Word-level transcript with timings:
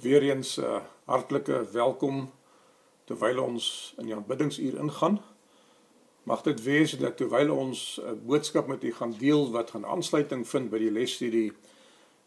Weereens 0.00 0.56
'n 0.56 0.62
uh, 0.62 0.80
hartlike 1.04 1.70
welkom 1.72 2.30
terwyl 3.04 3.42
ons 3.42 3.94
in 3.98 4.06
die 4.06 4.14
aanbiddingsuur 4.14 4.78
ingaan. 4.78 5.20
Mag 6.22 6.42
dit 6.42 6.62
wees 6.62 6.98
dat 6.98 7.16
terwyl 7.16 7.52
ons 7.52 8.00
'n 8.02 8.20
boodskap 8.26 8.66
met 8.66 8.84
u 8.84 8.92
gaan 8.92 9.14
deel 9.18 9.50
wat 9.50 9.70
gaan 9.70 9.86
aansluiting 9.86 10.48
vind 10.48 10.70
by 10.70 10.78
die 10.78 10.90
lesstudie 10.90 11.52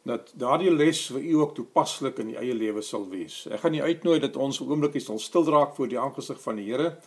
dat 0.03 0.31
daardie 0.35 0.71
les 0.71 1.07
vir 1.11 1.21
u 1.21 1.33
ook 1.33 1.55
toepaslik 1.55 2.17
in 2.17 2.29
u 2.29 2.33
eie 2.33 2.53
lewe 2.53 2.81
sal 2.81 3.09
wees. 3.09 3.47
Ek 3.51 3.59
gaan 3.59 3.73
u 3.73 3.81
uitnooi 3.81 4.19
dat 4.19 4.35
ons 4.35 4.61
'n 4.61 4.69
oombliekie 4.69 5.01
sal 5.01 5.19
stil 5.19 5.45
raak 5.45 5.75
voor 5.75 5.87
die 5.87 5.99
aangesig 5.99 6.41
van 6.41 6.55
die 6.55 6.71
Here 6.71 6.97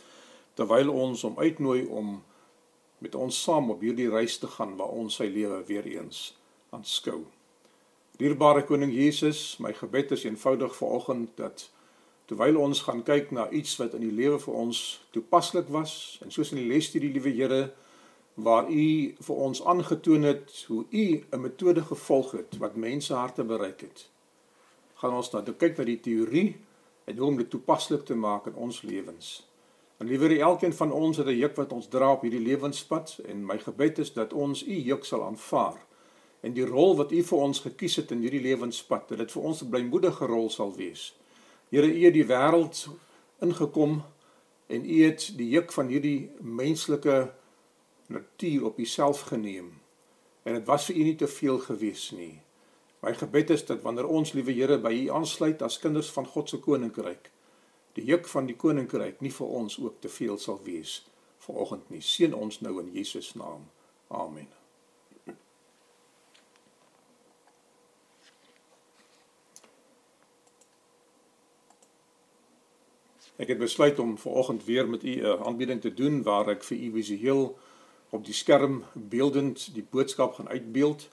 terwyl 0.55 0.91
ons 0.91 1.23
hom 1.23 1.39
uitnooi 1.39 1.87
om 1.87 2.23
met 2.99 3.15
ons 3.15 3.43
saam 3.43 3.71
op 3.71 3.81
hierdie 3.81 4.11
reis 4.11 4.39
te 4.39 4.47
gaan 4.47 4.77
waar 4.77 4.89
ons 4.89 5.15
sy 5.15 5.25
lewe 5.25 5.65
weer 5.67 5.87
eens 5.87 6.37
aanskou. 6.71 7.25
Dierbare 8.21 8.67
koning 8.69 8.91
Jesus, 8.93 9.57
my 9.65 9.71
gebed 9.73 10.11
is 10.13 10.27
eenvoudig 10.27 10.75
vanoggend 10.77 11.31
dat 11.39 11.63
terwyl 12.29 12.59
ons 12.61 12.83
gaan 12.85 13.01
kyk 13.01 13.31
na 13.33 13.47
iets 13.49 13.79
wat 13.81 13.95
in 13.97 14.05
die 14.05 14.13
lewe 14.13 14.37
vir 14.43 14.59
ons 14.61 14.81
toepaslik 15.17 15.71
was 15.73 15.95
en 16.21 16.29
soos 16.35 16.51
in 16.53 16.61
die 16.61 16.67
lesstudie 16.69 17.09
liewe 17.15 17.33
Here 17.33 17.63
waar 18.37 18.69
u 18.69 18.85
vir 19.25 19.41
ons 19.47 19.65
aangetoon 19.65 20.29
het 20.29 20.53
hoe 20.69 20.85
u 20.91 21.07
'n 21.33 21.41
metode 21.47 21.87
gevolg 21.89 22.37
het 22.37 22.61
wat 22.61 22.77
mense 22.77 23.15
harte 23.15 23.45
bereik 23.45 23.81
het. 23.89 24.09
Gaan 25.01 25.17
ons 25.17 25.33
nou 25.33 25.57
kyk 25.57 25.79
na 25.79 25.85
die 25.85 26.01
teorie 26.01 26.61
en 27.05 27.17
hoe 27.17 27.27
om 27.27 27.37
dit 27.37 27.51
toepaslik 27.51 28.05
te 28.05 28.15
maak 28.15 28.47
in 28.47 28.55
ons 28.55 28.83
lewens. 28.83 29.49
En 29.97 30.07
liewer 30.07 30.41
elkeen 30.41 30.75
van 30.75 30.93
ons 30.93 31.17
het 31.17 31.27
'n 31.27 31.41
juk 31.41 31.57
wat 31.57 31.73
ons 31.73 31.89
dra 31.89 32.13
op 32.13 32.21
hierdie 32.21 32.47
lewenspad 32.49 33.21
en 33.25 33.47
my 33.47 33.59
gebed 33.59 33.99
is 33.99 34.13
dat 34.13 34.33
ons 34.33 34.67
u 34.67 34.77
juk 34.77 35.05
sal 35.05 35.25
aanvaar 35.25 35.89
en 36.41 36.55
die 36.57 36.67
rol 36.67 36.97
wat 36.97 37.13
U 37.13 37.23
vir 37.23 37.39
ons 37.39 37.61
gekies 37.61 37.97
het 38.01 38.13
in 38.15 38.23
hierdie 38.25 38.43
lewenspad, 38.45 39.09
dat 39.09 39.19
dit 39.19 39.33
vir 39.33 39.43
ons 39.43 39.63
'n 39.63 39.71
blymoedige 39.71 40.27
rol 40.27 40.51
sal 40.51 40.75
wees. 40.77 41.15
Here, 41.71 41.87
U 41.87 42.05
het 42.05 42.15
die 42.15 42.27
wêreld 42.27 42.89
ingekom 43.41 44.03
en 44.69 44.85
U 44.85 45.03
het 45.05 45.33
die 45.37 45.49
juk 45.49 45.73
van 45.73 45.89
hierdie 45.89 46.31
menslike 46.41 47.33
natuur 48.07 48.65
op 48.65 48.79
Uself 48.79 49.21
geneem. 49.21 49.81
En 50.43 50.55
dit 50.55 50.67
was 50.67 50.85
vir 50.85 50.97
U 50.97 51.03
nie 51.03 51.17
te 51.17 51.29
veel 51.29 51.59
gewees 51.59 52.11
nie. 52.11 52.41
My 53.01 53.15
gebed 53.15 53.51
is 53.51 53.65
dat 53.65 53.83
wanneer 53.83 54.07
ons, 54.07 54.33
liewe 54.33 54.53
Here, 54.53 54.79
by 54.79 54.93
U 54.93 55.09
aansluit 55.11 55.63
as 55.63 55.79
kinders 55.79 56.11
van 56.11 56.27
God 56.27 56.49
se 56.49 56.59
koninkryk, 56.59 57.31
die 57.93 58.05
juk 58.05 58.29
van 58.29 58.47
die 58.47 58.57
koninkryk 58.57 59.21
nie 59.21 59.33
vir 59.33 59.47
ons 59.47 59.79
ook 59.81 60.01
te 60.01 60.09
veel 60.09 60.39
sal 60.39 60.61
wees 60.65 61.01
vanoggend 61.41 61.91
nie. 61.91 62.05
Seën 62.05 62.35
ons 62.35 62.61
nou 62.61 62.79
in 62.81 62.93
Jesus 62.93 63.35
naam. 63.35 63.69
Amen. 64.09 64.60
Ek 73.41 73.49
het 73.49 73.59
besluit 73.59 73.99
om 73.99 74.19
vanoggend 74.19 74.65
weer 74.65 74.89
met 74.89 75.05
u 75.05 75.13
'n 75.23 75.45
aanbieding 75.45 75.81
te 75.81 75.95
doen 75.95 76.23
waar 76.23 76.49
ek 76.49 76.65
vir 76.65 76.77
u 76.77 76.91
visueel 76.93 77.59
op 78.11 78.25
die 78.25 78.35
skerm 78.35 78.85
beeldend 78.93 79.75
die 79.75 79.87
boodskap 79.91 80.35
gaan 80.35 80.49
uitbeeld 80.49 81.09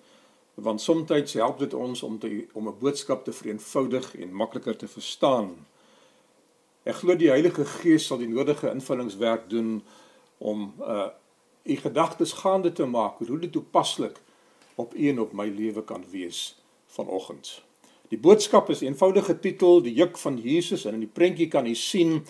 want 0.53 0.81
soms 0.81 1.33
help 1.33 1.59
dit 1.59 1.73
ons 1.73 2.03
om 2.03 2.19
te 2.19 2.47
om 2.53 2.67
'n 2.67 2.77
boodskap 2.79 3.23
te 3.23 3.31
vereenvoudig 3.31 4.17
en 4.17 4.33
makliker 4.33 4.77
te 4.77 4.87
verstaan. 4.87 5.67
Ek 6.83 6.95
glo 6.95 7.15
die 7.15 7.29
Heilige 7.29 7.65
Gees 7.65 8.05
sal 8.05 8.17
die 8.17 8.27
nodige 8.27 8.71
invullingswerk 8.71 9.49
doen 9.49 9.83
om 10.37 10.73
uh 10.79 11.07
u 11.63 11.75
gedagtes 11.75 12.31
gaande 12.31 12.71
te 12.71 12.85
maak 12.85 13.17
hoe 13.17 13.39
dit 13.39 13.51
toepaslik 13.51 14.21
op 14.75 14.95
u 14.95 15.09
en 15.09 15.19
op 15.19 15.33
my 15.33 15.47
lewe 15.47 15.83
kan 15.83 16.05
wees 16.09 16.55
vanoggend. 16.85 17.66
Die 18.07 18.19
boodskap 18.19 18.69
is 18.71 18.81
eenvoudig 18.85 19.25
getitel 19.27 19.81
Die 19.83 19.95
juk 19.97 20.17
van 20.21 20.37
Jesus 20.39 20.85
en 20.87 20.95
in 20.95 21.03
die 21.03 21.11
prentjie 21.11 21.49
kan 21.51 21.67
u 21.67 21.75
sien 21.75 22.21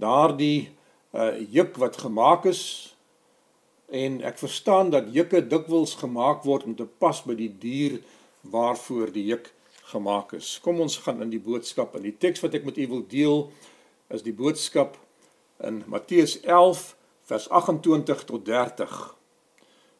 daardie 0.00 0.70
uh 1.10 1.34
juk 1.50 1.76
wat 1.82 1.98
gemaak 1.98 2.44
is 2.46 2.62
en 3.90 4.20
ek 4.22 4.38
verstaan 4.38 4.92
dat 4.94 5.08
jukke 5.10 5.40
dikwels 5.42 5.96
gemaak 5.98 6.44
word 6.46 6.68
om 6.68 6.76
te 6.78 6.86
pas 6.86 7.18
by 7.26 7.34
die 7.34 7.50
dier 7.50 7.96
waarvoor 8.46 9.10
die 9.10 9.26
juk 9.32 9.50
gemaak 9.90 10.36
is. 10.38 10.60
Kom 10.62 10.78
ons 10.80 11.00
gaan 11.02 11.22
in 11.22 11.32
die 11.34 11.42
boodskap 11.42 11.96
en 11.98 12.06
die 12.06 12.14
teks 12.14 12.42
wat 12.44 12.54
ek 12.54 12.66
met 12.68 12.78
u 12.78 12.86
wil 12.94 13.02
deel 13.10 13.40
is 14.14 14.22
die 14.22 14.34
boodskap 14.34 14.94
in 15.66 15.82
Matteus 15.90 16.38
11 16.46 16.94
vers 17.30 17.48
28 17.50 18.26
tot 18.30 18.46
30. 18.46 18.94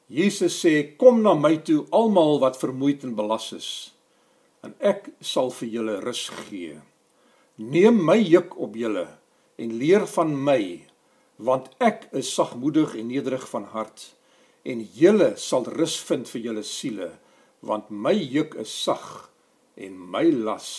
Jesus 0.07 0.63
sê 0.63 0.95
kom 0.99 1.23
na 1.23 1.35
my 1.35 1.57
toe 1.67 1.83
almal 1.91 2.39
wat 2.43 2.59
vermoeid 2.59 3.03
en 3.07 3.19
belas 3.19 3.51
is 3.59 3.71
en 4.67 4.75
ek 4.85 5.09
sal 5.25 5.51
vir 5.57 5.73
julle 5.75 5.97
rus 6.05 6.27
gee. 6.47 6.77
Neem 7.61 8.01
my 8.05 8.19
juk 8.21 8.57
op 8.61 8.77
julle 8.77 9.07
en 9.61 9.75
leer 9.81 10.07
van 10.15 10.33
my, 10.49 10.63
want 11.41 11.69
ek 11.85 12.07
is 12.17 12.33
sagmoedig 12.33 12.95
en 12.97 13.11
nederig 13.13 13.45
van 13.53 13.67
hart, 13.75 14.07
en 14.65 14.81
julle 14.97 15.35
sal 15.41 15.69
rus 15.77 15.97
vind 16.09 16.29
vir 16.29 16.47
julle 16.49 16.65
siele, 16.65 17.11
want 17.65 17.93
my 17.93 18.15
juk 18.17 18.57
is 18.61 18.73
sag 18.73 19.31
en 19.77 19.97
my 19.97 20.27
las 20.33 20.71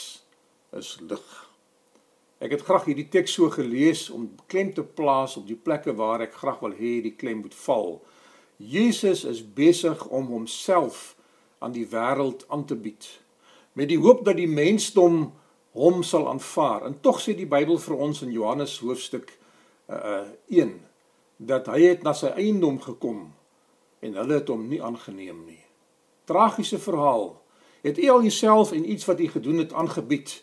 is 0.78 0.96
lig. 1.02 1.30
Ek 2.42 2.56
het 2.56 2.66
graag 2.66 2.88
hierdie 2.90 3.09
teks 3.13 3.36
so 3.38 3.53
gelees 3.53 4.08
om 4.13 4.31
klem 4.50 4.72
te 4.74 4.81
plaas 4.81 5.38
op 5.38 5.46
die 5.50 5.58
plekke 5.58 5.94
waar 5.98 6.24
ek 6.25 6.38
graag 6.42 6.62
wil 6.66 6.74
hê 6.74 6.98
die 7.06 7.13
klem 7.13 7.44
moet 7.44 7.58
val. 7.66 8.00
Jesus 8.58 9.22
is 9.30 9.44
besig 9.46 10.02
om 10.09 10.30
homself 10.34 11.12
aan 11.62 11.74
die 11.78 11.86
wêreld 11.90 12.48
aan 12.50 12.66
te 12.66 12.78
bied 12.78 13.06
met 13.74 13.88
die 13.88 14.00
hoop 14.00 14.26
dat 14.26 14.36
die 14.36 14.50
mensdom 14.50 15.32
hom 15.72 16.04
sal 16.04 16.30
aanvaar. 16.30 16.86
En 16.86 17.00
tog 17.00 17.22
sê 17.22 17.36
die 17.36 17.48
Bybel 17.48 17.80
vir 17.80 17.96
ons 17.96 18.22
in 18.26 18.32
Johannes 18.36 18.80
hoofstuk 18.84 19.38
uh 19.92 20.24
1 20.48 20.80
dat 21.42 21.68
hy 21.72 21.80
het 21.81 22.04
na 22.06 22.14
sy 22.14 22.30
eiendom 22.38 22.78
gekom 22.81 23.31
en 24.06 24.18
hulle 24.20 24.38
het 24.38 24.50
hom 24.52 24.68
nie 24.70 24.81
aangeneem 24.84 25.40
nie. 25.48 25.62
Tragiese 26.30 26.78
verhaal. 26.80 27.34
Het 27.81 27.98
u 27.98 28.10
al 28.14 28.22
jouself 28.28 28.72
en 28.72 28.86
iets 28.92 29.08
wat 29.10 29.20
u 29.20 29.28
gedoen 29.28 29.58
het 29.64 29.74
aangebied 29.74 30.36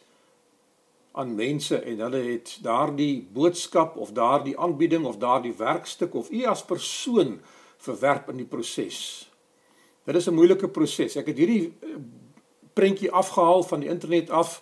aan 1.18 1.34
mense 1.34 1.78
en 1.78 2.02
hulle 2.02 2.22
het 2.32 2.58
daardie 2.62 3.28
boodskap 3.32 3.96
of 3.96 4.12
daardie 4.12 4.58
aanbieding 4.58 5.06
of 5.06 5.18
daardie 5.22 5.54
werkstuk 5.54 6.14
of 6.14 6.30
u 6.30 6.44
as 6.44 6.64
persoon 6.64 7.38
verwerp 7.78 8.28
in 8.34 8.42
die 8.42 8.50
proses. 8.50 9.30
Dit 10.04 10.16
is 10.16 10.28
'n 10.28 10.34
moeilike 10.34 10.68
proses. 10.68 11.16
Ek 11.16 11.26
het 11.26 11.38
hierdie 11.38 11.72
prentjie 12.78 13.10
afgehaal 13.10 13.62
van 13.66 13.82
die 13.82 13.90
internet 13.90 14.30
af 14.30 14.60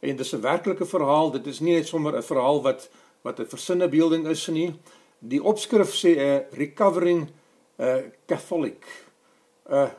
en 0.00 0.16
dis 0.16 0.32
'n 0.34 0.40
werklike 0.40 0.86
verhaal. 0.86 1.30
Dit 1.30 1.46
is 1.46 1.60
nie 1.60 1.74
net 1.74 1.86
sommer 1.86 2.16
'n 2.16 2.22
verhaal 2.22 2.62
wat 2.62 2.90
wat 3.22 3.40
'n 3.40 3.48
versinne 3.48 3.88
beelding 3.88 4.26
is 4.26 4.46
nie. 4.46 4.74
Die 5.18 5.42
opskrif 5.42 5.94
sê 5.94 6.10
'n 6.16 6.44
recovering 6.52 7.28
'n 7.78 7.84
uh, 7.84 8.02
Catholic, 8.26 8.84
'n 9.70 9.90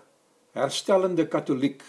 herstellende 0.52 1.28
Katoliek 1.28 1.84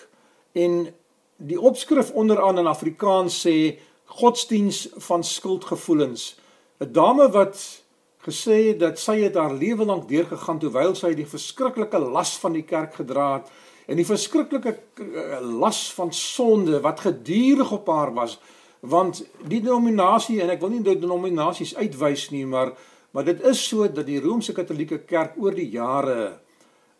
en 0.53 0.94
die 1.37 1.60
opskrif 1.60 2.10
onderaan 2.10 2.59
in 2.59 2.66
Afrikaans 2.66 3.47
sê 3.47 3.78
godsdiens 4.04 4.88
van 4.97 5.25
skuldgevoelens. 5.25 6.37
'n 6.78 6.93
Dame 6.93 7.31
wat 7.31 7.82
gesê 8.26 8.69
het 8.69 8.81
dat 8.81 8.99
sy 8.99 9.20
het 9.20 9.34
haar 9.34 9.54
lewe 9.54 9.84
lank 9.84 10.09
deurgegaan 10.09 10.59
terwyl 10.59 10.94
sy 10.94 11.15
die 11.15 11.26
verskriklike 11.26 11.99
las 11.99 12.38
van 12.38 12.53
die 12.53 12.65
kerk 12.65 12.94
gedra 12.94 13.32
het 13.34 13.49
en 13.90 13.98
die 13.98 14.06
verskriklike 14.06 14.72
eh, 15.02 15.40
las 15.42 15.88
van 15.96 16.12
sonde 16.14 16.80
wat 16.84 17.02
gedurig 17.06 17.72
op 17.74 17.90
haar 17.90 18.14
was 18.14 18.38
want 18.80 19.24
die 19.50 19.60
denominasie 19.60 20.38
en 20.40 20.52
ek 20.54 20.62
wil 20.62 20.72
nie 20.72 20.84
denominasies 20.86 21.74
uitwys 21.76 22.30
nie 22.34 22.46
maar 22.46 22.72
maar 23.10 23.26
dit 23.26 23.42
is 23.50 23.58
so 23.66 23.88
dat 23.90 24.06
die 24.06 24.20
Romeinse 24.22 24.54
Katolieke 24.54 25.00
Kerk 25.02 25.34
oor 25.42 25.56
die 25.56 25.70
jare 25.74 26.20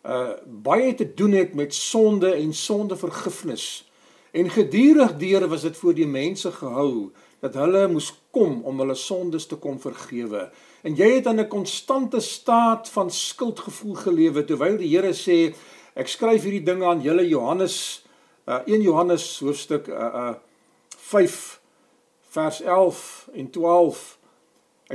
uh 0.01 0.33
baie 0.65 0.95
te 0.97 1.05
doen 1.13 1.35
het 1.37 1.53
met 1.53 1.73
sonde 1.77 2.33
en 2.33 2.53
sondevergifnis 2.57 3.65
en 4.33 4.49
gedurig 4.49 5.13
deur 5.21 5.47
was 5.47 5.61
dit 5.67 5.77
voor 5.77 5.93
die 5.93 6.09
mense 6.09 6.51
gehou 6.51 7.11
dat 7.41 7.57
hulle 7.57 7.87
moes 7.89 8.11
kom 8.33 8.59
om 8.69 8.81
hulle 8.83 8.95
sondes 8.95 9.47
te 9.49 9.57
kom 9.59 9.79
vergewe. 9.81 10.45
En 10.85 10.95
jy 10.97 11.09
het 11.17 11.25
in 11.25 11.39
'n 11.39 11.47
konstante 11.47 12.19
staat 12.19 12.89
van 12.89 13.09
skuldgevoel 13.11 13.95
gelewe 13.95 14.45
terwyl 14.45 14.77
die 14.77 14.95
Here 14.95 15.13
sê 15.13 15.53
Ek 15.93 16.07
skryf 16.07 16.45
hierdie 16.47 16.63
dinge 16.63 16.87
aan 16.87 17.01
julle 17.03 17.25
Johannes 17.27 17.75
uh, 18.47 18.61
1 18.63 18.81
Johannes 18.85 19.25
hoofstuk 19.43 19.91
uh, 19.91 20.31
uh 20.31 20.33
5 21.11 21.59
vers 22.31 22.61
11 22.63 23.29
en 23.35 23.49
12. 23.51 24.03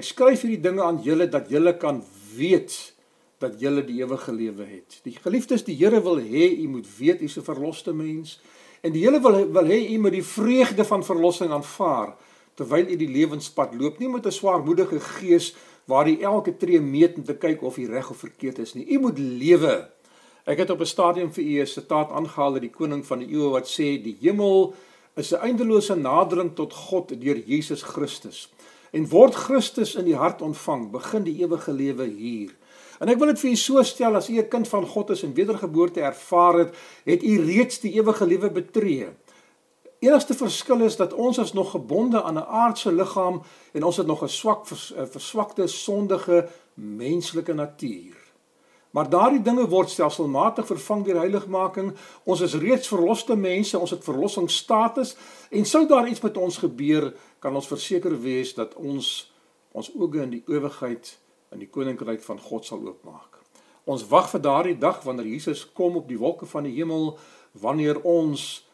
Ek 0.01 0.07
skryf 0.09 0.45
hierdie 0.47 0.63
dinge 0.65 0.85
aan 0.85 1.03
julle 1.05 1.27
dat 1.29 1.51
julle 1.53 1.75
kan 1.77 2.01
weet 2.37 2.77
dat 3.45 3.59
julle 3.61 3.83
die 3.85 3.99
ewige 4.01 4.33
lewe 4.33 4.65
het. 4.65 5.01
Die 5.05 5.13
geliefdes, 5.21 5.67
die 5.67 5.77
Here 5.77 6.01
wil 6.01 6.23
hê 6.25 6.49
u 6.63 6.71
moet 6.73 6.89
weet 6.99 7.21
u 7.21 7.29
is 7.29 7.37
'n 7.37 7.45
verloste 7.45 7.93
mens 7.93 8.41
en 8.81 8.93
die 8.93 9.05
Here 9.05 9.21
wil 9.21 9.53
wil 9.53 9.69
hê 9.69 9.93
u 9.93 9.99
moet 9.99 10.17
die 10.17 10.25
vreugde 10.25 10.85
van 10.85 11.05
verlossing 11.05 11.53
aanvaar 11.53 12.17
terwyl 12.57 12.89
u 12.89 12.97
die 12.97 13.13
lewenspad 13.13 13.75
loop, 13.75 13.99
nie 13.99 14.09
met 14.09 14.27
'n 14.27 14.33
swaarmoedige 14.33 15.01
gees 15.01 15.55
waar 15.85 16.09
jy 16.09 16.23
elke 16.23 16.57
tree 16.57 16.81
meet 16.81 17.17
om 17.17 17.25
te 17.25 17.37
kyk 17.37 17.63
of 17.63 17.77
jy 17.77 17.87
reg 17.87 18.11
of 18.11 18.17
verkeerd 18.17 18.59
is 18.59 18.75
nie. 18.75 18.87
U 18.97 18.99
moet 18.99 19.19
lewe 19.19 19.91
Ek 20.47 20.61
het 20.63 20.71
op 20.71 20.81
'n 20.81 20.87
stadium 20.87 21.33
vir 21.33 21.45
u 21.45 21.61
'n 21.61 21.67
sitaat 21.67 22.11
aangehaal 22.11 22.53
uit 22.53 22.61
die 22.61 22.71
koning 22.71 23.07
van 23.07 23.19
die 23.19 23.29
eeue 23.29 23.51
wat 23.51 23.67
sê 23.67 23.99
die 24.03 24.17
hemel 24.21 24.75
is 25.15 25.33
'n 25.33 25.43
eindelose 25.43 25.95
nadering 25.95 26.55
tot 26.55 26.73
God 26.73 27.21
deur 27.21 27.39
Jesus 27.47 27.83
Christus. 27.83 28.53
En 28.93 29.09
word 29.09 29.35
Christus 29.35 29.95
in 29.95 30.05
die 30.05 30.15
hart 30.15 30.43
ontvang, 30.43 30.91
begin 30.91 31.23
die 31.23 31.43
ewige 31.43 31.73
lewe 31.73 32.05
hier. 32.05 32.55
En 33.01 33.09
ek 33.09 33.19
wil 33.19 33.27
dit 33.27 33.39
vir 33.39 33.51
u 33.51 33.57
so 33.57 33.83
stel 33.83 34.15
as 34.15 34.29
u 34.29 34.39
'n 34.39 34.49
kind 34.49 34.69
van 34.69 34.87
God 34.87 35.11
is 35.11 35.23
en 35.23 35.35
wedergeboorte 35.35 36.01
ervaar 36.01 36.59
het, 36.59 36.75
het 37.05 37.23
u 37.23 37.41
reeds 37.41 37.81
die 37.81 37.93
ewige 37.93 38.27
lewe 38.27 38.51
betree. 38.51 39.09
Enigste 39.99 40.35
verskil 40.35 40.81
is 40.81 40.97
dat 40.97 41.13
ons 41.13 41.39
is 41.39 41.53
nog 41.53 41.71
gebonde 41.71 42.23
aan 42.23 42.35
'n 42.35 42.47
aardse 42.47 42.93
liggaam 42.93 43.43
en 43.73 43.83
ons 43.83 43.97
het 43.97 44.07
nog 44.07 44.23
'n 44.23 44.29
swak 44.29 44.67
verswakte 45.11 45.67
sondige 45.67 46.49
menslike 46.75 47.53
natuur. 47.53 48.26
Maar 48.97 49.11
daardie 49.13 49.43
dinge 49.45 49.67
word 49.69 49.91
stelselmatig 49.93 50.65
vervang 50.71 51.03
deur 51.05 51.19
heiligmaking. 51.21 51.91
Ons 52.25 52.41
is 52.47 52.55
reeds 52.57 52.89
verloste 52.89 53.37
mense, 53.37 53.77
ons 53.77 53.93
het 53.93 54.05
verlossingsstatus 54.05 55.13
en 55.53 55.69
sou 55.69 55.85
daar 55.89 56.09
iets 56.09 56.25
met 56.25 56.41
ons 56.41 56.57
gebeur, 56.65 57.11
kan 57.45 57.55
ons 57.55 57.69
verseker 57.69 58.17
wees 58.23 58.55
dat 58.57 58.73
ons 58.81 59.29
ons 59.77 59.91
oë 59.93 60.23
in 60.25 60.33
die 60.39 60.45
ewigheid 60.49 61.13
in 61.53 61.61
die 61.61 61.69
koninkryk 61.69 62.23
van 62.25 62.41
God 62.41 62.65
sal 62.65 62.81
oopmaak. 62.81 63.37
Ons 63.85 64.07
wag 64.09 64.31
vir 64.33 64.41
daardie 64.41 64.79
dag 64.81 65.03
wanneer 65.05 65.29
Jesus 65.29 65.67
kom 65.77 66.01
op 66.01 66.09
die 66.09 66.19
wolke 66.19 66.49
van 66.49 66.65
die 66.65 66.73
hemel, 66.79 67.19
wanneer 67.53 68.01
ons 68.01 68.65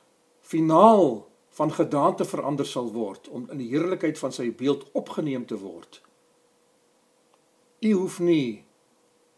finaal 0.46 1.24
van 1.58 1.74
gedaante 1.74 2.24
verander 2.24 2.66
sal 2.66 2.92
word 2.94 3.26
om 3.28 3.50
in 3.50 3.58
die 3.58 3.72
heerlikheid 3.74 4.22
van 4.22 4.32
sy 4.32 4.52
beeld 4.54 4.86
opgeneem 4.94 5.50
te 5.50 5.58
word. 5.58 5.98
U 7.82 7.92
hoef 8.04 8.22
nie 8.22 8.62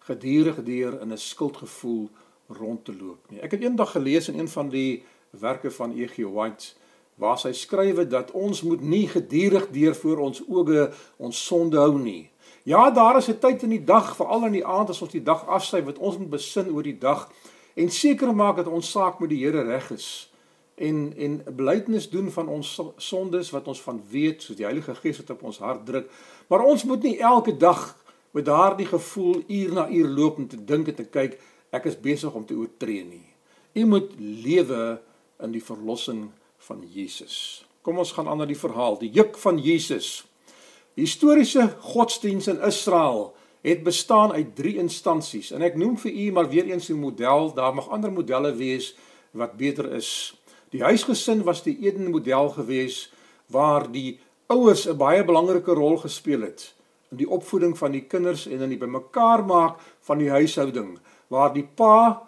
gedurig 0.05 0.63
deur 0.65 1.01
in 1.01 1.13
'n 1.13 1.19
skuldgevoel 1.19 2.11
rond 2.49 2.85
te 2.85 2.95
loop 2.97 3.31
nie. 3.31 3.41
Ek 3.41 3.51
het 3.51 3.61
eendag 3.61 3.91
gelees 3.91 4.29
in 4.29 4.39
een 4.39 4.49
van 4.49 4.69
die 4.69 5.03
werke 5.31 5.71
van 5.71 5.93
E.G. 5.97 6.17
White 6.17 6.75
waar 7.15 7.41
hy 7.43 7.53
skrywe 7.53 8.07
dat 8.07 8.31
ons 8.31 8.63
moet 8.63 8.81
nie 8.81 9.09
gedurig 9.09 9.69
deur 9.71 9.95
voor 9.95 10.19
ons 10.19 10.43
oë 10.49 10.93
ons 11.17 11.45
sonde 11.47 11.79
hou 11.79 11.99
nie. 11.99 12.31
Ja, 12.65 12.91
daar 12.91 13.17
is 13.17 13.29
'n 13.29 13.39
tyd 13.39 13.63
in 13.63 13.69
die 13.69 13.85
dag, 13.85 14.17
veral 14.17 14.47
in 14.47 14.53
die 14.53 14.67
aand 14.67 14.89
as 14.89 15.03
ons 15.03 15.11
die 15.11 15.23
dag 15.23 15.47
afsy 15.47 15.83
wat 15.83 15.99
ons 15.99 16.19
moet 16.19 16.31
besin 16.31 16.71
oor 16.71 16.83
die 16.83 16.99
dag 16.99 17.31
en 17.75 17.91
seker 17.91 18.35
maak 18.35 18.57
dat 18.57 18.67
ons 18.67 18.91
saak 18.91 19.19
met 19.21 19.31
die 19.31 19.45
Here 19.45 19.63
reg 19.63 19.91
is 19.91 20.31
en 20.75 21.13
en 21.17 21.43
belydenis 21.57 22.11
doen 22.11 22.31
van 22.31 22.49
ons 22.49 22.81
sondes 22.97 23.51
wat 23.51 23.69
ons 23.69 23.83
van 23.83 24.03
weet 24.11 24.43
soos 24.43 24.57
die 24.57 24.65
Heilige 24.65 24.95
Gees 24.95 25.17
wat 25.17 25.31
op 25.31 25.43
ons 25.43 25.59
hart 25.59 25.87
druk. 25.87 26.11
Maar 26.47 26.65
ons 26.65 26.85
moet 26.85 27.03
nie 27.03 27.19
elke 27.19 27.57
dag 27.57 28.04
met 28.35 28.45
daardie 28.45 28.87
gevoel 28.87 29.43
uur 29.47 29.73
na 29.73 29.89
uur 29.89 30.09
loop 30.09 30.39
en 30.39 30.49
te 30.51 30.59
dink 30.59 30.89
en 30.91 30.97
te 30.99 31.07
kyk 31.07 31.39
ek 31.75 31.87
is 31.91 31.99
besig 31.99 32.35
om 32.35 32.45
te 32.47 32.57
oortree 32.59 33.05
nie. 33.07 33.27
U 33.79 33.87
moet 33.87 34.11
lewe 34.19 34.99
in 35.43 35.55
die 35.55 35.63
verlossing 35.63 36.29
van 36.67 36.83
Jesus. 36.91 37.65
Kom 37.83 37.99
ons 38.03 38.15
gaan 38.15 38.29
aan 38.31 38.43
na 38.43 38.47
die 38.49 38.59
verhaal, 38.59 38.99
die 38.99 39.11
juk 39.15 39.39
van 39.39 39.59
Jesus. 39.63 40.25
Historiese 40.99 41.69
godsdiens 41.95 42.51
in 42.51 42.63
Israel 42.67 43.33
het 43.67 43.83
bestaan 43.87 44.35
uit 44.35 44.55
drie 44.59 44.77
instansies 44.83 45.53
en 45.55 45.63
ek 45.63 45.79
noem 45.79 45.97
vir 46.03 46.13
u 46.13 46.29
maar 46.35 46.51
weer 46.51 46.67
eens 46.71 46.91
'n 46.91 46.99
model, 46.99 47.55
daar 47.55 47.75
mag 47.75 47.89
ander 47.89 48.13
modelle 48.13 48.55
wees 48.55 48.95
wat 49.33 49.57
beter 49.57 49.93
is. 49.95 50.35
Die 50.71 50.83
huisgesin 50.83 51.43
was 51.43 51.63
die 51.63 51.79
Eden 51.87 52.11
model 52.11 52.49
gewees 52.49 53.13
waar 53.47 53.91
die 53.91 54.19
ouers 54.47 54.87
'n 54.87 54.97
baie 54.97 55.25
belangrike 55.25 55.73
rol 55.73 55.97
gespeel 55.97 56.41
het 56.41 56.74
in 57.15 57.21
die 57.23 57.31
opvoeding 57.31 57.77
van 57.79 57.95
die 57.95 58.05
kinders 58.11 58.47
en 58.51 58.65
in 58.67 58.73
die 58.75 58.81
bymekaar 58.81 59.45
maak 59.47 59.83
van 60.07 60.19
die 60.19 60.31
huishouding 60.35 60.97
waar 61.33 61.53
die 61.55 61.67
pa 61.79 62.27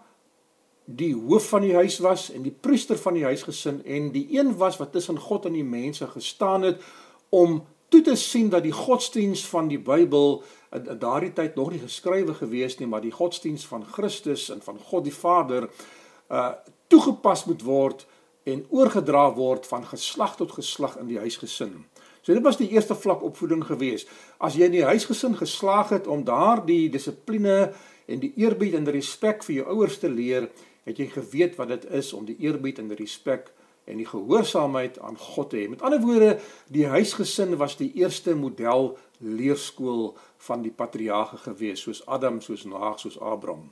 die 0.86 1.14
hoof 1.14 1.48
van 1.50 1.64
die 1.66 1.74
huis 1.74 1.98
was 1.98 2.28
en 2.30 2.44
die 2.46 2.54
priester 2.54 2.98
van 3.02 3.18
die 3.18 3.24
huisgesin 3.26 3.80
en 3.84 4.12
die 4.14 4.28
een 4.38 4.54
was 4.60 4.78
wat 4.78 4.92
tussen 4.94 5.18
God 5.18 5.48
en 5.50 5.58
die 5.58 5.66
mense 5.66 6.06
gestaan 6.06 6.62
het 6.62 6.84
om 7.34 7.64
toe 7.90 8.02
te 8.06 8.14
sien 8.14 8.48
dat 8.50 8.62
die 8.62 8.74
godsdiens 8.74 9.42
van 9.50 9.68
die 9.68 9.80
Bybel 9.82 10.42
in, 10.70 10.86
in 10.86 10.98
daardie 11.02 11.32
tyd 11.34 11.58
nog 11.58 11.72
nie 11.74 11.82
geskrywe 11.82 12.38
gewees 12.38 12.78
nie 12.78 12.86
maar 12.86 13.02
die 13.02 13.14
godsdiens 13.14 13.66
van 13.66 13.82
Christus 13.84 14.48
en 14.54 14.62
van 14.62 14.78
God 14.78 15.10
die 15.10 15.14
Vader 15.14 15.70
uh 16.30 16.50
toegepas 16.86 17.44
moet 17.50 17.64
word 17.66 18.04
en 18.46 18.60
oorgedra 18.70 19.24
word 19.34 19.66
van 19.66 19.82
geslag 19.90 20.36
tot 20.38 20.52
geslag 20.54 20.94
in 21.00 21.08
die 21.10 21.18
huisgesin. 21.18 21.80
So 22.26 22.34
dit 22.34 22.42
was 22.42 22.56
die 22.58 22.72
eerste 22.74 22.96
vlak 22.98 23.20
opvoeding 23.22 23.60
gewees. 23.62 24.02
As 24.42 24.56
jy 24.58 24.66
in 24.66 24.72
die 24.74 24.82
huisgesin 24.82 25.36
geslaag 25.38 25.92
het 25.94 26.08
om 26.10 26.24
daardie 26.26 26.88
dissipline 26.90 27.68
en 28.10 28.22
die 28.24 28.32
eerbied 28.42 28.74
en 28.74 28.88
die 28.88 28.96
respek 28.96 29.46
vir 29.46 29.60
jou 29.60 29.66
ouers 29.76 30.00
te 30.02 30.10
leer, 30.10 30.48
het 30.90 30.98
jy 30.98 31.06
geweet 31.12 31.54
wat 31.60 31.70
dit 31.70 31.86
is 31.94 32.10
om 32.18 32.26
die 32.26 32.34
eerbied 32.42 32.80
en 32.82 32.90
die 32.90 32.98
respek 32.98 33.52
en 33.86 34.02
die 34.02 34.08
gehoorsaamheid 34.10 34.98
aan 35.06 35.14
God 35.22 35.52
te 35.52 35.60
hê. 35.60 35.68
Met 35.70 35.86
ander 35.86 36.02
woorde, 36.02 36.32
die 36.66 36.88
huisgesin 36.90 37.54
was 37.62 37.78
die 37.78 37.92
eerste 37.94 38.34
model 38.34 38.96
leerskool 39.22 40.16
van 40.48 40.66
die 40.66 40.74
patriarge 40.74 41.38
gewees, 41.46 41.86
soos 41.86 42.02
Adam, 42.10 42.42
soos 42.42 42.66
Noag, 42.66 42.98
soos 42.98 43.20
Abraham. 43.22 43.70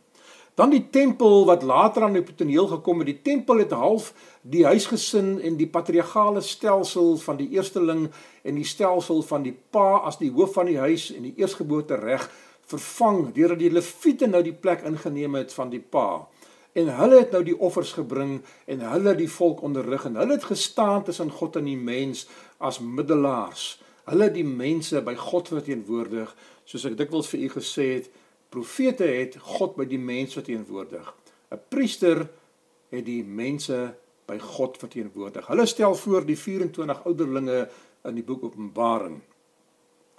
Dan 0.54 0.70
die 0.70 0.84
tempel 0.90 1.42
wat 1.48 1.62
later 1.66 2.02
aan 2.06 2.14
die 2.14 2.34
toneel 2.34 2.66
gekom 2.70 3.00
het. 3.02 3.08
Die 3.10 3.22
tempel 3.22 3.58
het 3.58 3.72
half 3.74 4.12
die 4.42 4.62
huisgesin 4.64 5.40
en 5.42 5.56
die 5.58 5.66
patriargale 5.66 6.40
stelsel 6.40 7.16
van 7.16 7.40
die 7.40 7.48
eersteling 7.56 8.06
en 8.42 8.54
die 8.54 8.66
stelsel 8.66 9.22
van 9.26 9.42
die 9.42 9.56
pa 9.74 10.04
as 10.06 10.20
die 10.22 10.30
hoof 10.30 10.54
van 10.54 10.70
die 10.70 10.78
huis 10.78 11.08
en 11.14 11.26
die 11.26 11.34
eersgeboorte 11.42 11.98
reg 11.98 12.28
vervang 12.70 13.32
deurdat 13.34 13.60
die 13.60 13.72
leviete 13.72 14.30
nou 14.30 14.42
die 14.46 14.54
plek 14.54 14.86
ingeneem 14.86 15.34
het 15.40 15.52
van 15.52 15.74
die 15.74 15.82
pa. 15.82 16.22
En 16.74 16.90
hulle 16.98 17.20
het 17.22 17.34
nou 17.34 17.42
die 17.46 17.58
offers 17.58 17.92
gebring 17.98 18.40
en 18.70 18.86
hulle 18.94 19.14
die 19.18 19.30
volk 19.30 19.62
onderrig 19.66 20.06
en 20.06 20.18
hulle 20.22 20.38
het 20.38 20.46
gestaan 20.48 21.04
tussen 21.04 21.30
God 21.30 21.58
en 21.60 21.66
die 21.70 21.78
mens 21.78 22.26
as 22.58 22.78
middelaars. 22.78 23.74
Hulle 24.06 24.30
die 24.30 24.46
mense 24.46 25.00
by 25.02 25.14
God 25.16 25.48
verteenwoordig, 25.48 26.30
soos 26.68 26.84
ek 26.88 26.98
dikwels 26.98 27.30
vir 27.32 27.46
u 27.46 27.52
gesê 27.54 27.86
het, 27.94 28.10
Profete 28.54 29.04
het 29.04 29.34
God 29.42 29.74
by 29.74 29.84
die 29.90 29.98
mens 29.98 30.36
verteenwoordig. 30.38 31.14
'n 31.50 31.58
Priester 31.68 32.30
het 32.90 33.04
die 33.04 33.24
mense 33.24 33.96
by 34.26 34.38
God 34.38 34.78
verteenwoordig. 34.78 35.46
Hulle 35.46 35.66
stel 35.66 35.94
voor 35.94 36.24
die 36.26 36.38
24 36.38 37.04
ouderlinge 37.04 37.68
in 38.04 38.14
die 38.14 38.22
boek 38.22 38.44
Openbaring. 38.44 39.22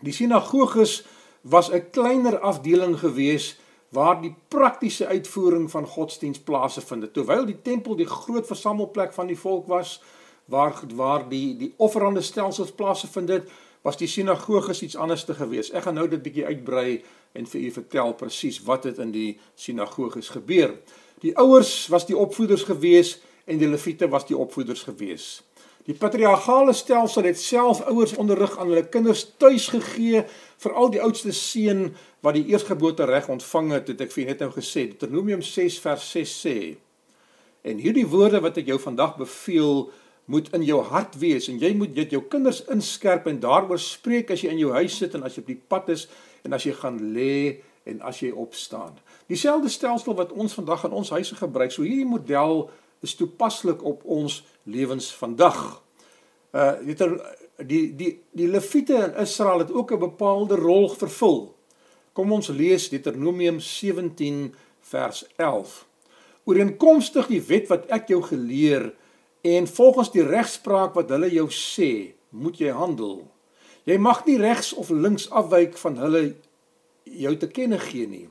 Die 0.03 0.13
sinagoges 0.13 1.05
was 1.41 1.71
'n 1.71 1.89
kleiner 1.91 2.39
afdeling 2.39 2.99
gewees 2.99 3.55
waar 3.89 4.21
die 4.21 4.35
praktiese 4.47 5.07
uitvoering 5.07 5.71
van 5.71 5.87
godsdiens 5.87 6.39
plaasvind. 6.39 7.13
Terwyl 7.13 7.45
die 7.45 7.61
tempel 7.61 7.95
die 7.95 8.07
groot 8.07 8.47
versamelplek 8.47 9.13
van 9.13 9.27
die 9.27 9.39
volk 9.39 9.67
was 9.67 10.01
waar 10.45 10.75
waar 10.95 11.29
die 11.29 11.57
die 11.57 11.73
offerande 11.77 12.21
stelsels 12.21 12.71
plaasvind 12.71 13.29
het, 13.29 13.49
was 13.81 13.97
die 13.97 14.07
sinagoges 14.07 14.81
iets 14.81 14.95
anders 14.95 15.23
te 15.25 15.33
gewees. 15.33 15.71
Ek 15.71 15.83
gaan 15.83 15.93
nou 15.93 16.07
dit 16.07 16.21
bietjie 16.21 16.45
uitbrei 16.45 17.03
en 17.35 17.47
vir 17.51 17.67
u 17.67 17.71
vertel 17.79 18.13
presies 18.19 18.61
wat 18.67 18.87
het 18.89 19.01
in 19.03 19.11
die 19.11 19.37
sinagoges 19.59 20.31
gebeur. 20.35 20.77
Die 21.23 21.35
ouers 21.37 21.87
was 21.93 22.07
die 22.07 22.17
opvoeders 22.17 22.63
gewees 22.67 23.17
en 23.45 23.59
die 23.61 23.69
leviete 23.69 24.09
was 24.09 24.27
die 24.27 24.37
opvoeders 24.37 24.85
gewees. 24.87 25.43
Die 25.85 25.93
patriargale 25.93 26.73
stelsel 26.73 27.27
het 27.29 27.37
self 27.37 27.83
ouers 27.85 28.15
onderrig 28.17 28.55
aan 28.57 28.71
hulle 28.71 28.87
kinders 28.89 29.27
tuis 29.37 29.67
gegee, 29.69 30.23
veral 30.57 30.89
die 30.89 31.01
oudste 31.01 31.33
seun 31.35 31.91
wat 32.25 32.39
die 32.39 32.47
eersgeboorte 32.49 33.05
reg 33.05 33.29
ontvang 33.29 33.69
het, 33.75 33.91
het 33.93 34.01
ek 34.07 34.15
vir 34.15 34.31
net 34.31 34.41
nou 34.41 34.49
gesê. 34.55 34.87
Deuteronomium 34.89 35.43
6 35.45 35.77
vers 35.83 36.07
6 36.15 36.33
sê: 36.41 36.57
En 37.61 37.77
hierdie 37.81 38.07
woorde 38.09 38.41
wat 38.41 38.57
ek 38.57 38.73
jou 38.73 38.79
vandag 38.81 39.13
beveel, 39.21 39.85
moet 40.25 40.49
in 40.57 40.63
jou 40.65 40.79
hart 40.89 41.19
wees 41.21 41.45
en 41.51 41.59
jy 41.61 41.69
moet 41.77 41.93
dit 41.93 42.15
jou 42.15 42.23
kinders 42.29 42.63
inskerp 42.73 43.27
en 43.29 43.37
daaroor 43.41 43.81
spreek 43.81 44.31
as 44.33 44.41
jy 44.41 44.55
in 44.55 44.63
jou 44.63 44.71
huis 44.73 44.95
sit 44.97 45.13
en 45.13 45.25
as 45.25 45.37
jy 45.37 45.43
op 45.43 45.51
die 45.51 45.61
pad 45.69 45.91
is 45.93 46.07
en 46.45 46.53
as 46.53 46.65
jy 46.67 46.73
gaan 46.77 46.99
lê 47.15 47.61
en 47.85 48.01
as 48.01 48.21
jy 48.21 48.31
opstaan. 48.31 48.95
Dieselfde 49.29 49.69
stelsel 49.69 50.15
wat 50.17 50.33
ons 50.33 50.53
vandag 50.57 50.85
in 50.87 50.95
ons 50.97 51.11
huise 51.13 51.35
gebruik. 51.37 51.73
So 51.73 51.85
hierdie 51.85 52.07
model 52.07 52.69
is 53.05 53.15
toepaslik 53.17 53.83
op 53.85 54.05
ons 54.05 54.43
lewens 54.63 55.11
vandag. 55.17 55.81
Uh 56.55 56.77
weet 56.85 57.03
jy 57.03 57.09
die 57.65 57.83
die 57.95 58.11
die 58.35 58.49
leviete 58.49 58.97
in 59.09 59.17
Israel 59.21 59.65
het 59.65 59.71
ook 59.71 59.91
'n 59.91 59.99
bepaalde 59.99 60.55
rol 60.55 60.89
vervul. 60.89 61.55
Kom 62.13 62.31
ons 62.31 62.47
lees 62.47 62.89
Deuteronomium 62.89 63.59
17 63.59 64.55
vers 64.81 65.25
11. 65.35 65.85
Ooreenkomstig 66.43 67.27
die 67.27 67.41
wet 67.41 67.67
wat 67.67 67.85
ek 67.85 68.07
jou 68.07 68.21
geleer 68.21 68.93
En 69.45 69.67
volgens 69.67 70.11
die 70.11 70.23
regspraak 70.25 70.95
wat 70.97 71.11
hulle 71.13 71.27
jou 71.29 71.45
sê, 71.53 72.15
moet 72.33 72.57
jy 72.57 72.71
handel. 72.73 73.19
Jy 73.85 73.97
mag 74.01 74.23
nie 74.25 74.37
regs 74.41 74.73
of 74.73 74.89
links 74.89 75.29
afwyk 75.29 75.77
van 75.77 75.97
hulle 76.01 76.23
jou 77.05 77.35
te 77.37 77.47
kenne 77.47 77.79
gee 77.79 78.07
nie. 78.09 78.27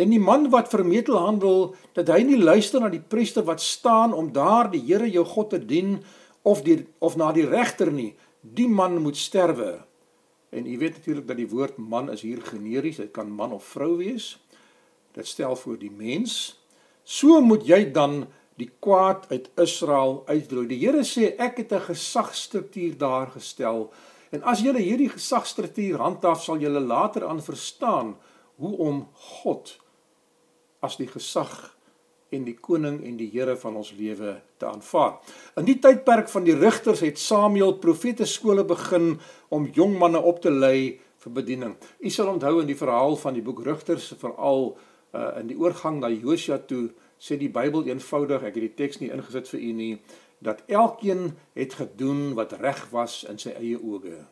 En 0.00 0.12
die 0.12 0.20
man 0.20 0.48
wat 0.52 0.70
vermetel 0.72 1.18
handel, 1.20 1.74
dat 1.96 2.08
hy 2.12 2.22
nie 2.24 2.40
luister 2.40 2.80
na 2.80 2.88
die 2.92 3.02
priester 3.02 3.44
wat 3.48 3.60
staan 3.64 4.14
om 4.16 4.30
daar 4.32 4.70
die 4.72 4.82
Here 4.84 5.08
jou 5.10 5.24
God 5.24 5.50
te 5.54 5.60
dien 5.60 5.98
of 6.42 6.62
die 6.64 6.86
of 7.04 7.16
na 7.20 7.32
die 7.36 7.48
regter 7.48 7.90
nie, 7.92 8.14
die 8.40 8.68
man 8.68 9.00
moet 9.04 9.16
sterwe. 9.20 9.80
En 10.50 10.66
jy 10.66 10.78
weet 10.80 10.98
natuurlik 10.98 11.26
dat 11.28 11.38
die 11.38 11.50
woord 11.50 11.76
man 11.78 12.10
is 12.10 12.24
hier 12.24 12.40
generies, 12.42 13.00
dit 13.02 13.12
kan 13.14 13.28
man 13.30 13.52
of 13.52 13.66
vrou 13.74 13.96
wees. 14.00 14.34
Dit 15.14 15.28
stel 15.28 15.56
voor 15.56 15.78
die 15.78 15.92
mens. 15.92 16.56
So 17.04 17.40
moet 17.40 17.66
jy 17.68 17.84
dan 17.92 18.24
die 18.60 18.70
kwaad 18.82 19.28
uit 19.30 19.48
Israel 19.60 20.22
uitroei. 20.28 20.66
Die 20.68 20.80
Here 20.80 21.04
sê 21.04 21.32
ek 21.38 21.62
het 21.62 21.72
'n 21.72 21.88
gesagstruktuur 21.92 22.98
daar 22.98 23.30
gestel 23.36 23.90
en 24.30 24.46
as 24.46 24.62
julle 24.64 24.82
hierdie 24.82 25.10
gesagstruktuur 25.10 26.00
handhaaf 26.02 26.42
sal 26.44 26.62
julle 26.62 26.80
later 26.80 27.26
aan 27.28 27.42
verstaan 27.42 28.14
hoe 28.60 28.72
om 28.78 29.04
God 29.42 29.76
as 30.84 30.96
die 31.00 31.08
gesag 31.10 31.54
en 32.30 32.44
die 32.46 32.54
koning 32.54 33.00
en 33.04 33.16
die 33.18 33.28
Here 33.32 33.56
van 33.58 33.76
ons 33.80 33.90
lewe 33.98 34.36
te 34.60 34.68
aanvaar. 34.68 35.18
In 35.58 35.66
die 35.66 35.78
tydperk 35.82 36.30
van 36.30 36.46
die 36.46 36.54
rigters 36.54 37.02
het 37.02 37.18
Samuel 37.18 37.74
profete 37.82 38.26
skole 38.28 38.64
begin 38.64 39.16
om 39.50 39.66
jong 39.74 39.96
manne 39.98 40.22
op 40.22 40.38
te 40.44 40.52
lei 40.52 41.00
vir 41.20 41.34
bediening. 41.36 41.74
U 42.00 42.10
sal 42.10 42.30
onthou 42.32 42.60
in 42.62 42.70
die 42.70 42.78
verhaal 42.78 43.18
van 43.20 43.36
die 43.36 43.44
boek 43.44 43.64
Rigters 43.66 44.12
veral 44.20 44.70
uh, 44.70 45.40
in 45.40 45.50
die 45.50 45.58
oorgang 45.58 46.00
na 46.00 46.08
Josua 46.12 46.60
toe 46.70 46.88
sê 47.20 47.36
die 47.36 47.50
Bybel 47.52 47.90
eenvoudig, 47.90 48.46
ek 48.46 48.54
het 48.56 48.64
die 48.64 48.76
teks 48.78 49.02
nie 49.02 49.10
ingesit 49.12 49.50
vir 49.52 49.60
u 49.60 49.72
nie, 49.76 49.92
dat 50.40 50.62
elkeen 50.66 51.36
het 51.52 51.74
gedoen 51.74 52.34
wat 52.34 52.52
reg 52.52 52.80
was 52.90 53.22
in 53.28 53.38
sy 53.38 53.52
eie 53.52 53.76
oë. 53.76 54.24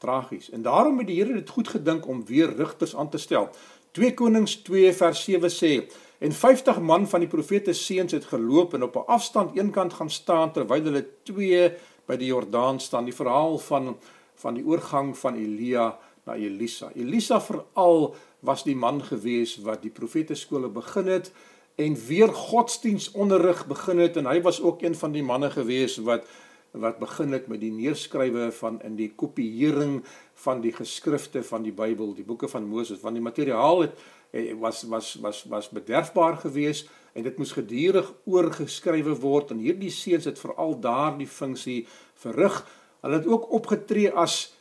Tragies. 0.00 0.50
En 0.50 0.62
daarom 0.62 0.98
het 1.02 1.10
die 1.10 1.18
Here 1.18 1.34
dit 1.34 1.50
goed 1.50 1.68
gedink 1.68 2.06
om 2.08 2.24
weer 2.26 2.54
rigters 2.56 2.96
aan 2.96 3.10
te 3.10 3.18
stel. 3.18 3.50
2 3.98 4.14
Konings 4.14 4.54
2 4.62 4.92
vers 4.94 5.24
7 5.24 5.50
sê 5.50 5.72
en 6.18 6.32
50 6.32 6.78
man 6.80 7.08
van 7.08 7.24
die 7.24 7.28
profete 7.28 7.72
seuns 7.74 8.14
het 8.14 8.28
geloop 8.30 8.74
en 8.74 8.86
op 8.86 8.96
'n 8.96 9.10
afstand 9.10 9.56
eenkant 9.56 9.92
gaan 9.92 10.10
staan 10.10 10.52
terwyl 10.52 10.82
hulle 10.82 11.06
twee 11.22 11.72
by 12.06 12.16
die 12.16 12.30
Jordaan 12.30 12.80
staan. 12.80 13.04
Die 13.04 13.14
verhaal 13.14 13.58
van 13.58 13.96
van 14.34 14.54
die 14.54 14.64
oorgang 14.64 15.18
van 15.18 15.34
Elia 15.34 15.98
na 16.24 16.34
Elisa. 16.34 16.90
Elisa 16.94 17.40
veral 17.40 18.14
was 18.40 18.64
die 18.64 18.76
man 18.76 19.02
gewees 19.04 19.58
wat 19.64 19.82
die 19.82 19.90
profete 19.90 20.34
skole 20.34 20.68
begin 20.68 21.06
het 21.06 21.32
en 21.74 21.96
weer 22.06 22.28
godsdienstonderrig 22.28 23.66
begin 23.66 23.98
het 23.98 24.16
en 24.16 24.26
hy 24.26 24.40
was 24.42 24.60
ook 24.62 24.82
een 24.82 24.94
van 24.94 25.12
die 25.12 25.22
manne 25.22 25.50
gewees 25.50 25.98
wat 26.06 26.28
wat 26.70 26.98
begin 26.98 27.32
het 27.32 27.48
met 27.50 27.60
die 27.60 27.72
neerskrywe 27.72 28.52
van 28.54 28.78
in 28.86 28.94
die 28.96 29.10
kopieering 29.18 30.04
van 30.44 30.60
die 30.62 30.72
geskrifte 30.72 31.42
van 31.42 31.64
die 31.66 31.72
Bybel, 31.74 32.14
die 32.14 32.24
boeke 32.24 32.48
van 32.48 32.68
Moses, 32.68 33.00
want 33.02 33.18
die 33.18 33.24
materiaal 33.24 33.80
het 33.80 33.98
eh, 34.30 34.54
was 34.54 34.82
was 34.82 35.14
was 35.20 35.44
was 35.50 35.68
bederfbaar 35.68 36.36
gewees 36.36 36.86
en 37.12 37.26
dit 37.26 37.38
moes 37.38 37.52
gedurig 37.52 38.12
oorgeskrywe 38.24 39.16
word 39.18 39.50
en 39.50 39.58
hierdie 39.58 39.90
seuns 39.90 40.24
het 40.30 40.38
veral 40.38 40.78
daardie 40.80 41.26
funksie 41.26 41.86
verrig. 42.14 42.62
Hulle 43.00 43.18
het 43.18 43.26
ook 43.26 43.50
opgetree 43.50 44.10
as 44.10 44.54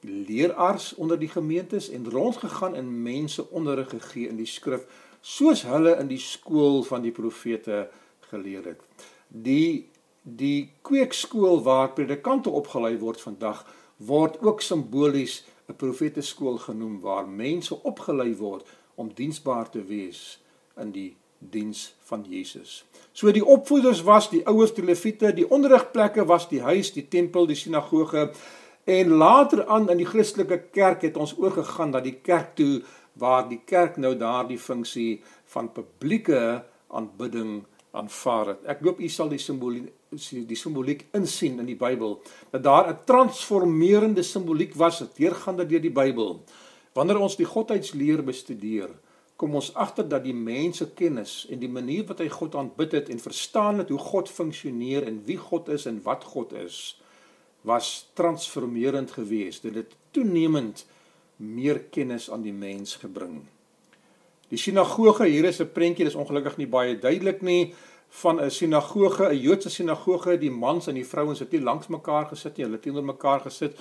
leeraars 0.00 0.94
onder 0.94 1.18
die 1.18 1.28
gemeentes 1.28 1.90
en 1.90 2.10
rondgegaan 2.10 2.74
en 2.74 3.02
mense 3.02 3.50
onderrig 3.50 3.90
gegee 3.90 4.28
in 4.28 4.38
die 4.38 4.48
skrif 4.48 4.86
soos 5.20 5.62
hulle 5.68 5.96
in 6.00 6.08
die 6.08 6.20
skool 6.20 6.82
van 6.88 7.02
die 7.04 7.12
profete 7.12 7.88
geleer 8.30 8.64
het. 8.72 9.06
Die 9.28 9.88
die 10.22 10.70
kweekskool 10.84 11.62
waar 11.64 11.94
predikante 11.96 12.50
opgelei 12.52 12.98
word 13.00 13.22
vandag 13.24 13.62
word 13.96 14.36
ook 14.44 14.60
simbolies 14.60 15.44
'n 15.68 15.76
profeteskool 15.76 16.58
genoem 16.58 17.00
waar 17.00 17.28
mense 17.28 17.82
opgelei 17.82 18.36
word 18.36 18.66
om 18.94 19.10
diensbaar 19.14 19.70
te 19.70 19.82
wees 19.84 20.38
in 20.76 20.92
die 20.92 21.16
diens 21.38 21.94
van 22.04 22.26
Jesus. 22.28 22.84
So 23.12 23.32
die 23.32 23.44
opvoeders 23.44 24.02
was 24.02 24.30
die 24.30 24.46
ouers 24.46 24.74
die 24.74 24.84
leviete, 24.84 25.32
die 25.32 25.50
onderrigplekke 25.50 26.24
was 26.24 26.48
die 26.48 26.60
huis, 26.60 26.92
die 26.92 27.08
tempel, 27.08 27.46
die 27.46 27.56
sinagoge 27.56 28.30
En 28.84 29.08
later 29.08 29.66
aan 29.66 29.90
in 29.90 29.96
die 29.96 30.06
Christelike 30.06 30.58
kerk 30.72 31.02
het 31.02 31.16
ons 31.16 31.34
oorgegaan 31.38 31.92
na 31.94 32.00
die 32.00 32.16
kerk 32.22 32.54
toe 32.56 32.80
waar 33.20 33.48
die 33.48 33.60
kerk 33.64 33.96
nou 34.00 34.16
daardie 34.18 34.58
funksie 34.58 35.20
van 35.52 35.70
publieke 35.72 36.64
aanbidding 36.88 37.60
aanvaar 37.96 38.54
het. 38.54 38.64
Ek 38.74 38.84
hoop 38.86 39.00
u 39.00 39.08
sal 39.08 39.30
die 39.32 39.42
simboliek 39.42 39.92
die 40.10 40.58
simboliek 40.58 41.04
insien 41.14 41.60
in 41.62 41.68
die 41.68 41.78
Bybel 41.78 42.16
dat 42.50 42.64
daar 42.64 42.88
'n 42.90 43.04
transformerende 43.06 44.22
simboliek 44.22 44.74
was 44.74 44.98
deurgaande 45.14 45.66
deur 45.66 45.80
die 45.80 45.96
Bybel. 46.02 46.42
Wanneer 46.94 47.18
ons 47.18 47.36
die 47.36 47.46
godheidsleer 47.46 48.24
bestudeer, 48.24 48.90
kom 49.36 49.54
ons 49.54 49.74
agter 49.74 50.08
dat 50.08 50.24
die 50.24 50.34
mense 50.34 50.90
kennis 50.90 51.46
en 51.50 51.58
die 51.58 51.68
manier 51.68 52.04
wat 52.06 52.18
hy 52.18 52.28
God 52.28 52.54
aanbid 52.54 52.92
het 52.92 53.08
en 53.08 53.18
verstaan 53.18 53.78
het 53.78 53.88
hoe 53.88 53.98
God 53.98 54.28
funksioneer 54.28 55.06
en 55.06 55.22
wie 55.24 55.36
God 55.36 55.68
is 55.68 55.86
en 55.86 56.02
wat 56.02 56.24
God 56.24 56.52
is, 56.52 57.00
was 57.62 58.10
transformerend 58.12 59.10
geweest. 59.10 59.62
Dit 59.62 59.74
het 59.74 59.96
toenemend 60.10 60.84
meer 61.40 61.80
kennis 61.90 62.30
aan 62.30 62.42
die 62.44 62.52
mens 62.52 62.98
gebring. 63.00 63.40
Die 64.50 64.58
sinagoge, 64.58 65.24
hier 65.30 65.44
is 65.44 65.60
'n 65.60 65.72
prentjie, 65.72 66.04
dis 66.04 66.14
ongelukkig 66.14 66.56
nie 66.56 66.66
baie 66.66 66.98
duidelik 66.98 67.42
nie 67.42 67.74
van 68.10 68.40
'n 68.40 68.50
sinagoge, 68.50 69.28
'n 69.30 69.40
Joodse 69.40 69.70
sinagoge, 69.70 70.38
die 70.38 70.50
mans 70.50 70.86
en 70.86 70.94
die 70.94 71.06
vrouens 71.06 71.38
het 71.38 71.52
nie 71.52 71.60
langs 71.60 71.86
mekaar 71.86 72.26
gesit 72.26 72.56
nie, 72.56 72.64
hulle 72.64 72.76
het 72.76 72.82
teenoor 72.82 73.04
mekaar 73.04 73.40
gesit. 73.40 73.76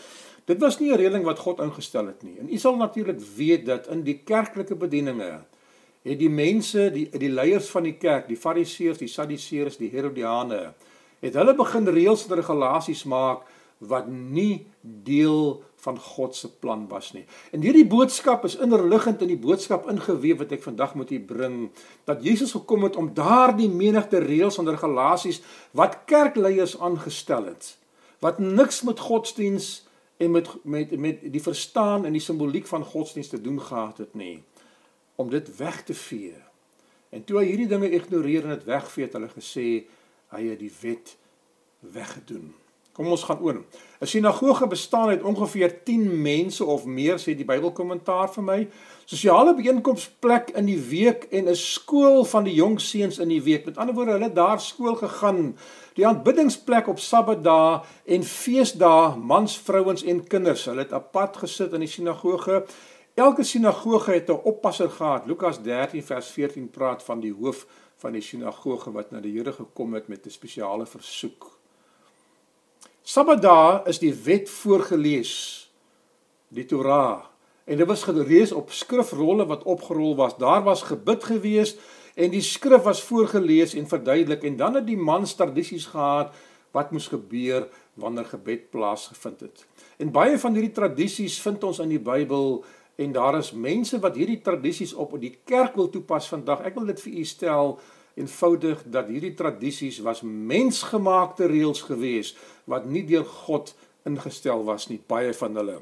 Dit 0.46 0.60
was 0.60 0.80
nie 0.80 0.92
'n 0.92 0.98
reëling 0.98 1.24
wat 1.24 1.40
God 1.40 1.60
ingestel 1.60 2.06
het 2.08 2.24
nie. 2.24 2.38
En 2.40 2.54
u 2.54 2.58
sal 2.58 2.76
natuurlik 2.76 3.20
weet 3.36 3.66
dat 3.66 3.88
in 3.88 4.04
die 4.04 4.22
kerklike 4.24 4.76
bedieninge 4.76 5.42
het 6.02 6.20
die 6.20 6.30
mense, 6.30 6.92
die 6.92 7.10
die 7.10 7.30
leiers 7.30 7.70
van 7.70 7.84
die 7.84 7.98
kerk, 7.98 8.28
die 8.28 8.38
fariseërs, 8.38 8.98
die 8.98 9.08
sadduseërs, 9.08 9.78
die 9.78 9.90
herodiane, 9.90 10.74
het 11.20 11.34
hulle 11.34 11.56
begin 11.56 11.88
reëls 11.88 12.28
en 12.28 12.36
regulasies 12.36 13.04
maak 13.04 13.42
wat 13.78 14.08
nie 14.08 14.68
deel 14.82 15.64
van 15.80 16.00
God 16.00 16.36
se 16.36 16.50
plan 16.60 16.88
was 16.88 17.12
nie. 17.16 17.26
En 17.52 17.64
hierdie 17.64 17.88
boodskap 17.88 18.44
is 18.46 18.58
innerliggend 18.60 19.22
in 19.22 19.32
die 19.32 19.40
boodskap 19.40 19.88
ingeweef 19.90 20.42
wat 20.44 20.52
ek 20.58 20.64
vandag 20.64 20.96
moet 21.00 21.12
u 21.12 21.20
bring 21.20 21.58
dat 22.10 22.24
Jesus 22.24 22.52
gekom 22.58 22.84
het 22.88 22.96
om 23.00 23.14
daardie 23.14 23.70
menigte 23.70 24.20
reëls 24.24 24.60
en 24.60 24.70
regulasies 24.70 25.42
wat 25.72 26.02
kerkleiers 26.10 26.80
aangestel 26.80 27.52
het 27.52 27.76
wat 28.20 28.40
niks 28.40 28.82
met 28.82 29.00
godsdiens 29.00 29.88
en 30.18 30.32
met 30.32 30.50
met 30.64 30.92
met 31.00 31.22
die 31.32 31.42
verstaan 31.42 32.06
en 32.06 32.12
die 32.12 32.22
simboliek 32.22 32.68
van 32.68 32.84
godsdiens 32.84 33.28
te 33.28 33.42
doen 33.42 33.62
gehad 33.62 33.98
het 33.98 34.14
nie 34.14 34.44
om 35.16 35.30
dit 35.30 35.56
weg 35.58 35.84
te 35.84 35.94
vee. 35.94 36.36
En 37.10 37.24
toe 37.24 37.40
hy 37.40 37.46
hierdie 37.46 37.68
dinge 37.68 37.90
ignoreer 37.92 38.44
en 38.44 38.56
dit 38.56 38.68
wegvee 38.68 39.08
het 39.08 39.16
hulle 39.18 39.32
gesê 39.32 39.66
hy 40.32 40.44
het 40.46 40.60
die 40.60 40.72
wet 40.82 41.16
weggedoen. 41.80 42.54
Kom 43.00 43.14
ons 43.16 43.22
gaan 43.24 43.40
oor. 43.40 43.62
'n 44.02 44.06
Sinagoge 44.06 44.68
bestaan 44.68 45.10
uit 45.10 45.24
ongeveer 45.24 45.84
10 45.84 46.22
mense 46.22 46.66
of 46.66 46.86
meer 46.86 47.16
sê 47.18 47.32
die 47.36 47.46
Bybelkommentaar 47.48 48.28
vir 48.34 48.44
my. 48.44 48.68
Sosiale 49.06 49.54
byeenkomsplek 49.56 50.50
in 50.60 50.66
die 50.66 50.82
week 50.90 51.24
en 51.32 51.48
'n 51.48 51.56
skool 51.56 52.26
van 52.26 52.44
die 52.44 52.54
jong 52.54 52.76
seuns 52.82 53.20
in 53.20 53.30
die 53.30 53.42
week. 53.42 53.66
Met 53.66 53.78
ander 53.78 53.96
woorde, 53.96 54.12
hulle 54.12 54.34
daar 54.34 54.60
skool 54.60 54.96
gegaan. 54.96 55.56
Die 55.96 56.08
aanbiddingsplek 56.08 56.88
op 56.88 57.00
Sabbatdae 57.00 57.82
en 58.06 58.24
feesdae, 58.24 59.16
mans, 59.16 59.58
vrouens 59.58 60.04
en 60.04 60.28
kinders. 60.28 60.66
Hulle 60.66 60.80
het 60.84 60.94
apart 60.94 61.38
gesit 61.38 61.74
in 61.74 61.80
die 61.80 61.88
sinagoge. 61.88 62.66
Elke 63.16 63.44
sinagoge 63.44 64.12
het 64.12 64.30
'n 64.30 64.44
oppasser 64.44 64.90
gehad. 64.90 65.26
Lukas 65.26 65.62
13 65.62 66.04
vers 66.04 66.28
14 66.28 66.70
praat 66.70 67.04
van 67.04 67.20
die 67.20 67.34
hoof 67.34 67.66
van 67.96 68.12
die 68.12 68.22
sinagoge 68.22 68.92
wat 68.92 69.12
na 69.12 69.20
die 69.20 69.38
Here 69.38 69.54
gekom 69.54 69.94
het 69.94 70.08
met 70.08 70.26
'n 70.26 70.30
spesiale 70.30 70.86
versoek. 70.86 71.59
Sabbatdae 73.04 73.88
is 73.90 74.00
die 74.02 74.14
wet 74.26 74.50
voorgeles, 74.50 75.32
die 76.54 76.66
Torah. 76.66 77.30
En 77.70 77.78
dit 77.78 77.88
was 77.88 78.04
gelees 78.04 78.52
op 78.52 78.72
skrifrolle 78.74 79.46
wat 79.46 79.64
opgerol 79.64 80.16
was. 80.18 80.38
Daar 80.38 80.64
was 80.64 80.82
gebid 80.90 81.24
gewees 81.24 81.76
en 82.16 82.32
die 82.34 82.42
skrif 82.42 82.84
was 82.84 83.04
voorgeles 83.04 83.76
en 83.78 83.88
verduidelik 83.88 84.44
en 84.44 84.58
dan 84.58 84.80
het 84.80 84.88
die 84.88 84.98
mans 84.98 85.36
tradisies 85.38 85.86
gehad 85.86 86.34
wat 86.72 86.92
moes 86.92 87.08
gebeur 87.08 87.68
wanneer 87.94 88.26
gebed 88.26 88.70
plaasgevind 88.70 89.40
het. 89.40 89.66
En 89.98 90.12
baie 90.12 90.38
van 90.40 90.54
hierdie 90.58 90.74
tradisies 90.74 91.40
vind 91.42 91.64
ons 91.64 91.80
in 91.84 91.94
die 91.94 92.02
Bybel 92.02 92.64
en 93.00 93.14
daar 93.16 93.38
is 93.38 93.54
mense 93.54 94.00
wat 94.00 94.18
hierdie 94.20 94.42
tradisies 94.42 94.94
op 94.94 95.14
in 95.18 95.28
die 95.28 95.38
kerk 95.46 95.78
wil 95.80 95.90
toepas 95.90 96.28
vandag. 96.30 96.66
Ek 96.68 96.76
wil 96.76 96.90
dit 96.90 97.02
vir 97.06 97.22
u 97.22 97.26
stel 97.26 97.78
eenvoudig 98.20 98.84
dat 98.86 99.08
hierdie 99.08 99.34
tradisies 99.34 100.00
was 100.06 100.22
mensgemaakte 100.24 101.48
reëls 101.50 101.82
gewees 101.88 102.36
wat 102.70 102.86
nie 102.86 103.06
deur 103.08 103.26
God 103.26 103.74
ingestel 104.08 104.64
was 104.68 104.88
nie 104.92 105.00
baie 105.08 105.34
van 105.34 105.56
hulle. 105.60 105.80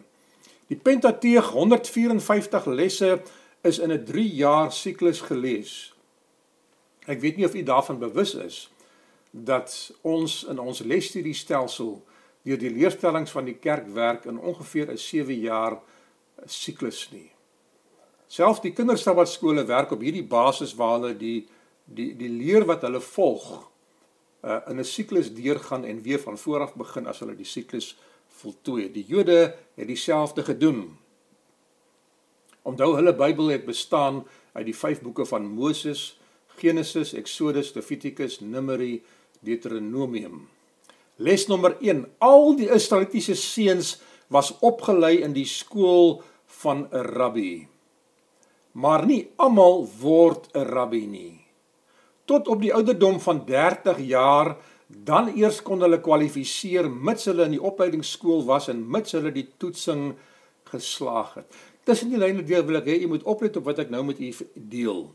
Die 0.67 0.77
Pentateeg 0.77 1.51
154 1.55 2.65
lesse 2.65 3.21
is 3.61 3.79
in 3.79 3.91
'n 3.91 4.05
3 4.05 4.27
jaar 4.35 4.71
siklus 4.71 5.21
gelees. 5.21 5.93
Ek 7.07 7.19
weet 7.19 7.37
nie 7.37 7.45
of 7.45 7.55
u 7.55 7.63
daarvan 7.63 7.99
bewus 7.99 8.33
is 8.35 8.69
dat 9.31 9.93
ons 10.01 10.43
in 10.43 10.59
ons 10.59 10.79
lesstudiestelsel 10.79 12.03
deur 12.43 12.57
die 12.57 12.71
leerstellings 12.71 13.31
van 13.31 13.45
die 13.45 13.57
kerk 13.59 13.87
werk 13.93 14.25
in 14.25 14.39
ongeveer 14.39 14.91
'n 14.91 14.97
7 14.97 15.39
jaar 15.39 15.79
siklus 16.45 17.09
nie. 17.11 17.31
Selfs 18.27 18.61
die 18.61 18.73
kindersabbatskole 18.73 19.65
werk 19.65 19.91
op 19.91 20.01
hierdie 20.01 20.27
basis 20.27 20.75
waar 20.75 20.99
hulle 20.99 21.17
die 21.17 21.47
die 21.87 22.11
die 22.19 22.29
leer 22.29 22.67
wat 22.67 22.83
hulle 22.83 23.01
volg 23.01 23.47
uh, 24.43 24.59
in 24.67 24.79
'n 24.79 24.85
siklus 24.85 25.31
deurgaan 25.33 25.85
en 25.85 26.01
weer 26.01 26.19
van 26.19 26.37
voor 26.37 26.61
af 26.67 26.75
begin 26.75 27.07
as 27.07 27.19
hulle 27.19 27.35
die 27.35 27.47
siklus 27.47 27.95
voltooi. 28.27 28.91
Die 28.91 29.05
Jode 29.07 29.55
het 29.75 29.87
dieselfde 29.87 30.43
gedoen. 30.43 30.97
Onthou 32.61 32.95
hulle 32.95 33.15
Bybel 33.15 33.47
het 33.47 33.65
bestaan 33.65 34.25
uit 34.53 34.65
die 34.65 34.75
vyf 34.75 35.01
boeke 35.01 35.25
van 35.25 35.47
Moses 35.47 36.19
Genesis, 36.57 37.13
Exodus, 37.13 37.73
Levitikus, 37.75 38.39
Numeri, 38.39 39.03
Deuteronomium. 39.39 40.47
Les 41.17 41.47
nommer 41.47 41.77
1: 41.81 42.05
Al 42.17 42.55
die 42.57 42.69
Israelitiese 42.73 43.35
seuns 43.35 43.97
was 44.33 44.51
opgelei 44.65 45.21
in 45.21 45.33
die 45.33 45.45
skool 45.45 46.21
van 46.61 46.87
'n 46.91 47.05
rabbi. 47.13 47.67
Maar 48.71 49.05
nie 49.05 49.29
almal 49.37 49.87
word 50.01 50.49
'n 50.53 50.65
rabbi 50.65 51.05
nie. 51.05 51.46
Tot 52.27 52.47
op 52.51 52.61
die 52.61 52.73
ouderdom 52.75 53.21
van 53.23 53.45
30 53.47 54.01
jaar 54.03 54.57
dan 54.87 55.29
eers 55.35 55.59
kon 55.63 55.83
hulle 55.83 55.99
kwalifiseer 56.03 56.87
mits 56.89 57.27
hulle 57.27 57.47
in 57.47 57.57
die 57.57 57.63
opleidingsskool 57.63 58.45
was 58.47 58.69
en 58.71 58.85
mits 58.91 59.15
hulle 59.17 59.33
die 59.35 59.47
toetsing 59.59 60.13
geslaag 60.71 61.33
het. 61.41 61.61
Tussen 61.87 62.11
die 62.11 62.19
lyne 62.19 62.43
deel 62.47 62.65
wil 62.67 62.79
ek 62.81 62.89
hê 62.91 62.97
jy 63.01 63.09
moet 63.11 63.25
oplet 63.27 63.59
op 63.59 63.67
wat 63.67 63.79
ek 63.83 63.91
nou 63.91 64.03
met 64.07 64.19
u 64.19 64.31
deel. 64.55 65.05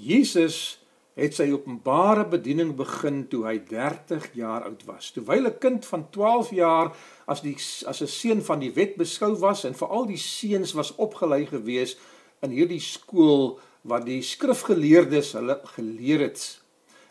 Jesus 0.00 0.78
het 1.14 1.36
sy 1.36 1.46
openbare 1.52 2.24
bediening 2.26 2.72
begin 2.76 3.22
toe 3.30 3.44
hy 3.46 3.58
30 3.68 4.32
jaar 4.34 4.64
oud 4.66 4.82
was. 4.88 5.12
Terwyl 5.14 5.46
'n 5.46 5.58
kind 5.60 5.86
van 5.86 6.10
12 6.10 6.50
jaar 6.50 6.96
as 7.26 7.40
die 7.40 7.54
as 7.86 8.02
'n 8.02 8.06
seun 8.08 8.42
van 8.42 8.58
die 8.58 8.72
wet 8.72 8.96
beskou 8.96 9.36
was 9.38 9.64
en 9.64 9.74
veral 9.74 10.06
die 10.06 10.18
seuns 10.18 10.74
was 10.74 10.96
opgelei 10.96 11.46
gewees 11.46 11.96
in 12.42 12.50
hierdie 12.50 12.80
skool 12.80 13.60
wat 13.84 14.06
die 14.08 14.22
skrifgeleerdes 14.24 15.34
hulle 15.36 15.58
geleer 15.76 16.24
het. 16.28 16.44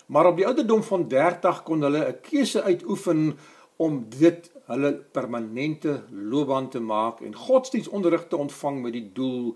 Maar 0.09 0.31
op 0.31 0.39
die 0.39 0.47
ouderdom 0.47 0.83
van 0.83 1.07
30 1.07 1.63
kon 1.63 1.85
hulle 1.85 2.07
'n 2.07 2.19
keuse 2.21 2.63
uitoefen 2.63 3.37
om 3.77 4.05
dit 4.09 4.51
hulle 4.65 4.93
permanente 5.11 6.03
loopbaan 6.09 6.69
te 6.69 6.79
maak 6.79 7.21
en 7.21 7.35
godsdienstonderrig 7.35 8.27
te 8.27 8.37
ontvang 8.37 8.81
met 8.81 8.93
die 8.93 9.09
doel 9.13 9.55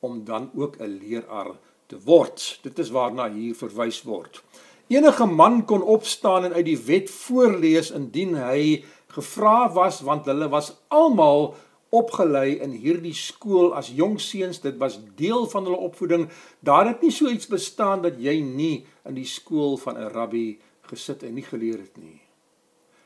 om 0.00 0.24
dan 0.24 0.50
ook 0.54 0.76
'n 0.78 0.98
leraar 1.02 1.52
te 1.86 1.98
word. 2.04 2.58
Dit 2.62 2.78
is 2.78 2.90
waarna 2.90 3.30
hier 3.30 3.54
verwys 3.54 4.02
word. 4.02 4.42
Enige 4.86 5.26
man 5.26 5.64
kon 5.64 5.82
opstaan 5.82 6.44
en 6.44 6.52
uit 6.52 6.64
die 6.64 6.78
wet 6.78 7.10
voorlees 7.10 7.90
indien 7.90 8.34
hy 8.34 8.84
gevra 9.06 9.72
was 9.72 10.00
want 10.00 10.26
hulle 10.26 10.48
was 10.48 10.76
almal 10.88 11.54
opgelei 11.92 12.56
in 12.64 12.72
hierdie 12.72 13.14
skool 13.16 13.74
as 13.76 13.92
jong 13.92 14.18
seuns 14.20 14.62
dit 14.64 14.76
was 14.80 14.98
deel 15.18 15.46
van 15.52 15.68
hulle 15.68 15.84
opvoeding 15.88 16.28
daar 16.60 16.88
het 16.88 17.04
nie 17.04 17.12
so 17.12 17.28
iets 17.28 17.50
bestaan 17.52 18.02
dat 18.02 18.20
jy 18.20 18.40
nie 18.40 18.84
in 19.08 19.18
die 19.18 19.28
skool 19.28 19.76
van 19.76 19.98
'n 20.00 20.12
rabbi 20.12 20.58
gesit 20.88 21.22
en 21.22 21.34
nie 21.34 21.48
geleer 21.48 21.78
het 21.78 21.96
nie 21.96 22.20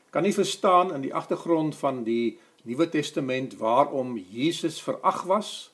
kan 0.09 0.23
nie 0.23 0.33
verstaan 0.33 0.93
in 0.93 1.01
die 1.01 1.13
agtergrond 1.13 1.75
van 1.75 2.03
die 2.03 2.39
Nuwe 2.63 2.89
Testament 2.89 3.57
waarom 3.57 4.17
Jesus 4.17 4.81
verag 4.81 5.23
was 5.23 5.71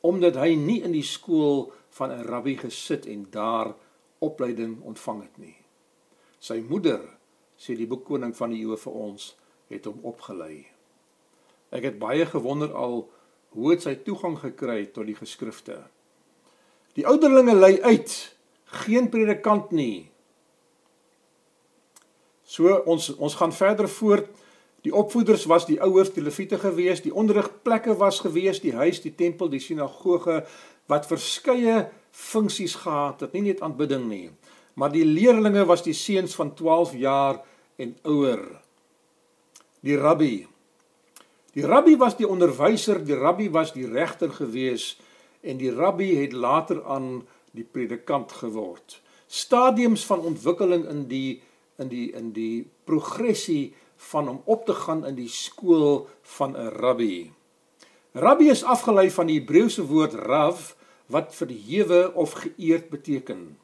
omdat 0.00 0.36
hy 0.36 0.54
nie 0.54 0.82
in 0.82 0.92
die 0.92 1.06
skool 1.06 1.72
van 1.90 2.10
'n 2.10 2.24
rabbi 2.24 2.56
gesit 2.56 3.06
en 3.06 3.26
daar 3.30 3.74
opleiding 4.18 4.82
ontvang 4.82 5.22
het 5.22 5.38
nie. 5.38 5.56
Sy 6.38 6.62
moeder, 6.68 7.00
sê 7.58 7.74
die 7.76 7.86
boekkoning 7.86 8.36
van 8.36 8.50
die 8.50 8.62
Eeue 8.62 8.76
vir 8.76 8.92
ons, 8.92 9.36
het 9.68 9.84
hom 9.84 9.98
opgelei. 10.02 10.66
Ek 11.74 11.84
het 11.84 11.98
baie 12.00 12.26
gewonder 12.26 12.72
al 12.72 13.02
hoe 13.56 13.70
het 13.72 13.84
sy 13.84 13.94
toegang 14.04 14.38
gekry 14.40 14.86
tot 14.92 15.08
die 15.08 15.16
geskrifte. 15.16 15.82
Die 16.96 17.06
ouderlinge 17.06 17.54
lei 17.54 17.78
uit, 17.82 18.12
geen 18.84 19.08
predikant 19.12 19.72
nie. 19.72 20.08
So 22.48 22.72
ons 22.88 23.10
ons 23.16 23.36
gaan 23.38 23.52
verder 23.52 23.88
voort. 23.88 24.28
Die 24.86 24.94
opvoeders 24.94 25.44
was 25.50 25.66
die 25.66 25.80
ouers, 25.82 26.12
die 26.14 26.22
leviete 26.22 26.58
gewees, 26.62 27.02
die 27.04 27.12
onderrigplekke 27.12 27.96
was 27.98 28.20
gewees, 28.24 28.60
die 28.62 28.76
huis, 28.78 29.02
die 29.02 29.12
tempel, 29.14 29.50
die 29.50 29.60
sinagoge, 29.60 30.44
wat 30.88 31.08
verskeie 31.08 31.88
funksies 32.14 32.76
gehad 32.82 33.20
het, 33.20 33.34
nie 33.36 33.50
net 33.50 33.60
aanbidding 33.64 34.06
nie, 34.08 34.28
maar 34.78 34.92
die 34.94 35.04
leerlinge 35.04 35.66
was 35.68 35.82
die 35.84 35.96
seuns 35.96 36.36
van 36.38 36.54
12 36.56 36.94
jaar 36.98 37.42
en 37.76 37.96
ouer. 38.08 38.46
Die 39.84 39.98
rabbi. 39.98 40.46
Die 41.58 41.66
rabbi 41.66 41.96
was 41.98 42.14
die 42.14 42.26
onderwyser, 42.28 43.00
die 43.02 43.16
rabbi 43.18 43.48
was 43.50 43.72
die 43.74 43.88
regter 43.90 44.30
gewees 44.30 44.92
en 45.42 45.58
die 45.58 45.72
rabbi 45.74 46.12
het 46.20 46.36
later 46.36 46.84
aan 46.86 47.24
die 47.50 47.64
predikant 47.66 48.30
geword. 48.38 49.00
Stadiums 49.26 50.04
van 50.06 50.22
ontwikkeling 50.22 50.84
in 50.86 51.08
die 51.10 51.40
in 51.82 51.90
die 51.90 52.04
in 52.14 52.30
die 52.36 52.68
progressie 52.86 53.74
van 54.10 54.30
om 54.30 54.38
op 54.46 54.68
te 54.70 54.76
gaan 54.84 55.02
in 55.08 55.16
die 55.18 55.30
skool 55.30 56.06
van 56.38 56.54
'n 56.54 56.78
rabbi. 56.78 57.32
Rabbi 58.14 58.50
is 58.54 58.62
afgelei 58.62 59.10
van 59.10 59.26
die 59.26 59.40
Hebreëse 59.40 59.82
woord 59.82 60.14
rav 60.14 60.76
wat 61.06 61.34
verhewe 61.34 62.14
of 62.14 62.32
geëerd 62.32 62.88
beteken. 62.90 63.58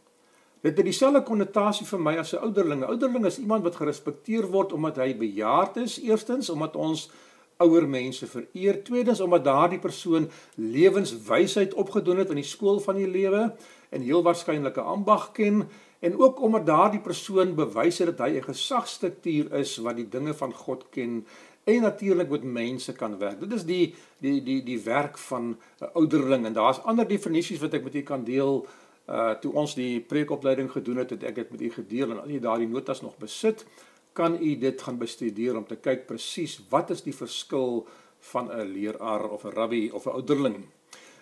Dit 0.63 0.77
het 0.77 0.85
dieselfde 0.85 1.23
konnotasie 1.23 1.87
vir 1.87 2.01
my 2.01 2.17
as 2.17 2.35
'n 2.35 2.43
ouderling. 2.43 2.81
'n 2.81 2.91
Ouderling 2.91 3.27
is 3.27 3.39
iemand 3.39 3.63
wat 3.63 3.77
gerespekteer 3.77 4.51
word 4.51 4.73
omdat 4.73 4.97
hy 4.97 5.17
bejaard 5.17 5.77
is, 5.77 6.01
eerstens 6.01 6.51
omdat 6.51 6.77
ons 6.77 7.11
ouer 7.57 7.89
mense 7.89 8.27
vereer, 8.27 8.83
tweedens 8.83 9.21
omdat 9.21 9.45
daardie 9.45 9.79
persoon 9.79 10.31
lewenswysheid 10.55 11.75
opgedoen 11.75 12.19
het 12.19 12.29
in 12.29 12.41
die 12.43 12.45
skool 12.49 12.81
van 12.81 12.97
die 12.97 13.09
lewe 13.09 13.55
en 13.91 14.03
heel 14.03 14.23
waarskynlik 14.23 14.77
'n 14.77 14.91
ambag 14.97 15.33
ken 15.33 15.69
en 16.01 16.19
ook 16.19 16.41
omdat 16.41 16.67
daardie 16.67 17.01
persoon 17.01 17.55
bewys 17.55 17.99
het 17.99 18.17
dat 18.17 18.27
hy 18.27 18.37
'n 18.37 18.51
gesagstruktuur 18.51 19.53
is 19.53 19.77
wat 19.77 19.97
die 19.97 20.09
dinge 20.09 20.35
van 20.35 20.53
God 20.53 20.87
ken 20.91 21.27
en 21.65 21.81
natuurlik 21.81 22.29
met 22.29 22.43
mense 22.43 22.93
kan 22.93 23.19
werk. 23.19 23.41
Dit 23.41 23.53
is 23.53 23.65
die 23.65 23.95
die 24.19 24.43
die 24.43 24.63
die 24.63 24.81
werk 24.81 25.19
van 25.19 25.57
'n 25.81 25.91
ouderling 25.93 26.47
en 26.47 26.53
daar's 26.53 26.83
ander 26.83 27.09
definisies 27.09 27.61
wat 27.61 27.73
ek 27.73 27.85
met 27.85 27.95
u 27.95 28.03
kan 28.03 28.25
deel. 28.25 28.67
Uh 29.09 29.31
toe 29.31 29.53
ons 29.53 29.75
die 29.75 30.01
preekopleiding 30.01 30.71
gedoen 30.71 30.97
het, 30.97 31.11
het 31.11 31.23
ek 31.23 31.35
dit 31.35 31.51
met 31.51 31.61
u 31.61 31.71
gedeel 31.71 32.11
en 32.11 32.23
as 32.23 32.29
u 32.29 32.39
daardie 32.39 32.69
notas 32.69 33.01
nog 33.01 33.17
besit, 33.17 33.67
kan 34.15 34.39
u 34.41 34.55
dit 34.59 34.83
gaan 34.83 34.99
bestudeer 34.99 35.57
om 35.59 35.67
te 35.67 35.77
kyk 35.77 36.07
presies 36.07 36.61
wat 36.71 36.91
is 36.95 37.03
die 37.03 37.15
verskil 37.15 37.85
van 38.31 38.51
'n 38.51 38.73
leraar 38.73 39.29
of 39.29 39.45
'n 39.45 39.55
rabbi 39.55 39.91
of 39.91 40.07
'n 40.07 40.15
ouderling. 40.15 40.65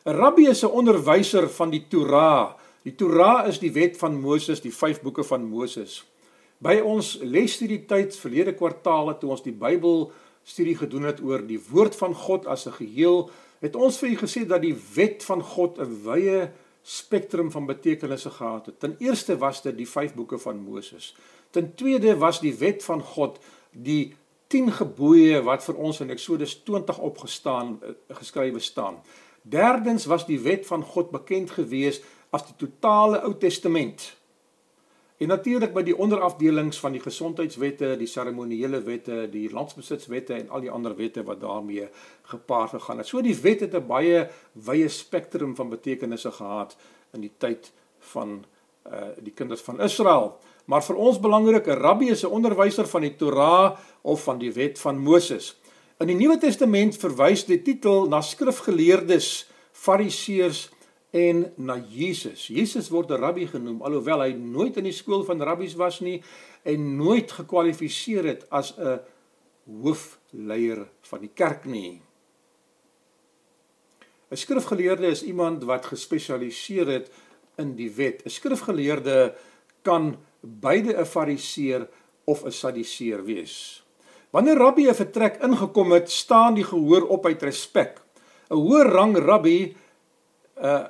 'n 0.06 0.16
Rabbi 0.16 0.46
is 0.46 0.62
'n 0.62 0.70
onderwyser 0.70 1.48
van 1.50 1.70
die 1.70 1.86
Torah. 1.88 2.54
Die 2.82 2.94
Torah 2.94 3.48
is 3.48 3.58
die 3.58 3.72
wet 3.72 3.96
van 3.96 4.20
Moses, 4.20 4.60
die 4.60 4.74
5 4.74 5.00
boeke 5.00 5.24
van 5.24 5.44
Moses. 5.44 6.04
By 6.58 6.80
ons 6.84 7.18
lesstudie 7.22 7.84
tyd 7.86 8.16
verlede 8.16 8.54
kwartaale 8.54 9.18
toe 9.18 9.30
ons 9.30 9.42
die 9.42 9.54
Bybel 9.54 10.12
studie 10.42 10.76
gedoen 10.76 11.02
het 11.02 11.20
oor 11.22 11.46
die 11.46 11.60
woord 11.70 11.96
van 11.96 12.14
God 12.14 12.46
as 12.46 12.66
'n 12.66 12.72
geheel, 12.72 13.30
het 13.60 13.76
ons 13.76 13.98
vir 13.98 14.08
u 14.08 14.16
gesê 14.16 14.46
dat 14.46 14.62
die 14.62 14.76
wet 14.94 15.22
van 15.22 15.42
God 15.42 15.78
'n 15.78 16.02
wye 16.04 16.50
spektrum 16.82 17.50
van 17.50 17.66
betekenisse 17.66 18.30
gehad 18.30 18.66
het. 18.66 18.80
Ten 18.80 18.96
eerste 18.98 19.38
was 19.38 19.62
dit 19.62 19.76
die 19.76 19.88
5 19.88 20.14
boeke 20.14 20.38
van 20.38 20.56
Moses. 20.56 21.14
Ten 21.52 21.74
tweede 21.76 22.16
was 22.16 22.40
die 22.40 22.54
wet 22.58 22.84
van 22.84 23.02
God 23.04 23.38
die 23.70 24.14
10 24.52 24.72
gebooie 24.72 25.42
wat 25.44 25.64
vir 25.64 25.78
ons 25.80 26.00
in 26.04 26.12
Eksodus 26.12 26.58
20 26.64 26.98
opgestaan 26.98 27.76
eh, 27.80 27.94
geskrywe 28.20 28.60
staan. 28.60 29.00
Derdens 29.42 30.06
was 30.08 30.26
die 30.28 30.40
wet 30.40 30.66
van 30.66 30.84
God 30.84 31.10
bekend 31.12 31.50
gewees 31.50 32.00
as 32.32 32.44
die 32.48 32.56
totale 32.56 33.20
Ou 33.26 33.34
Testament. 33.36 34.12
En 35.22 35.30
natuurlik 35.30 35.74
by 35.74 35.84
die 35.86 35.94
onderafdelings 35.94 36.80
van 36.82 36.96
die 36.96 37.02
gesondheidswette, 37.02 37.92
die 38.00 38.08
seremonieele 38.10 38.80
wette, 38.82 39.26
die 39.30 39.44
landsbesitswette 39.52 40.34
en 40.34 40.48
al 40.50 40.64
die 40.64 40.72
ander 40.72 40.96
wette 40.98 41.22
wat 41.28 41.40
daarmee 41.44 41.86
gepaard 42.32 42.74
gegaan 42.74 43.02
het. 43.02 43.10
So 43.10 43.22
die 43.22 43.36
wet 43.44 43.60
het 43.60 43.76
'n 43.78 43.86
baie 43.86 44.28
wye 44.52 44.88
spektrum 44.88 45.54
van 45.56 45.68
betekenisse 45.68 46.32
gehad 46.32 46.76
in 47.12 47.20
die 47.20 47.32
tyd 47.38 47.72
van 47.98 48.44
uh 48.86 49.14
die 49.22 49.32
kinders 49.32 49.60
van 49.60 49.80
Israel. 49.80 50.38
Maar 50.64 50.84
vir 50.84 50.96
ons 50.96 51.20
belangrik, 51.20 51.66
'n 51.66 51.80
rabbi 51.80 52.10
is 52.10 52.24
'n 52.24 52.30
onderwyser 52.30 52.86
van 52.86 53.00
die 53.00 53.16
Torah 53.16 53.76
of 54.02 54.22
van 54.22 54.38
die 54.38 54.52
wet 54.52 54.78
van 54.78 54.98
Moses. 54.98 55.56
In 55.98 56.06
die 56.06 56.16
Nuwe 56.16 56.38
Testament 56.38 56.96
verwys 56.96 57.44
die 57.44 57.62
titel 57.62 58.08
na 58.08 58.20
skrifgeleerdes, 58.20 59.48
fariseërs 59.72 60.70
en 61.10 61.52
na 61.56 61.76
Jesus. 61.88 62.46
Jesus 62.46 62.88
word 62.88 63.10
'n 63.10 63.20
rabbi 63.20 63.46
genoem 63.46 63.82
alhoewel 63.82 64.20
hy 64.20 64.32
nooit 64.32 64.76
in 64.76 64.84
die 64.84 64.96
skool 64.96 65.24
van 65.24 65.42
rabbies 65.42 65.74
was 65.74 66.00
nie 66.00 66.22
en 66.64 66.96
nooit 66.96 67.32
gekwalifiseer 67.32 68.24
het 68.24 68.46
as 68.50 68.74
'n 68.78 69.00
hoofleier 69.66 70.88
van 71.00 71.20
die 71.20 71.30
kerk 71.34 71.64
nie. 71.64 72.00
'n 74.30 74.36
Skrifgeleerde 74.36 75.06
is 75.06 75.22
iemand 75.22 75.64
wat 75.64 75.86
gespesialiseer 75.86 76.86
het 76.86 77.10
in 77.56 77.76
die 77.76 77.90
wet. 77.90 78.24
'n 78.24 78.30
Skrifgeleerde 78.30 79.34
kan 79.82 80.16
beide 80.42 80.98
'n 80.98 81.06
fariseer 81.06 81.88
of 82.24 82.44
'n 82.44 82.52
sadiseer 82.52 83.24
wees. 83.24 83.84
Wanneer 84.30 84.56
rabbi 84.56 84.88
'n 84.88 84.94
vertrek 84.94 85.42
ingekom 85.42 85.92
het, 85.92 86.10
staan 86.10 86.54
die 86.54 86.64
gehoor 86.64 87.06
op 87.06 87.26
uit 87.26 87.42
respek. 87.42 88.00
'n 88.50 88.56
Hoë 88.56 88.82
rang 88.82 89.16
rabbi 89.16 89.76
uh, 90.62 90.86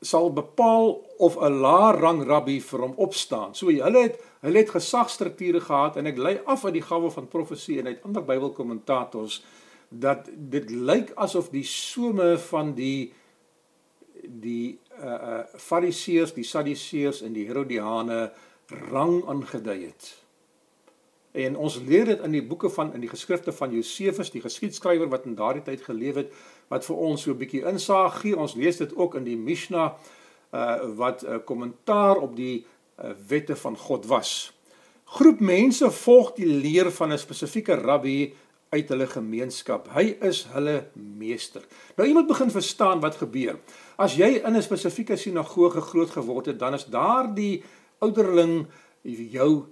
sal 0.00 0.32
bepaal 0.32 1.04
of 1.18 1.36
'n 1.36 1.60
lae 1.60 1.96
rang 1.96 2.24
rabbi 2.26 2.60
vir 2.60 2.80
hom 2.80 2.94
opstaan. 2.96 3.54
So 3.54 3.66
hulle 3.66 4.02
het 4.02 4.20
hulle 4.40 4.58
het 4.58 4.70
gesagstrukture 4.70 5.60
gehad 5.60 5.96
en 5.96 6.06
ek 6.06 6.18
lei 6.18 6.40
af 6.44 6.64
uit 6.64 6.74
die 6.74 6.82
gawe 6.82 7.10
van 7.10 7.28
profesie 7.28 7.78
en 7.78 7.86
uit 7.86 8.02
ander 8.02 8.24
Bybelkommentators 8.24 9.42
dat 9.88 10.30
dit 10.34 10.70
lyk 10.70 11.12
asof 11.14 11.50
die 11.50 11.64
some 11.64 12.38
van 12.38 12.74
die 12.74 13.12
die 14.22 14.78
uh 14.98 15.06
uh 15.06 15.44
Fariseërs, 15.58 16.34
die 16.34 16.44
Sadduseërs 16.44 17.22
en 17.22 17.32
die 17.32 17.46
Herodiane 17.46 18.32
rang 18.68 19.24
aangedui 19.28 19.84
het. 19.84 20.22
En 21.32 21.56
ons 21.56 21.78
leer 21.80 22.04
dit 22.04 22.20
in 22.20 22.34
die 22.34 22.44
boeke 22.44 22.70
van 22.70 22.92
in 22.92 23.00
die 23.00 23.08
geskrifte 23.08 23.52
van 23.52 23.72
Josefus, 23.72 24.30
die 24.30 24.44
geskiedskrywer 24.44 25.08
wat 25.08 25.24
in 25.24 25.34
daardie 25.34 25.64
tyd 25.64 25.82
geleef 25.82 26.18
het, 26.20 26.32
wat 26.68 26.84
vir 26.84 26.96
ons 26.96 27.22
so 27.22 27.32
'n 27.32 27.38
bietjie 27.38 27.64
insaag 27.64 28.20
gee. 28.20 28.36
Ons 28.36 28.54
lees 28.54 28.76
dit 28.76 28.96
ook 28.96 29.14
in 29.14 29.24
die 29.24 29.36
Mishnah 29.36 29.96
uh 30.52 30.96
wat 30.96 31.22
'n 31.22 31.26
uh, 31.26 31.38
kommentaar 31.44 32.16
op 32.16 32.36
die 32.36 32.66
uh, 33.00 33.10
wette 33.28 33.56
van 33.56 33.76
God 33.76 34.06
was. 34.06 34.52
Groep 35.04 35.40
mense 35.40 35.90
volg 35.90 36.32
die 36.32 36.46
leer 36.46 36.90
van 36.90 37.12
'n 37.12 37.18
spesifieke 37.18 37.74
rabbi 37.74 38.34
uit 38.68 38.88
hulle 38.88 39.06
gemeenskap. 39.06 39.88
Hy 39.92 40.16
is 40.20 40.46
hulle 40.52 40.88
meester. 40.92 41.62
Nou 41.96 42.08
iemand 42.08 42.26
begin 42.26 42.50
verstaan 42.50 43.00
wat 43.00 43.16
gebeur. 43.16 43.58
As 43.96 44.16
jy 44.16 44.40
in 44.44 44.56
'n 44.56 44.62
spesifieke 44.62 45.16
sinagoge 45.16 45.80
groot 45.80 46.10
geword 46.10 46.46
het, 46.46 46.58
dan 46.58 46.74
is 46.74 46.84
daardie 46.84 47.62
ouderling 48.02 48.66
jou 49.02 49.66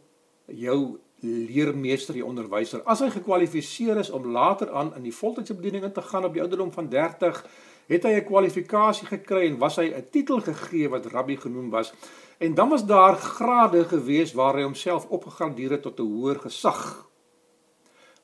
jou 0.50 0.80
leermeester, 1.20 2.16
die 2.16 2.24
onderwyser. 2.24 2.80
As 2.88 3.02
hy 3.04 3.10
gekwalifiseer 3.12 4.00
is 4.00 4.10
om 4.10 4.30
later 4.32 4.72
aan 4.72 4.94
in 4.96 5.04
die 5.04 5.14
voltydse 5.14 5.54
bediening 5.54 5.84
in 5.84 5.92
te 5.92 6.02
gaan 6.02 6.24
op 6.24 6.34
die 6.34 6.42
ouderdom 6.42 6.72
van 6.72 6.88
30, 6.90 7.42
het 7.90 8.06
hy 8.06 8.12
'n 8.16 8.24
kwalifikasie 8.24 9.06
gekry 9.06 9.46
en 9.46 9.58
was 9.58 9.76
hy 9.76 9.92
'n 9.92 10.10
titel 10.10 10.40
gegee 10.40 10.88
wat 10.88 11.06
rabbi 11.06 11.36
genoem 11.36 11.70
was. 11.70 11.92
En 12.38 12.54
dan 12.54 12.68
was 12.68 12.86
daar 12.86 13.16
grade 13.16 13.84
gewees 13.84 14.32
waar 14.32 14.54
hy 14.54 14.62
homself 14.62 15.06
opgegradeer 15.06 15.70
het 15.70 15.82
tot 15.82 16.00
'n 16.00 16.02
hoër 16.02 16.38
gesag. 16.38 17.08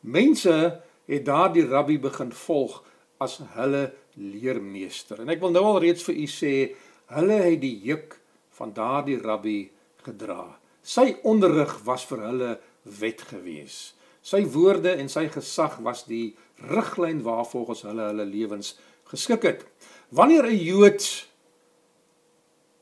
Mense 0.00 0.80
het 1.06 1.24
daardie 1.24 1.66
rabbi 1.66 1.98
begin 1.98 2.32
volg 2.32 2.84
as 3.18 3.40
hulle 3.54 3.92
leermeester. 4.14 5.20
En 5.20 5.28
ek 5.28 5.40
wil 5.40 5.50
nou 5.50 5.64
al 5.64 5.80
reeds 5.80 6.02
vir 6.02 6.14
u 6.14 6.26
sê, 6.26 6.74
hulle 7.06 7.32
het 7.32 7.60
die 7.60 7.80
juk 7.82 8.20
van 8.50 8.72
daardie 8.72 9.20
rabbi 9.20 9.70
gedra. 10.06 10.56
Sy 10.82 11.16
onderrig 11.26 11.72
was 11.84 12.06
vir 12.06 12.22
hulle 12.28 12.50
wet 13.00 13.22
gewees. 13.30 13.94
Sy 14.22 14.44
woorde 14.54 14.94
en 14.98 15.08
sy 15.10 15.26
gesag 15.30 15.78
was 15.86 16.04
die 16.06 16.36
riglyn 16.70 17.22
waarvolgens 17.26 17.84
hulle 17.86 18.08
hulle 18.10 18.26
lewens 18.26 18.74
geskik 19.10 19.42
het. 19.46 19.66
Wanneer 20.10 20.46
'n 20.46 20.58
Jood 20.58 21.02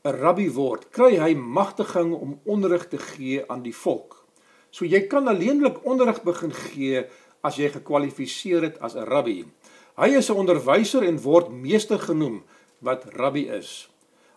'n 0.05 0.15
rabbi 0.21 0.49
word, 0.53 0.89
kry 0.93 1.17
hy 1.17 1.33
magtiging 1.33 2.13
om 2.13 2.39
onderrig 2.45 2.87
te 2.87 2.97
gee 2.97 3.41
aan 3.49 3.63
die 3.65 3.73
volk. 3.73 4.25
So 4.69 4.85
jy 4.85 5.07
kan 5.09 5.27
alleenlik 5.27 5.79
onderrig 5.85 6.21
begin 6.23 6.53
gee 6.53 7.05
as 7.41 7.57
jy 7.57 7.71
gekwalifiseer 7.73 8.61
het 8.61 8.77
as 8.79 8.95
'n 8.95 9.07
rabbi. 9.09 9.45
Hy 9.97 10.09
is 10.17 10.29
'n 10.29 10.37
onderwyser 10.37 11.03
en 11.03 11.21
word 11.21 11.49
meester 11.49 11.99
genoem 11.99 12.43
wat 12.79 13.05
rabbi 13.15 13.47
is. 13.49 13.89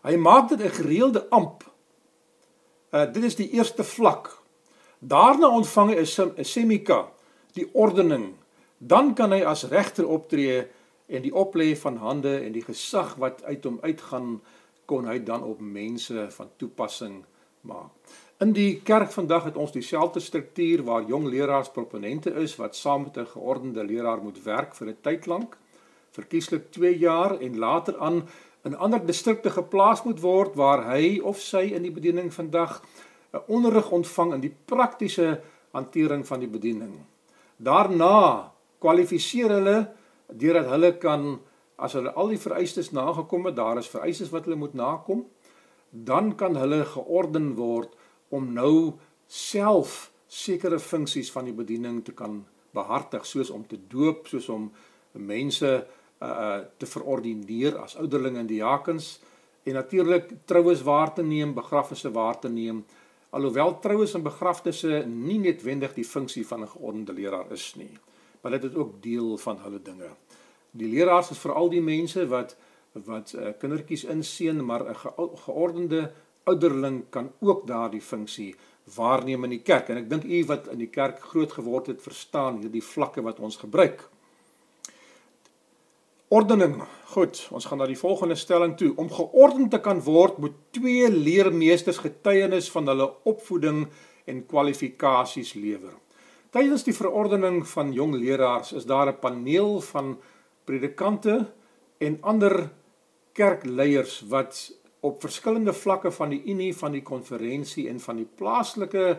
Hy 0.02 0.16
maak 0.16 0.48
dit 0.48 0.60
'n 0.60 0.70
gereelde 0.70 1.28
amp. 1.30 1.64
Uh 2.92 3.12
dit 3.12 3.24
is 3.24 3.36
die 3.36 3.50
eerste 3.50 3.84
vlak 3.84 4.38
Daarna 4.98 5.48
ontvang 5.48 5.90
hy 5.94 6.02
'n 6.02 6.44
semika, 6.44 7.08
die 7.54 7.68
ordening. 7.72 8.34
Dan 8.78 9.14
kan 9.14 9.32
hy 9.32 9.44
as 9.44 9.64
regter 9.64 10.06
optree 10.06 10.66
en 11.06 11.22
die 11.22 11.34
oplê 11.34 11.76
van 11.76 11.96
hande 11.96 12.40
en 12.40 12.52
die 12.52 12.62
gesag 12.62 13.14
wat 13.14 13.44
uit 13.44 13.64
hom 13.64 13.78
uitgaan 13.82 14.40
kon 14.84 15.06
hy 15.06 15.18
dan 15.18 15.42
op 15.42 15.60
mense 15.60 16.26
van 16.30 16.50
toepassing 16.56 17.24
maak. 17.60 17.90
In 18.40 18.52
die 18.52 18.80
kerk 18.82 19.10
vandag 19.12 19.44
het 19.44 19.56
ons 19.56 19.72
dieselfde 19.72 20.20
struktuur 20.20 20.82
waar 20.82 21.02
jong 21.02 21.26
leraars 21.26 21.70
proponente 21.70 22.30
is 22.30 22.56
wat 22.56 22.76
saam 22.76 23.02
met 23.02 23.16
'n 23.16 23.26
geordende 23.26 23.84
leraar 23.84 24.22
moet 24.22 24.42
werk 24.42 24.74
vir 24.74 24.88
'n 24.88 24.96
tyd 25.00 25.26
lank, 25.26 25.56
verkieslik 26.10 26.70
2 26.70 26.98
jaar 26.98 27.40
en 27.40 27.58
later 27.58 27.98
aan 27.98 28.28
in 28.68 28.76
ander 28.76 29.00
distrikte 29.00 29.50
geplaas 29.50 30.04
moet 30.04 30.20
word 30.20 30.56
waar 30.60 30.84
hy 30.90 31.18
of 31.24 31.40
sy 31.40 31.70
in 31.72 31.86
die 31.86 31.94
bediening 31.94 32.28
vandag 32.34 32.82
'n 33.32 33.44
onderrig 33.48 33.90
ontvang 33.90 34.34
in 34.34 34.40
die 34.44 34.54
praktiese 34.72 35.40
hantering 35.72 36.26
van 36.26 36.40
die 36.40 36.48
bediening. 36.48 36.94
Daarna 37.56 38.52
kwalifiseer 38.80 39.50
hulle 39.50 39.78
deurdat 40.32 40.68
hulle 40.72 40.92
kan 40.98 41.40
as 41.78 41.94
hulle 41.94 42.12
al 42.12 42.28
die 42.28 42.40
vereistes 42.40 42.90
nagekom 42.90 43.46
het, 43.46 43.56
daar 43.56 43.78
is 43.78 43.88
vereistes 43.88 44.30
wat 44.34 44.44
hulle 44.44 44.58
moet 44.58 44.74
nakom, 44.74 45.24
dan 45.90 46.34
kan 46.36 46.56
hulle 46.56 46.84
georden 46.84 47.54
word 47.54 47.94
om 48.28 48.52
nou 48.52 48.98
self 49.26 50.10
sekere 50.26 50.78
funksies 50.78 51.30
van 51.32 51.44
die 51.48 51.56
bediening 51.56 52.02
te 52.04 52.12
kan 52.12 52.42
behartig, 52.76 53.24
soos 53.26 53.50
om 53.50 53.64
te 53.66 53.78
doop, 53.88 54.26
soos 54.28 54.48
om 54.48 54.68
mense 55.12 55.86
uh 56.22 56.60
te 56.76 56.86
verordineer 56.86 57.76
as 57.78 57.96
ouderlinge 57.96 58.38
en 58.38 58.46
diakens 58.46 59.20
en 59.64 59.74
natuurlik 59.74 60.32
troues 60.44 60.82
waar 60.82 61.14
te 61.14 61.22
neem, 61.22 61.54
begrafnisse 61.54 62.10
waar 62.10 62.38
te 62.40 62.48
neem 62.48 62.84
Alhoewel 63.30 63.74
troues 63.84 64.14
en 64.16 64.22
begrafnisse 64.24 65.02
nie 65.06 65.36
noodwendig 65.42 65.92
die 65.98 66.04
funksie 66.04 66.46
van 66.48 66.62
'n 66.62 66.72
geordende 66.74 67.12
leraar 67.12 67.52
is 67.52 67.74
nie, 67.76 67.98
maar 68.40 68.52
dit 68.52 68.64
is 68.64 68.74
ook 68.74 69.02
deel 69.02 69.36
van 69.36 69.58
hulle 69.58 69.82
dinge. 69.82 70.08
Die 70.70 70.88
leraars 70.88 71.30
is 71.30 71.38
veral 71.38 71.68
die 71.68 71.82
mense 71.82 72.26
wat 72.26 72.56
wat 72.92 73.32
uh, 73.32 73.52
kindertjies 73.60 74.04
inseën, 74.04 74.64
maar 74.64 74.88
'n 74.88 74.94
ge 74.94 75.10
geordende 75.44 76.12
ouderling 76.44 77.04
kan 77.10 77.32
ook 77.40 77.66
daardie 77.66 78.00
funksie 78.00 78.54
waarneem 78.96 79.44
in 79.44 79.50
die 79.50 79.62
kerk. 79.62 79.88
En 79.88 79.96
ek 79.96 80.10
dink 80.10 80.24
u 80.24 80.44
wat 80.44 80.68
in 80.68 80.78
die 80.78 80.90
kerk 80.90 81.20
groot 81.20 81.52
geword 81.52 81.86
het, 81.86 82.02
verstaan 82.02 82.60
hierdie 82.60 82.82
vlakke 82.82 83.22
wat 83.22 83.40
ons 83.40 83.56
gebruik. 83.56 84.08
Ordening. 86.28 86.82
Goed, 87.08 87.38
ons 87.56 87.64
gaan 87.64 87.78
na 87.80 87.86
die 87.88 87.96
volgende 87.96 88.34
stelling 88.36 88.74
toe. 88.76 88.90
Om 89.00 89.06
georden 89.08 89.70
te 89.72 89.78
kan 89.80 90.02
word, 90.04 90.36
moet 90.36 90.56
twee 90.76 91.06
leermeesters 91.08 92.02
getuienis 92.04 92.66
van 92.68 92.90
hulle 92.90 93.06
opvoeding 93.24 93.86
en 94.28 94.42
kwalifikasies 94.50 95.54
lewer. 95.56 95.94
Tydens 96.52 96.84
die 96.84 96.92
verordening 96.92 97.62
van 97.70 97.94
jong 97.96 98.12
leraars 98.20 98.74
is 98.76 98.84
daar 98.84 99.08
'n 99.08 99.18
paneel 99.20 99.80
van 99.80 100.18
predikante 100.64 101.46
en 101.98 102.18
ander 102.20 102.70
kerkleiers 103.32 104.20
wat 104.28 104.72
op 105.00 105.20
verskillende 105.20 105.72
vlakke 105.72 106.10
van 106.10 106.28
die 106.28 106.42
unie 106.44 106.76
van 106.76 106.92
die 106.92 107.02
konferensie 107.02 107.88
en 107.88 108.00
van 108.00 108.16
die 108.16 108.28
plaaslike 108.34 109.18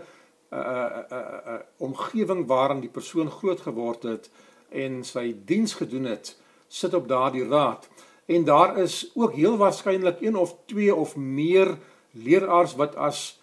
uh 0.52 0.60
uh 0.60 1.02
uh, 1.12 1.17
uh 1.45 1.60
omgewing 1.78 2.45
waarin 2.48 2.80
die 2.80 2.89
persoon 2.89 3.32
groot 3.32 3.62
geword 3.62 4.04
het 4.04 4.32
en 4.69 5.04
sy 5.04 5.36
diens 5.45 5.74
gedoen 5.74 6.04
het 6.06 6.38
sit 6.70 6.94
op 6.94 7.08
daardie 7.10 7.48
raad. 7.50 7.90
En 8.30 8.46
daar 8.46 8.78
is 8.78 9.12
ook 9.16 9.34
heel 9.34 9.58
waarskynlik 9.58 10.22
een 10.22 10.38
of 10.38 10.56
twee 10.66 10.96
of 10.96 11.16
meer 11.16 11.78
leraars 12.12 12.76
wat 12.76 12.96
as 12.96 13.40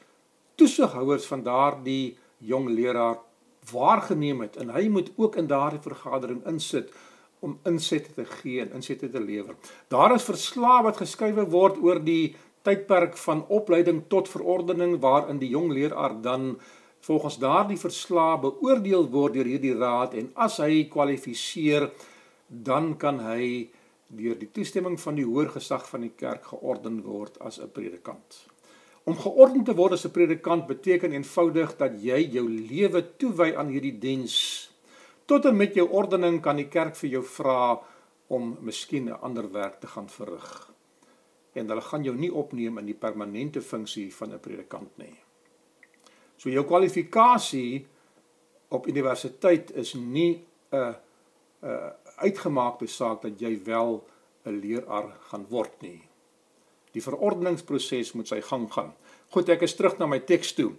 toesighouers 0.55 1.27
van 1.27 1.43
daardie 1.43 2.17
jong 2.39 2.69
leraar 2.71 3.19
waargeneem 3.73 4.41
het 4.47 4.57
en 4.63 4.71
hy 4.71 4.87
moet 4.89 5.11
ook 5.17 5.37
in 5.37 5.47
daardie 5.51 5.83
vergadering 5.83 6.45
insit 6.47 6.93
om 7.45 7.59
insette 7.69 8.15
te 8.15 8.25
gee 8.25 8.61
en 8.63 8.79
insette 8.79 9.11
te 9.11 9.21
lewer. 9.21 9.57
Daar 9.89 10.15
is 10.15 10.27
verslae 10.27 10.83
wat 10.87 11.03
geskrywe 11.03 11.49
word 11.51 11.83
oor 11.83 12.01
die 12.03 12.37
tydperk 12.67 13.19
van 13.19 13.45
opleiding 13.49 14.05
tot 14.09 14.31
verordening 14.31 14.97
waarin 15.03 15.39
die 15.43 15.53
jong 15.53 15.71
leraar 15.73 16.17
dan 16.23 16.55
volgens 17.07 17.39
daardie 17.39 17.79
verslae 17.79 18.39
beoordeel 18.43 19.07
word 19.11 19.37
deur 19.37 19.51
hierdie 19.51 19.77
raad 19.79 20.15
en 20.19 20.31
as 20.35 20.59
hy 20.63 20.87
kwalifiseer 20.91 21.91
dan 22.47 22.97
kan 22.97 23.21
hy 23.21 23.71
deur 24.07 24.39
die 24.39 24.51
toestemming 24.55 25.01
van 25.01 25.17
die 25.19 25.27
hoër 25.27 25.51
gesag 25.57 25.87
van 25.89 26.07
die 26.07 26.15
kerk 26.15 26.53
georden 26.53 27.03
word 27.03 27.39
as 27.41 27.59
'n 27.59 27.71
predikant. 27.71 28.47
Om 29.05 29.19
georden 29.19 29.65
te 29.65 29.75
word 29.75 29.93
as 29.93 30.07
'n 30.07 30.11
predikant 30.11 30.67
beteken 30.67 31.13
eenvoudig 31.13 31.77
dat 31.77 31.93
jy 32.03 32.31
jou 32.31 32.49
lewe 32.49 33.17
toewy 33.17 33.55
aan 33.57 33.69
hierdie 33.69 33.99
diens. 33.99 34.71
Tot 35.27 35.45
en 35.45 35.57
met 35.57 35.75
jou 35.75 35.89
ordening 35.91 36.41
kan 36.41 36.57
die 36.57 36.69
kerk 36.69 36.97
vir 36.97 37.11
jou 37.11 37.23
vra 37.23 37.81
om 38.29 38.57
miskien 38.61 39.09
'n 39.09 39.21
ander 39.21 39.53
werk 39.53 39.81
te 39.81 39.87
gaan 39.87 40.09
verrig. 40.09 40.73
En 41.53 41.69
hulle 41.69 41.81
gaan 41.81 42.05
jou 42.05 42.17
nie 42.17 42.33
opneem 42.33 42.79
in 42.79 42.87
die 42.87 42.95
permanente 42.95 43.61
funksie 43.61 44.15
van 44.15 44.33
'n 44.33 44.41
predikant 44.41 44.99
nie. 44.99 45.17
So 46.37 46.51
jou 46.51 46.65
kwalifikasie 46.65 47.87
op 48.69 48.87
universiteit 48.87 49.71
is 49.71 49.95
nie 49.95 50.45
'n 50.71 50.95
'n 51.63 52.06
uitgemaakte 52.17 52.87
saak 52.87 53.23
dat 53.23 53.41
jy 53.41 53.59
wel 53.65 54.05
'n 54.47 54.61
leraar 54.61 55.17
gaan 55.31 55.47
word 55.49 55.83
nie. 55.83 56.03
Die 56.93 57.03
verordeningsproses 57.03 58.13
moet 58.13 58.29
sy 58.29 58.41
gang 58.41 58.73
gaan. 58.73 58.95
Goed, 59.31 59.49
ek 59.49 59.63
is 59.63 59.75
terug 59.75 59.99
na 59.99 60.07
my 60.07 60.19
teks 60.19 60.53
toe. 60.53 60.73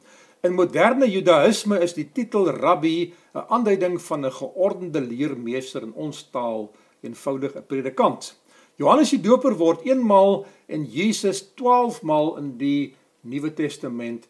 In 0.43 0.53
moderne 0.53 1.05
Judaïsme 1.09 1.79
is 1.81 1.93
die 1.93 2.09
titel 2.13 2.49
rabbi 2.49 3.13
'n 3.33 3.45
aanduiding 3.49 4.01
van 4.01 4.25
'n 4.25 4.31
geordende 4.31 5.01
leermeester 5.01 5.81
in 5.83 5.93
ons 5.93 6.29
taal, 6.31 6.71
eenvoudig 7.01 7.55
'n 7.55 7.65
predikant. 7.65 8.39
Johannes 8.75 9.09
die 9.09 9.21
Doper 9.21 9.57
word 9.57 9.81
eenmaal 9.85 10.45
en 10.67 10.85
Jesus 10.85 11.53
12 11.55 12.01
maal 12.01 12.37
in 12.37 12.57
die 12.57 12.95
Nuwe 13.21 13.53
Testament 13.53 14.27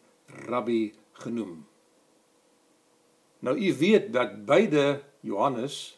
rabbi 0.48 0.92
genoem. 1.12 1.66
Nou 3.38 3.56
u 3.56 3.74
weet 3.76 4.12
dat 4.12 4.46
beide 4.46 5.02
Johannes 5.20 5.97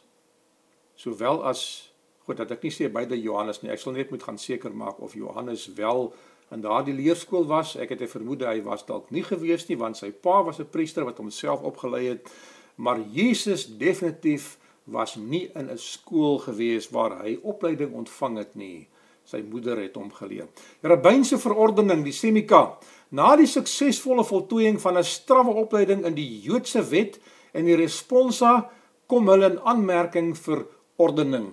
sowel 1.00 1.40
as 1.48 1.90
Goed, 2.30 2.36
dat 2.38 2.52
ek 2.54 2.62
nie 2.62 2.70
sê 2.70 2.86
beide 2.92 3.16
Johannes 3.18 3.58
nie. 3.58 3.72
Ek 3.74 3.80
sal 3.82 3.96
net 3.96 4.12
moet 4.12 4.22
gaan 4.22 4.36
seker 4.38 4.70
maak 4.76 5.00
of 5.02 5.16
Johannes 5.18 5.64
wel 5.74 6.12
in 6.54 6.62
daardie 6.62 6.94
leerskool 6.94 7.48
was. 7.50 7.72
Ek 7.74 7.90
het 7.90 8.02
'n 8.02 8.12
vermoede 8.12 8.46
hy 8.46 8.62
was 8.62 8.86
dalk 8.86 9.10
nie 9.10 9.24
gewees 9.24 9.66
nie 9.68 9.76
want 9.76 9.96
sy 9.96 10.12
pa 10.12 10.42
was 10.44 10.60
'n 10.60 10.70
priester 10.70 11.04
wat 11.04 11.18
homself 11.18 11.62
opgelei 11.62 12.08
het. 12.08 12.30
Maar 12.76 13.00
Jesus 13.00 13.66
definitief 13.66 14.58
was 14.84 15.16
nie 15.16 15.50
in 15.54 15.70
'n 15.70 15.78
skool 15.78 16.38
gewees 16.38 16.90
waar 16.90 17.22
hy 17.22 17.38
opleiding 17.42 17.94
ontvang 17.94 18.38
het 18.38 18.54
nie. 18.54 18.88
Sy 19.24 19.42
moeder 19.42 19.76
het 19.80 19.94
hom 19.94 20.12
geleer. 20.12 20.46
Die 20.82 20.88
rabbynse 20.88 21.38
verordening, 21.38 22.04
die 22.04 22.12
semika, 22.12 22.78
na 23.10 23.36
die 23.36 23.46
suksesvolle 23.46 24.24
voltooiing 24.24 24.80
van 24.80 24.98
'n 24.98 25.04
strawwe 25.04 25.54
opleiding 25.54 26.04
in 26.04 26.14
die 26.14 26.40
Joodse 26.40 26.88
wet 26.88 27.18
en 27.52 27.64
die 27.64 27.76
responsa 27.76 28.70
kom 29.06 29.28
hulle 29.28 29.50
in 29.50 29.60
aanmerking 29.60 30.36
vir 30.36 30.66
ordening. 31.00 31.50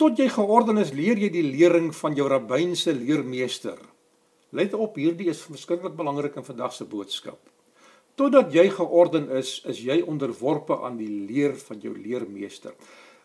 Tot 0.00 0.18
jy 0.18 0.28
georden 0.32 0.80
is, 0.82 0.92
leer 0.92 1.20
jy 1.22 1.30
die 1.32 1.46
lering 1.46 1.92
van 1.94 2.16
jou 2.18 2.26
rabbynse 2.28 2.92
leermeester. 2.96 3.78
Let 4.54 4.74
op, 4.74 4.98
hierdie 4.98 5.30
is 5.32 5.42
verskriklik 5.46 5.96
belangrik 5.98 6.36
in 6.38 6.46
vandag 6.46 6.74
se 6.74 6.86
boodskap. 6.86 7.40
Totdat 8.18 8.52
jy 8.54 8.68
georden 8.70 9.26
is, 9.34 9.56
is 9.66 9.80
jy 9.82 10.00
onderworpe 10.06 10.76
aan 10.86 10.98
die 11.00 11.10
leer 11.10 11.56
van 11.66 11.80
jou 11.82 11.94
leermeester. 11.96 12.74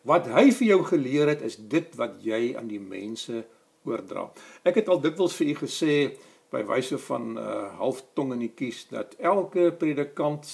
Wat 0.07 0.29
hy 0.33 0.47
vir 0.55 0.67
jou 0.71 0.79
geleer 0.87 1.29
het, 1.33 1.43
is 1.45 1.59
dit 1.59 1.93
wat 1.99 2.17
jy 2.25 2.55
aan 2.57 2.69
die 2.71 2.81
mense 2.81 3.43
oordra. 3.85 4.29
Ek 4.65 4.79
het 4.81 4.89
al 4.89 5.01
dikwels 5.03 5.35
vir 5.37 5.51
u 5.53 5.55
gesê 5.61 5.95
by 6.49 6.63
wyse 6.65 6.97
van 7.05 7.33
'n 7.33 7.37
uh, 7.37 7.77
halftong 7.77 8.33
in 8.33 8.45
die 8.47 8.53
kies 8.55 8.87
dat 8.89 9.13
elke 9.19 9.69
predikant 9.71 10.49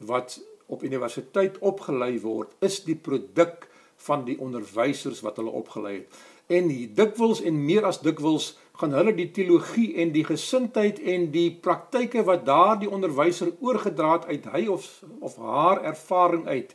wat 0.00 0.40
op 0.66 0.82
universiteit 0.82 1.58
opgelei 1.58 2.18
word, 2.20 2.52
is 2.60 2.80
die 2.84 2.96
produk 2.96 3.67
van 4.06 4.24
die 4.24 4.38
onderwysers 4.38 5.20
wat 5.26 5.36
hulle 5.40 5.50
opgelei 5.50 5.94
het. 6.00 6.18
En 6.48 6.70
dikwels 6.96 7.42
en 7.44 7.64
meer 7.64 7.84
as 7.84 8.00
dikwels 8.00 8.54
gaan 8.78 8.94
hulle 8.94 9.12
die 9.14 9.30
teologie 9.34 9.90
en 10.02 10.12
die 10.14 10.24
gesindheid 10.24 11.00
en 11.02 11.28
die 11.34 11.50
praktyke 11.50 12.22
wat 12.24 12.46
daardie 12.46 12.90
onderwyser 12.90 13.50
oorgedra 13.60 14.12
het 14.12 14.28
uit 14.30 14.46
hy 14.54 14.66
of 14.72 14.86
of 15.20 15.36
haar 15.42 15.82
ervaring 15.90 16.46
uit, 16.46 16.74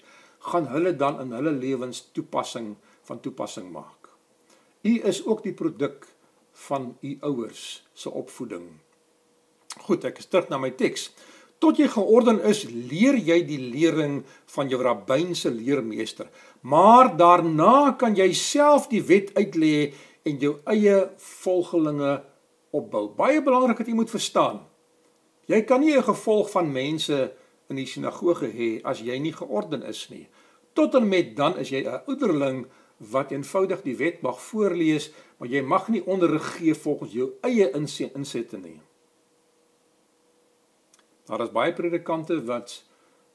gaan 0.52 0.68
hulle 0.68 0.96
dan 0.96 1.22
in 1.24 1.32
hulle 1.32 1.52
lewens 1.56 2.04
toepassing 2.12 2.74
van 3.08 3.20
toepassing 3.24 3.72
maak. 3.72 4.12
U 4.84 5.00
is 5.08 5.24
ook 5.26 5.44
die 5.44 5.56
produk 5.56 6.08
van 6.68 6.98
u 7.02 7.18
ouers 7.22 7.84
se 7.94 8.12
opvoeding. 8.12 8.68
Goed, 9.88 10.04
ek 10.04 10.20
is 10.22 10.28
terug 10.30 10.52
na 10.52 10.60
my 10.60 10.74
teks. 10.78 11.10
Tot 11.64 11.78
jy 11.80 11.86
georden 11.88 12.42
is, 12.44 12.66
leer 12.68 13.16
jy 13.16 13.38
die 13.48 13.60
lering 13.62 14.18
van 14.52 14.68
jou 14.68 14.82
rabbynse 14.84 15.48
leermeester. 15.48 16.28
Maar 16.68 17.14
daarna 17.16 17.94
kan 18.00 18.18
jy 18.20 18.34
self 18.36 18.90
die 18.92 19.00
wet 19.08 19.32
uitlê 19.38 19.94
en 20.28 20.42
jou 20.44 20.58
eie 20.68 20.98
volgelinge 21.24 22.18
opbou. 22.76 23.06
Baie 23.16 23.40
belangrik 23.46 23.80
dat 23.80 23.88
jy 23.88 23.96
moet 23.96 24.12
verstaan. 24.12 24.60
Jy 25.48 25.62
kan 25.64 25.80
nie 25.80 25.96
'n 25.96 26.04
gevolg 26.04 26.52
van 26.52 26.72
mense 26.72 27.32
in 27.70 27.76
die 27.76 27.88
sinagoge 27.88 28.52
hê 28.52 28.82
as 28.84 29.00
jy 29.00 29.18
nie 29.20 29.34
georden 29.34 29.84
is 29.84 30.10
nie. 30.10 30.28
Tot 30.74 30.96
en 30.96 31.08
met 31.08 31.36
dan 31.36 31.58
is 31.58 31.70
jy 31.70 31.84
'n 31.84 32.02
ouderling 32.08 32.68
wat 32.98 33.32
eenvoudig 33.32 33.82
die 33.82 33.96
wet 33.96 34.22
mag 34.22 34.42
voorlees, 34.42 35.12
maar 35.38 35.48
jy 35.48 35.62
mag 35.62 35.88
nie 35.88 36.06
onderrig 36.06 36.58
gee 36.58 36.74
volgens 36.76 37.14
jou 37.14 37.32
eie 37.42 37.72
insette 37.72 38.58
nie. 38.58 38.82
Daar 41.26 41.42
is 41.42 41.54
baie 41.56 41.74
predikante 41.74 42.42
wat 42.44 42.82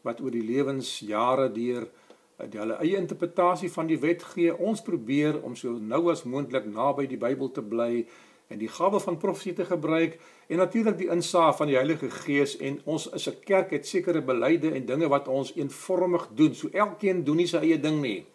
wat 0.06 0.20
oor 0.22 0.30
die 0.30 0.44
lewensjare 0.46 1.48
deur 1.52 1.88
eh, 1.88 2.46
die 2.48 2.60
hulle 2.60 2.76
eie 2.84 3.00
interpretasie 3.00 3.70
van 3.72 3.88
die 3.88 3.98
wet 3.98 4.22
gee. 4.34 4.52
Ons 4.54 4.84
probeer 4.84 5.40
om 5.42 5.56
so 5.58 5.74
nou 5.80 6.04
as 6.12 6.22
moontlik 6.28 6.68
naby 6.68 7.08
die 7.10 7.18
Bybel 7.20 7.50
te 7.52 7.64
bly 7.64 8.04
en 8.48 8.60
die 8.60 8.70
gawe 8.72 9.00
van 9.00 9.18
profesie 9.20 9.54
te 9.56 9.66
gebruik 9.68 10.16
en 10.48 10.62
natuurlik 10.62 10.96
die 11.00 11.10
insaag 11.12 11.56
van 11.58 11.68
die 11.68 11.76
Heilige 11.76 12.10
Gees 12.12 12.56
en 12.64 12.78
ons 12.84 13.08
is 13.16 13.28
'n 13.28 13.40
kerk 13.44 13.72
het 13.72 13.86
sekere 13.86 14.22
beleide 14.22 14.72
en 14.72 14.86
dinge 14.86 15.08
wat 15.08 15.28
ons 15.28 15.52
eenvormig 15.56 16.28
doen. 16.34 16.54
So 16.54 16.68
elkeen 16.72 17.24
doen 17.24 17.36
nie 17.36 17.46
sy 17.46 17.58
eie 17.58 17.80
ding 17.80 18.00
nie. 18.00 18.26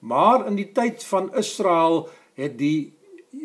Maar 0.00 0.46
in 0.46 0.56
die 0.56 0.72
tyd 0.72 1.04
van 1.04 1.34
Israel 1.34 2.08
het 2.34 2.58
die 2.58 2.92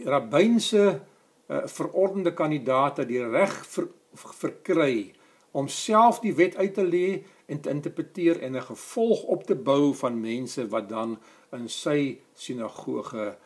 rabbynse 0.06 1.02
uh, 1.48 1.68
verordende 1.68 2.34
kandidaate 2.34 3.06
die 3.06 3.24
reg 3.24 3.66
ver, 3.66 3.88
verkry 4.16 5.14
om 5.52 5.68
self 5.68 6.20
die 6.20 6.34
wet 6.36 6.56
uit 6.56 6.74
te 6.74 6.84
lê 6.84 7.24
en 7.52 7.62
te 7.62 7.70
interpreteer 7.70 8.40
en 8.40 8.56
'n 8.56 8.62
gevolg 8.62 9.24
op 9.24 9.44
te 9.44 9.56
bou 9.56 9.94
van 9.94 10.22
mense 10.22 10.68
wat 10.68 10.90
dan 10.90 11.20
in 11.52 11.70
sy 11.70 12.20
sinagoge 12.34 13.38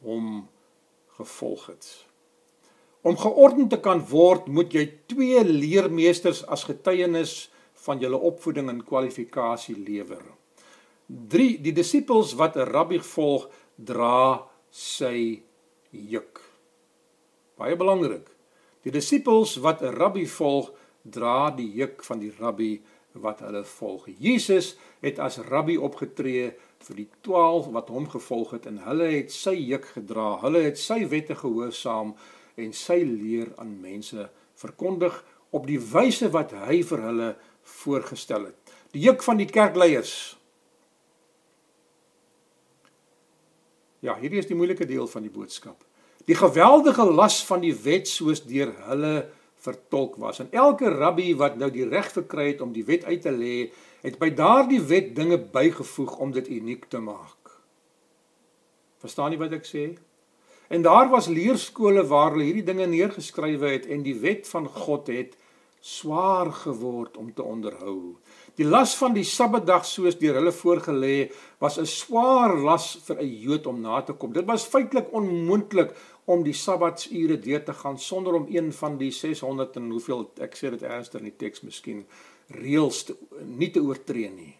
hom 0.00 0.48
gevolg 1.16 1.66
het. 1.66 2.06
Om 3.00 3.16
geordend 3.16 3.70
te 3.70 3.80
kan 3.80 4.00
word, 4.08 4.46
moet 4.46 4.72
jy 4.72 4.84
twee 5.06 5.44
leermeesters 5.44 6.46
as 6.46 6.64
getuienis 6.64 7.50
van 7.84 8.00
julle 8.00 8.16
opvoeding 8.16 8.68
en 8.68 8.84
kwalifikasie 8.84 9.76
lewer. 9.76 10.22
3 11.06 11.60
Die 11.60 11.72
disippels 11.72 12.32
wat 12.40 12.56
'n 12.56 12.70
rabbi 12.70 12.98
volg, 12.98 13.50
dra 13.76 14.48
sy 14.70 15.42
juk. 15.90 16.40
Baie 17.56 17.76
belangrik. 17.76 18.30
Die 18.82 18.92
disippels 18.92 19.56
wat 19.56 19.82
'n 19.82 19.94
rabbi 19.94 20.26
volg, 20.26 20.72
dra 21.04 21.50
die 21.54 21.68
juk 21.76 22.04
van 22.04 22.20
die 22.22 22.32
rabbi 22.38 22.78
wat 23.20 23.44
hulle 23.44 23.62
volg. 23.76 24.08
Jesus 24.18 24.74
het 25.04 25.20
as 25.22 25.38
rabbi 25.46 25.76
opgetree 25.78 26.50
vir 26.84 26.98
die 26.98 27.08
12 27.26 27.70
wat 27.76 27.92
hom 27.94 28.08
gevolg 28.10 28.56
het 28.56 28.66
en 28.70 28.80
hulle 28.86 29.10
het 29.12 29.32
sy 29.32 29.54
juk 29.54 29.86
gedra. 29.94 30.40
Hulle 30.42 30.64
het 30.66 30.80
sy 30.80 31.04
wette 31.12 31.36
gehoorsaam 31.38 32.14
en 32.60 32.74
sy 32.74 33.00
leer 33.06 33.52
aan 33.60 33.76
mense 33.82 34.28
verkondig 34.58 35.20
op 35.54 35.68
die 35.68 35.78
wyse 35.78 36.30
wat 36.34 36.54
hy 36.66 36.80
vir 36.86 37.04
hulle 37.08 37.30
voorgestel 37.78 38.48
het. 38.50 38.74
Die 38.94 39.04
juk 39.06 39.22
van 39.26 39.38
die 39.38 39.50
kerkleiers. 39.50 40.34
Ja, 44.04 44.16
hierdie 44.20 44.42
is 44.42 44.50
die 44.50 44.58
moeilike 44.58 44.86
deel 44.86 45.06
van 45.08 45.24
die 45.24 45.32
boodskap. 45.32 45.78
Die 46.28 46.36
geweldige 46.36 47.06
las 47.08 47.40
van 47.46 47.62
die 47.64 47.74
wet 47.84 48.08
soos 48.08 48.42
deur 48.44 48.72
hulle 48.88 49.14
vertolk 49.64 50.16
was. 50.22 50.40
En 50.42 50.52
elke 50.52 50.90
rabbi 50.92 51.32
wat 51.40 51.56
nou 51.60 51.70
die 51.72 51.88
reg 51.88 52.10
verkry 52.12 52.50
het 52.52 52.60
om 52.64 52.72
die 52.74 52.84
wet 52.84 53.04
uit 53.04 53.22
te 53.24 53.32
lê, 53.32 53.56
het 54.04 54.18
by 54.20 54.30
daardie 54.36 54.82
wet 54.84 55.14
dinge 55.16 55.38
bygevoeg 55.38 56.18
om 56.20 56.34
dit 56.36 56.50
uniek 56.58 56.88
te 56.92 57.00
maak. 57.00 57.54
Verstaan 59.04 59.32
jy 59.32 59.40
wat 59.40 59.56
ek 59.56 59.68
sê? 59.68 59.86
En 60.72 60.84
daar 60.84 61.10
was 61.12 61.28
leerskole 61.28 62.04
waar 62.08 62.32
hulle 62.34 62.48
hierdie 62.48 62.66
dinge 62.66 62.86
neergeskrywe 62.88 63.72
het 63.76 63.88
en 63.92 64.04
die 64.04 64.16
wet 64.20 64.48
van 64.48 64.68
God 64.68 65.10
het 65.12 65.36
swaar 65.84 66.48
geword 66.52 67.16
om 67.20 67.28
te 67.36 67.44
onderhou. 67.44 68.16
Die 68.56 68.64
las 68.64 68.94
van 68.96 69.12
die 69.12 69.26
Sabbatdag 69.28 69.84
soos 69.84 70.16
deur 70.16 70.38
hulle 70.38 70.52
voorgelê 70.56 71.28
was 71.60 71.76
'n 71.78 71.84
swaar 71.84 72.56
las 72.56 72.86
vir 73.04 73.20
'n 73.20 73.40
Jood 73.44 73.66
om 73.66 73.80
na 73.80 74.00
te 74.00 74.12
kom. 74.12 74.32
Dit 74.32 74.46
was 74.46 74.64
feitelik 74.64 75.12
onmoontlik 75.12 75.92
om 76.24 76.42
die 76.44 76.56
sabbatsure 76.56 77.38
deur 77.38 77.64
te 77.64 77.74
gaan 77.76 77.98
sonder 77.98 78.34
om 78.34 78.46
een 78.50 78.72
van 78.72 78.98
die 78.98 79.10
600 79.12 79.76
en 79.76 79.90
hoeveel 79.90 80.26
ek 80.44 80.56
sê 80.56 80.72
dit 80.72 80.82
ernstig 80.82 81.20
in 81.20 81.30
die 81.30 81.38
teks 81.44 81.64
miskien 81.66 82.04
reëls 82.54 83.04
te, 83.08 83.16
nie 83.44 83.70
te 83.72 83.82
oortree 83.84 84.30
nie. 84.30 84.54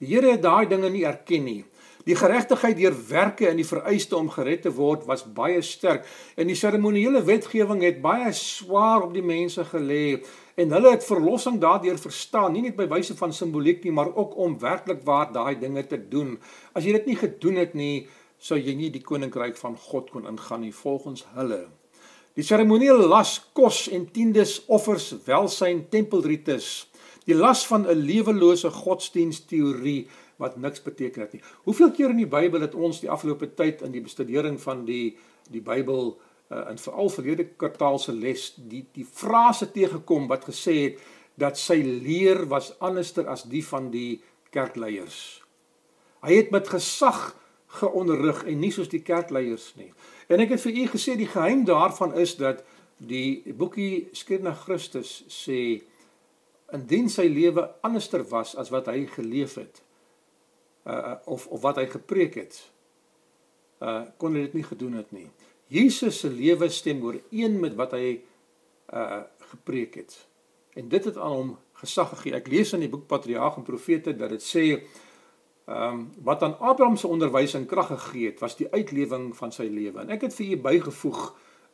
Die 0.00 0.14
Here 0.14 0.32
het 0.32 0.42
daai 0.44 0.66
dinge 0.68 0.88
nie 0.88 1.04
erken 1.04 1.44
nie. 1.44 1.62
Die 2.08 2.16
geregtigheid 2.16 2.78
deur 2.78 2.94
werke 3.10 3.50
in 3.50 3.58
die 3.60 3.68
vereiste 3.68 4.16
om 4.16 4.30
gered 4.32 4.62
te 4.64 4.70
word 4.72 5.02
was 5.08 5.26
baie 5.36 5.60
sterk 5.64 6.06
en 6.40 6.48
die 6.48 6.56
seremoniele 6.56 7.20
wetgewing 7.26 7.82
het 7.84 8.00
baie 8.00 8.32
swaar 8.36 9.04
op 9.04 9.12
die 9.12 9.24
mense 9.24 9.66
gelê 9.68 10.22
en 10.56 10.72
hulle 10.72 10.94
het 10.94 11.04
verlossing 11.04 11.58
daardeur 11.60 12.00
verstaan 12.00 12.56
nie 12.56 12.64
net 12.64 12.78
by 12.78 12.88
wyse 12.88 13.16
van 13.18 13.36
simboliek 13.36 13.84
nie 13.84 13.92
maar 13.92 14.14
ook 14.14 14.32
om 14.40 14.56
werklik 14.62 15.04
waar 15.04 15.28
daai 15.32 15.60
dinge 15.60 15.84
te 15.88 16.00
doen. 16.00 16.38
As 16.72 16.88
jy 16.88 16.96
dit 16.96 17.12
nie 17.12 17.20
gedoen 17.20 17.60
het 17.60 17.76
nie, 17.76 18.08
sou 18.40 18.56
jy 18.58 18.74
nie 18.74 18.90
die 18.90 19.04
koninkryk 19.04 19.58
van 19.60 19.76
God 19.76 20.10
kon 20.10 20.26
ingaan 20.28 20.64
nie 20.64 20.74
volgens 20.74 21.26
hulle. 21.36 21.66
Die 22.38 22.46
seremoniele 22.46 23.08
las 23.10 23.34
kos 23.56 23.84
en 23.92 24.06
tiendes, 24.14 24.60
offers, 24.70 25.10
welsyn, 25.26 25.84
tempelrites, 25.92 26.88
die 27.26 27.36
las 27.36 27.66
van 27.68 27.86
'n 27.86 28.06
lewelose 28.06 28.70
godsdienstteorie 28.70 30.08
wat 30.40 30.56
niks 30.56 30.82
beteken 30.82 31.22
het 31.22 31.32
nie. 31.32 31.42
Hoeveel 31.64 31.90
keer 31.90 32.10
in 32.10 32.22
die 32.22 32.30
Bybel 32.30 32.60
het 32.60 32.74
ons 32.74 33.00
die 33.00 33.10
afgelope 33.10 33.54
tyd 33.54 33.82
in 33.82 33.92
die 33.92 34.00
bestudering 34.00 34.60
van 34.60 34.84
die 34.84 35.16
die 35.50 35.60
Bybel 35.60 36.16
uh, 36.50 36.70
in 36.70 36.78
veral 36.78 37.10
verlede 37.10 37.44
kwartaal 37.58 37.98
se 37.98 38.12
les 38.12 38.52
die 38.56 38.86
die 38.94 39.04
frase 39.04 39.70
tegekom 39.70 40.28
wat 40.30 40.46
gesê 40.48 40.76
het 40.80 40.98
dat 41.40 41.58
sy 41.58 41.80
leer 41.82 42.46
was 42.48 42.72
anderster 42.80 43.28
as 43.28 43.42
die 43.42 43.64
van 43.66 43.90
die 43.90 44.22
kerkleiers. 44.50 45.42
Hy 46.22 46.34
het 46.36 46.50
met 46.50 46.68
gesag 46.68 47.34
geonderrig 47.70 48.44
en 48.50 48.58
nie 48.58 48.72
soos 48.74 48.90
die 48.90 49.02
kerkleiers 49.06 49.72
nie. 49.78 49.92
En 50.28 50.42
ek 50.42 50.56
het 50.56 50.62
vir 50.64 50.82
u 50.82 50.86
gesê 50.90 51.14
die 51.18 51.30
geheim 51.30 51.64
daarvan 51.68 52.16
is 52.18 52.34
dat 52.40 52.64
die 52.98 53.42
boekie 53.56 54.10
Skrif 54.12 54.42
na 54.44 54.54
Christus 54.54 55.20
sê 55.30 55.80
indien 56.74 57.08
sy 57.10 57.26
lewe 57.30 57.66
anderster 57.86 58.24
was 58.30 58.56
as 58.58 58.70
wat 58.74 58.90
hy 58.90 59.06
geleef 59.10 59.56
het 59.58 59.80
uh, 60.86 61.16
of 61.24 61.46
of 61.46 61.62
wat 61.62 61.80
hy 61.80 61.86
gepreek 61.90 62.38
het 62.42 62.60
uh 63.80 64.02
kon 64.20 64.36
hy 64.36 64.44
dit 64.44 64.58
nie 64.58 64.66
gedoen 64.66 64.98
het 65.00 65.12
nie. 65.16 65.28
Jesus 65.72 66.18
se 66.20 66.28
lewe 66.28 66.68
stem 66.68 67.00
ooreen 67.06 67.56
met 67.62 67.78
wat 67.78 67.94
hy 67.96 68.18
uh 68.92 69.22
gepreek 69.50 69.96
het. 70.02 70.18
En 70.78 70.88
dit 70.88 71.04
het 71.04 71.16
aan 71.16 71.32
hom 71.32 71.54
gesag 71.80 72.12
gegee. 72.14 72.36
Ek 72.36 72.50
lees 72.50 72.74
in 72.76 72.84
die 72.84 72.90
boek 72.90 73.08
Patriarge 73.10 73.58
en 73.58 73.66
Profete 73.66 74.12
dat 74.16 74.34
dit 74.36 74.44
sê 74.44 74.64
ehm 75.70 75.92
um, 75.94 75.98
wat 76.26 76.42
aan 76.42 76.58
Abraham 76.58 76.96
se 76.96 77.06
onderwysing 77.06 77.66
krag 77.70 77.86
gegee 77.86 78.26
het, 78.26 78.40
was 78.40 78.56
die 78.58 78.66
uitlewing 78.72 79.36
van 79.36 79.52
sy 79.54 79.68
lewe. 79.70 80.00
En 80.02 80.10
ek 80.10 80.24
het 80.26 80.34
vir 80.34 80.56
u 80.56 80.56
bygevoeg 80.64 81.20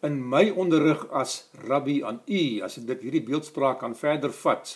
in 0.04 0.18
my 0.20 0.50
onderrig 0.52 1.06
as 1.16 1.46
rabbi 1.64 2.02
aan 2.04 2.20
u, 2.26 2.42
as 2.66 2.76
ek 2.76 2.86
dit 2.90 3.06
hierdie 3.08 3.24
beeldspraak 3.24 3.80
kan 3.80 3.96
verder 3.96 4.34
vat, 4.42 4.74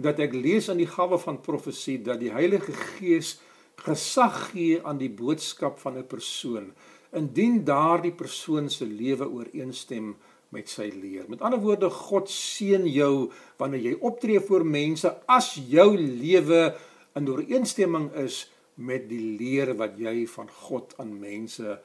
dat 0.00 0.22
ek 0.22 0.32
lees 0.32 0.70
in 0.72 0.80
die 0.80 0.88
gawe 0.88 1.18
van 1.20 1.42
profesie 1.44 1.98
dat 2.02 2.22
die 2.22 2.32
Heilige 2.32 2.72
Gees 2.72 3.36
gesag 3.84 4.48
gee 4.52 4.80
aan 4.80 4.98
die 4.98 5.12
boodskap 5.12 5.78
van 5.84 5.98
'n 5.98 6.06
persoon 6.06 6.72
indien 7.12 7.64
daardie 7.64 8.12
persoon 8.12 8.68
se 8.70 8.84
lewe 8.84 9.28
ooreenstem 9.28 10.16
met 10.48 10.68
sy 10.68 10.88
leer. 10.92 11.24
Met 11.28 11.40
ander 11.40 11.60
woorde, 11.60 11.90
God 11.90 12.30
seën 12.30 12.86
jou 12.86 13.30
wanneer 13.56 13.80
jy 13.80 13.96
optree 14.00 14.40
voor 14.40 14.64
mense 14.64 15.10
as 15.26 15.54
jou 15.68 15.96
lewe 15.96 16.74
in 17.18 17.28
ooreenstemming 17.28 18.12
is 18.22 18.46
met 18.78 19.08
die 19.10 19.34
leer 19.38 19.74
wat 19.78 19.98
jy 19.98 20.22
van 20.30 20.50
God 20.66 20.94
aan 21.02 21.16
mense 21.18 21.78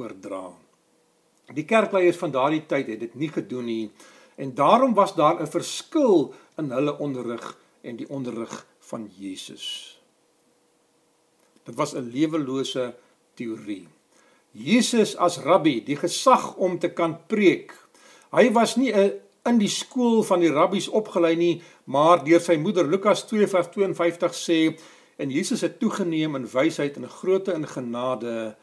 oordra. 0.00 0.50
Die 1.54 1.66
kerkleiers 1.66 2.18
van 2.18 2.34
daardie 2.34 2.64
tyd 2.70 2.90
het 2.92 3.04
dit 3.06 3.14
nie 3.18 3.30
gedoen 3.30 3.66
nie 3.70 3.90
en 4.40 4.54
daarom 4.56 4.94
was 4.94 5.14
daar 5.14 5.40
'n 5.40 5.46
verskil 5.46 6.34
in 6.58 6.70
hulle 6.70 6.98
onderrig 6.98 7.56
en 7.82 7.96
die 7.96 8.08
onderrig 8.08 8.66
van 8.90 9.10
Jesus. 9.18 9.98
Dit 11.64 11.74
was 11.74 11.94
'n 11.94 12.10
lewelose 12.10 12.94
teorie. 13.34 13.88
Jesus 14.50 15.16
as 15.16 15.38
rabbi, 15.38 15.84
die 15.84 15.96
gesag 15.96 16.56
om 16.56 16.78
te 16.78 16.90
kan 16.90 17.26
preek. 17.26 17.72
Hy 18.30 18.50
was 18.52 18.76
nie 18.76 18.92
'n 18.92 19.20
in 19.48 19.58
die 19.58 19.70
skool 19.72 20.22
van 20.26 20.42
die 20.42 20.52
rabbies 20.52 20.88
opgelei 20.88 21.34
nie, 21.36 21.62
maar 21.84 22.24
deur 22.24 22.42
sy 22.44 22.56
moeder 22.60 22.88
Lukas 22.88 23.24
2:52 23.30 24.36
sê 24.36 24.58
en 25.20 25.30
Jesus 25.30 25.60
het 25.60 25.78
toegeneem 25.80 26.36
in 26.36 26.48
wysheid 26.48 26.96
en 26.96 27.08
grootte 27.08 27.52
in 27.52 27.66
genade 27.66 28.56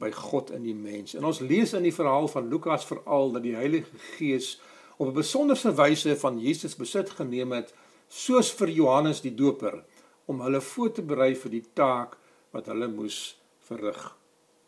by 0.00 0.10
God 0.10 0.50
in 0.50 0.62
die 0.62 0.74
mens. 0.74 1.14
En 1.14 1.24
ons 1.24 1.40
lees 1.40 1.72
in 1.72 1.82
die 1.82 1.94
verhaal 1.94 2.28
van 2.28 2.48
Lukas 2.48 2.84
veral 2.84 3.32
dat 3.32 3.42
die 3.42 3.56
Heilige 3.56 3.98
Gees 4.16 4.60
op 4.96 5.08
'n 5.08 5.20
besonderse 5.20 5.74
wyse 5.74 6.16
van 6.16 6.40
Jesus 6.40 6.76
besit 6.76 7.10
geneem 7.10 7.52
het, 7.52 7.74
soos 8.08 8.52
vir 8.52 8.68
Johannes 8.68 9.20
die 9.20 9.34
Doper, 9.34 9.84
om 10.26 10.40
hulle 10.40 10.60
voor 10.60 10.92
te 10.92 11.02
berei 11.02 11.34
vir 11.34 11.50
die 11.50 11.64
taak 11.74 12.16
wat 12.50 12.66
hulle 12.66 12.88
moes 12.88 13.38
verrig. 13.58 14.16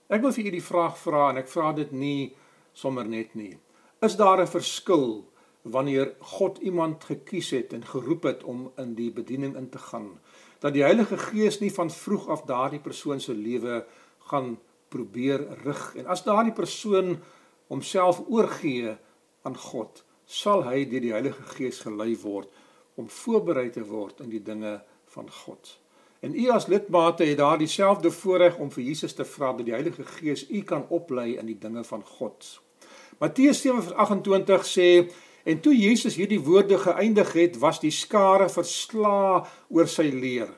Ek 0.09 0.21
wil 0.21 0.33
vir 0.33 0.47
u 0.47 0.51
die 0.51 0.63
vraag 0.63 0.99
vra 0.99 1.31
en 1.31 1.37
ek 1.37 1.49
vra 1.49 1.73
dit 1.73 1.93
nie 1.93 2.35
sommer 2.73 3.05
net 3.05 3.35
nie. 3.35 3.59
Is 4.03 4.17
daar 4.17 4.41
'n 4.41 4.47
verskil 4.47 5.25
wanneer 5.65 6.13
God 6.37 6.59
iemand 6.61 7.05
gekies 7.05 7.51
het 7.57 7.73
en 7.73 7.87
geroep 7.87 8.23
het 8.29 8.43
om 8.45 8.69
in 8.77 8.95
die 8.95 9.11
bediening 9.13 9.57
in 9.57 9.69
te 9.69 9.79
gaan? 9.79 10.19
Dat 10.61 10.73
die 10.77 10.85
Heilige 10.85 11.19
Gees 11.19 11.59
nie 11.61 11.73
van 11.73 11.91
vroeg 11.91 12.29
af 12.29 12.45
daardie 12.49 12.81
persoon 12.81 13.21
se 13.21 13.35
lewe 13.35 13.85
gaan 14.29 14.59
probeer 14.89 15.47
rig 15.65 15.95
en 15.97 16.07
as 16.07 16.25
daardie 16.25 16.53
persoon 16.53 17.17
homself 17.73 18.21
oorgee 18.29 18.97
aan 19.43 19.57
God, 19.57 20.05
sal 20.25 20.65
hy 20.69 20.85
deur 20.89 21.05
die 21.05 21.15
Heilige 21.17 21.43
Gees 21.57 21.81
gelei 21.85 22.13
word 22.21 22.53
om 23.01 23.09
voorberei 23.11 23.71
te 23.73 23.85
word 23.89 24.21
in 24.21 24.31
die 24.31 24.43
dinge 24.45 24.79
van 25.17 25.31
God. 25.31 25.79
En 26.25 26.37
u 26.37 26.49
as 26.51 26.67
lidmate 26.67 27.25
het 27.25 27.39
daar 27.39 27.59
dieselfde 27.59 28.11
voorreg 28.11 28.57
om 28.57 28.71
vir 28.73 28.85
Jesus 28.85 29.13
te 29.13 29.25
vra 29.25 29.53
dat 29.53 29.67
die 29.67 29.75
Heilige 29.75 30.05
Gees 30.05 30.47
u 30.51 30.63
kan 30.63 30.87
oplei 30.89 31.35
in 31.37 31.51
die 31.51 31.59
dinge 31.59 31.85
van 31.85 32.05
God. 32.05 32.61
Matteus 33.19 33.61
7:28 33.67 34.65
sê 34.65 34.89
en 35.45 35.61
toe 35.61 35.75
Jesus 35.77 36.17
hierdie 36.17 36.41
woorde 36.41 36.79
geëindig 36.81 37.33
het, 37.37 37.59
was 37.61 37.81
die 37.83 37.93
skare 37.93 38.49
versla 38.53 39.45
oor 39.69 39.89
sy 39.89 40.09
leer. 40.13 40.53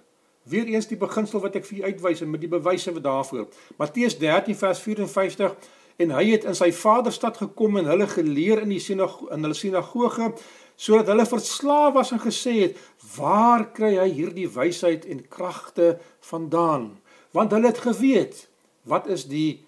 Weereens 0.47 0.87
die 0.87 0.99
beginsel 0.99 1.43
wat 1.43 1.59
ek 1.59 1.67
vir 1.67 1.81
u 1.81 1.89
uitwys 1.91 2.23
en 2.23 2.31
met 2.31 2.43
die 2.45 2.51
bewyse 2.51 2.93
wat 2.95 3.03
daarvoor. 3.03 3.49
Matteus 3.79 4.19
13:54 4.23 5.57
en 5.97 6.13
hy 6.13 6.25
het 6.29 6.45
in 6.45 6.57
sy 6.57 6.71
vaderstad 6.77 7.39
gekom 7.41 7.79
en 7.81 7.89
hulle 7.91 8.07
geleer 8.11 8.63
in 8.65 8.73
die 8.75 8.83
sinagoge 8.83 9.33
in 9.35 9.47
hulle 9.47 9.57
sinagoge 9.57 10.31
sodat 10.77 11.09
hulle 11.09 11.25
verslaaf 11.29 11.95
was 11.97 12.13
en 12.13 12.21
gesê 12.21 12.53
het 12.59 12.81
waar 13.17 13.65
kry 13.77 13.95
hy 13.97 14.11
hierdie 14.13 14.49
wysheid 14.53 15.07
en 15.09 15.25
kragte 15.33 15.95
vandaan 16.31 16.91
want 17.37 17.55
hulle 17.57 17.73
het 17.73 17.81
geweet 17.85 18.45
wat 18.85 19.09
is 19.09 19.25
die 19.31 19.66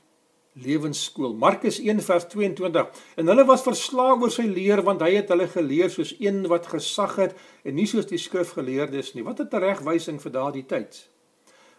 lewensskool. 0.63 1.35
Markus 1.35 1.79
1:22 1.81 2.87
en 3.17 3.27
hulle 3.27 3.45
was 3.45 3.63
verslaaf 3.63 4.23
oor 4.23 4.33
sy 4.33 4.47
leer 4.47 4.83
want 4.83 5.03
hy 5.05 5.15
het 5.19 5.29
hulle 5.33 5.49
geleer 5.49 5.91
soos 5.91 6.15
een 6.19 6.47
wat 6.49 6.67
gesag 6.67 7.17
het 7.17 7.37
en 7.65 7.75
nie 7.75 7.87
soos 7.87 8.07
die 8.07 8.19
skrifgeleerdes 8.19 9.15
nie. 9.15 9.25
Wat 9.25 9.41
'n 9.41 9.65
regwysing 9.65 10.21
vir 10.23 10.33
daardie 10.33 10.67
tyd. 10.67 11.09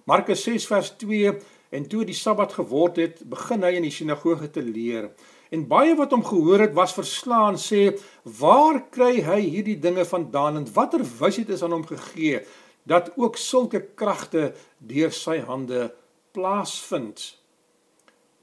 Markus 0.05 0.43
6:2 0.43 1.35
en 1.69 1.87
toe 1.87 2.05
die 2.05 2.17
Sabbat 2.17 2.53
geword 2.53 2.95
het 2.97 3.29
begin 3.29 3.63
hy 3.63 3.75
in 3.77 3.83
die 3.83 3.93
sinagoge 3.93 4.49
te 4.49 4.61
leer. 4.61 5.11
En 5.49 5.67
baie 5.67 5.95
wat 5.95 6.11
hom 6.11 6.23
gehoor 6.25 6.59
het 6.59 6.73
was 6.73 6.93
verslaan 6.93 7.57
sê 7.57 7.99
waar 8.23 8.89
kry 8.89 9.21
hy 9.21 9.41
hierdie 9.41 9.79
dinge 9.79 10.05
vandaan 10.05 10.57
en 10.57 10.73
watter 10.73 11.01
wysheid 11.19 11.49
is 11.49 11.63
aan 11.63 11.71
hom 11.71 11.85
gegee 11.85 12.45
dat 12.85 13.11
ook 13.17 13.37
sulke 13.37 13.81
kragte 13.95 14.53
deur 14.77 15.11
sy 15.11 15.39
hande 15.39 15.93
plaasvind. 16.31 17.38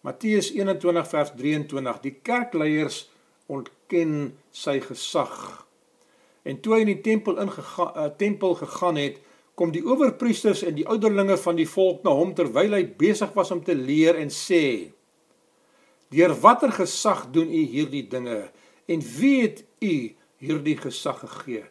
Matteus 0.06 0.52
21 0.54 1.08
vers 1.10 1.32
23 1.34 2.02
Die 2.04 2.14
kerkleiers 2.22 3.08
ontken 3.50 4.36
sy 4.54 4.78
gesag. 4.84 5.66
En 6.46 6.60
toe 6.62 6.76
hy 6.76 6.84
in 6.84 6.92
die 6.92 7.02
tempel 7.02 7.40
ingegaan 7.42 7.94
uh, 7.98 8.10
tempel 8.18 8.54
gegaan 8.60 9.00
het, 9.00 9.18
kom 9.58 9.72
die 9.74 9.82
owerpriesters 9.82 10.62
en 10.68 10.76
die 10.76 10.86
ouderlinge 10.86 11.38
van 11.40 11.56
die 11.58 11.66
volk 11.66 12.04
na 12.04 12.12
hom 12.14 12.34
terwyl 12.36 12.76
hy 12.76 12.84
besig 13.00 13.32
was 13.34 13.50
om 13.54 13.62
te 13.64 13.74
leer 13.74 14.18
en 14.20 14.30
sê 14.32 14.92
Deur 16.12 16.36
watter 16.38 16.70
gesag 16.76 17.24
doen 17.34 17.48
u 17.50 17.62
hierdie 17.66 18.04
dinge 18.06 18.44
en 18.86 19.02
wie 19.16 19.40
het 19.42 19.64
u 19.82 19.94
hierdie 20.44 20.76
gesag 20.78 21.24
gegee? 21.24 21.64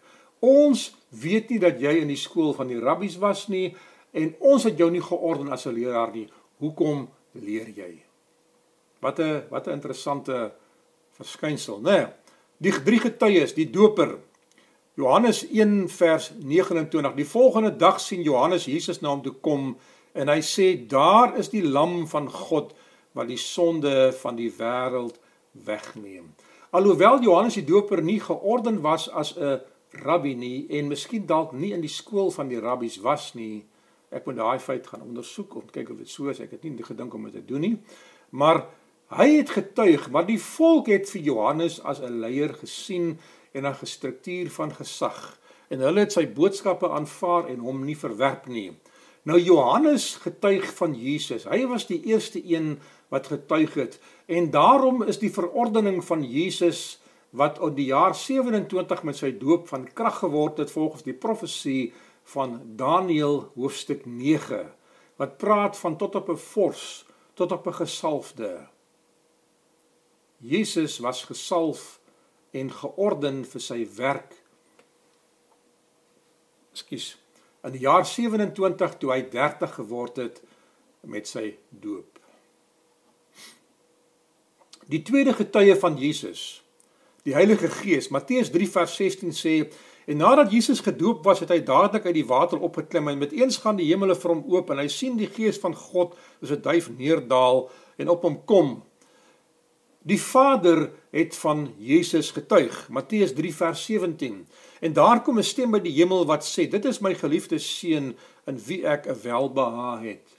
Ons 0.43 0.89
weet 1.21 1.53
nie 1.53 1.61
dat 1.61 1.79
jy 1.79 1.93
in 2.01 2.11
die 2.11 2.19
skool 2.19 2.51
van 2.57 2.67
die 2.73 2.81
rabbies 2.81 3.15
was 3.21 3.45
nie 3.53 3.69
en 4.11 4.33
ons 4.43 4.65
het 4.67 4.81
jou 4.81 4.89
nie 4.91 5.03
georden 5.05 5.53
as 5.55 5.67
'n 5.67 5.77
leraar 5.77 6.11
nie. 6.11 6.27
Hoekom 6.59 7.07
leer 7.31 7.69
jy? 7.69 8.04
Wat 8.99 9.19
'n 9.19 9.43
wat 9.49 9.67
'n 9.67 9.71
interessante 9.71 10.53
verskynsel, 11.11 11.79
né? 11.81 11.89
Nee, 11.89 12.05
die 12.57 12.83
drie 12.83 12.99
getuies, 12.99 13.53
die 13.53 13.69
doper. 13.69 14.17
Johannes 14.93 15.47
1 15.47 15.89
vers 15.89 16.31
29. 16.39 17.13
Die 17.15 17.25
volgende 17.25 17.75
dag 17.75 17.99
sien 17.99 18.21
Johannes 18.21 18.65
Jesus 18.65 19.01
na 19.01 19.09
hom 19.09 19.21
toe 19.21 19.33
kom 19.41 19.77
en 20.13 20.27
hy 20.27 20.41
sê: 20.41 20.87
"Daar 20.87 21.37
is 21.37 21.49
die 21.49 21.63
lam 21.63 22.07
van 22.07 22.31
God 22.31 22.73
wat 23.15 23.27
die 23.27 23.39
sonde 23.39 24.13
van 24.19 24.35
die 24.35 24.51
wêreld 24.51 25.19
wegneem. 25.51 26.33
Alhoewel 26.75 27.21
Johannes 27.23 27.55
die 27.55 27.63
Doper 27.63 28.01
nie 28.03 28.19
georden 28.19 28.81
was 28.81 29.07
as 29.09 29.35
'n 29.37 29.61
rabbi 30.03 30.35
nie 30.35 30.67
en 30.69 30.87
miskien 30.87 31.25
dalk 31.25 31.51
nie 31.51 31.71
in 31.71 31.81
die 31.81 31.89
skool 31.89 32.31
van 32.31 32.47
die 32.47 32.59
rabbies 32.59 32.97
was 32.97 33.33
nie, 33.33 33.65
ek 34.09 34.25
moet 34.25 34.35
daai 34.35 34.59
feit 34.59 34.87
gaan 34.87 35.01
ondersoek 35.01 35.55
om 35.55 35.71
kyk 35.71 35.89
of 35.89 35.97
dit 35.97 36.09
so 36.09 36.27
is. 36.27 36.39
Ek 36.39 36.51
het 36.51 36.63
nie 36.63 36.83
gedink 36.83 37.13
om 37.13 37.23
dit 37.23 37.33
te 37.33 37.45
doen 37.45 37.61
nie. 37.61 37.81
Maar 38.29 38.65
hy 39.13 39.37
het 39.37 39.49
getuig, 39.49 40.09
maar 40.09 40.25
die 40.25 40.39
volk 40.41 40.87
het 40.87 41.09
vir 41.09 41.21
Johannes 41.21 41.81
as 41.83 42.01
'n 42.01 42.19
leier 42.19 42.53
gesien 42.53 43.19
en 43.53 43.65
'n 43.65 43.75
gestruktuur 43.75 44.49
van 44.49 44.73
gesag 44.73 45.39
en 45.69 45.79
hulle 45.79 45.99
het 45.99 46.11
sy 46.11 46.27
boodskappe 46.27 46.89
aanvaar 46.89 47.47
en 47.47 47.59
hom 47.59 47.85
nie 47.85 47.97
verwerp 47.97 48.47
nie. 48.47 48.71
Nou 49.25 49.39
Johannes 49.39 50.15
getuig 50.21 50.67
van 50.77 50.93
Jesus. 50.93 51.47
Hy 51.49 51.65
was 51.67 51.87
die 51.89 52.03
eerste 52.05 52.41
een 52.45 52.79
wat 53.09 53.27
getuig 53.27 53.73
het 53.73 53.99
en 54.25 54.51
daarom 54.51 55.03
is 55.03 55.19
die 55.19 55.31
verordening 55.33 56.03
van 56.05 56.23
Jesus 56.23 57.01
wat 57.29 57.59
in 57.59 57.73
die 57.75 57.89
jaar 57.89 58.15
27 58.15 59.03
met 59.03 59.17
sy 59.17 59.31
doop 59.37 59.67
van 59.67 59.87
krag 59.93 60.19
geword 60.19 60.57
het 60.57 60.71
volgens 60.71 61.03
die 61.03 61.17
profesie 61.17 61.93
van 62.23 62.61
Daniël 62.77 63.51
hoofstuk 63.55 64.05
9 64.05 64.61
wat 65.17 65.37
praat 65.37 65.77
van 65.77 65.97
tot 65.97 66.15
op 66.15 66.29
'n 66.29 66.37
vors 66.37 67.05
tot 67.33 67.51
op 67.51 67.67
'n 67.67 67.73
gesalfde 67.73 68.67
Jesus 70.45 70.99
was 71.03 71.23
gesalf 71.25 71.99
en 72.55 72.71
georden 72.71 73.43
vir 73.49 73.63
sy 73.63 73.79
werk. 73.97 74.35
Ekskuus. 76.75 77.15
In 77.65 77.73
die 77.73 77.85
jaar 77.87 78.05
27 78.05 78.99
toe 79.01 79.11
hy 79.11 79.23
30 79.31 79.73
geword 79.79 80.21
het 80.21 80.43
met 81.09 81.27
sy 81.27 81.55
doop. 81.69 82.19
Die 84.85 85.01
tweede 85.01 85.33
getuie 85.33 85.73
van 85.81 85.97
Jesus, 85.97 86.61
die 87.25 87.33
Heilige 87.33 87.71
Gees, 87.73 88.11
Matteus 88.13 88.51
3 88.53 88.69
vers 88.69 88.97
16 89.01 89.33
sê 89.33 89.57
En 90.05 90.17
nadat 90.17 90.51
Jesus 90.51 90.79
gedoop 90.79 91.23
was, 91.25 91.39
het 91.41 91.49
hy 91.49 91.63
dadelik 91.65 92.05
uit 92.05 92.13
die 92.13 92.27
water 92.29 92.61
opgeklim 92.61 93.07
en 93.09 93.17
met 93.17 93.31
eens 93.33 93.57
gaan 93.57 93.79
die 93.79 93.87
hemele 93.89 94.13
vir 94.15 94.35
hom 94.35 94.43
oop 94.53 94.69
en 94.69 94.77
hy 94.83 94.85
sien 94.93 95.15
die 95.17 95.29
gees 95.33 95.57
van 95.61 95.73
God 95.73 96.13
soos 96.37 96.51
'n 96.53 96.61
duif 96.61 96.89
neerdal 96.93 97.69
en 97.97 98.09
op 98.13 98.21
hom 98.21 98.37
kom. 98.45 98.83
Die 100.05 100.21
Vader 100.21 100.91
het 101.09 101.35
van 101.35 101.73
Jesus 101.77 102.31
getuig. 102.31 102.89
Matteus 102.89 103.33
3 103.33 103.55
vers 103.55 103.85
17. 103.85 104.47
En 104.79 104.93
daar 104.93 105.21
kom 105.21 105.37
'n 105.37 105.43
stem 105.43 105.71
by 105.71 105.79
die 105.79 105.93
hemel 105.97 106.25
wat 106.25 106.45
sê: 106.45 106.69
"Dit 106.69 106.85
is 106.85 106.99
my 106.99 107.15
geliefde 107.15 107.57
seun 107.57 108.15
in 108.45 108.59
wie 108.65 108.85
ek 108.85 109.07
'n 109.07 109.21
welbehae 109.23 110.07
het." 110.07 110.37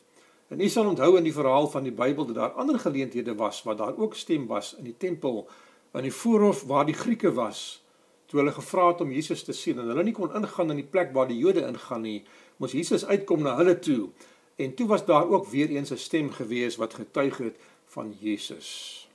En 0.49 0.61
u 0.61 0.69
sal 0.69 0.87
onthou 0.87 1.17
in 1.17 1.25
die 1.25 1.33
verhaal 1.33 1.69
van 1.69 1.83
die 1.83 1.93
Bybel 1.93 2.27
dat 2.27 2.35
daar 2.35 2.51
ander 2.51 2.79
geleenthede 2.79 3.35
was 3.35 3.63
waar 3.63 3.77
daar 3.77 3.97
ook 3.97 4.15
stem 4.15 4.47
was 4.47 4.75
in 4.79 4.85
die 4.85 4.97
tempel 4.99 5.49
in 5.95 6.03
die 6.03 6.13
voorhof 6.13 6.63
waar 6.63 6.87
die 6.87 6.95
Grieke 6.95 7.33
was 7.33 7.83
toe 8.27 8.41
hulle 8.41 8.53
gevra 8.53 8.89
het 8.91 9.01
om 9.01 9.13
Jesus 9.15 9.43
te 9.47 9.55
sien 9.55 9.79
en 9.79 9.91
hulle 9.91 10.05
nie 10.07 10.15
kon 10.15 10.35
ingaan 10.35 10.75
in 10.75 10.83
die 10.83 10.91
plek 10.91 11.13
waar 11.15 11.29
die 11.31 11.39
Jode 11.39 11.63
ingaan 11.67 12.03
nie, 12.03 12.19
moes 12.63 12.75
Jesus 12.75 13.07
uitkom 13.07 13.45
na 13.47 13.57
hulle 13.61 13.79
toe. 13.79 14.09
En 14.57 14.75
toe 14.75 14.87
was 14.91 15.05
daar 15.07 15.29
ook 15.31 15.47
weer 15.53 15.71
eens 15.71 15.93
'n 15.93 15.97
stem 15.99 16.31
gewees 16.31 16.77
wat 16.77 16.95
getuig 16.95 17.39
het 17.39 17.57
van 17.87 18.15
Jesus. 18.21 19.06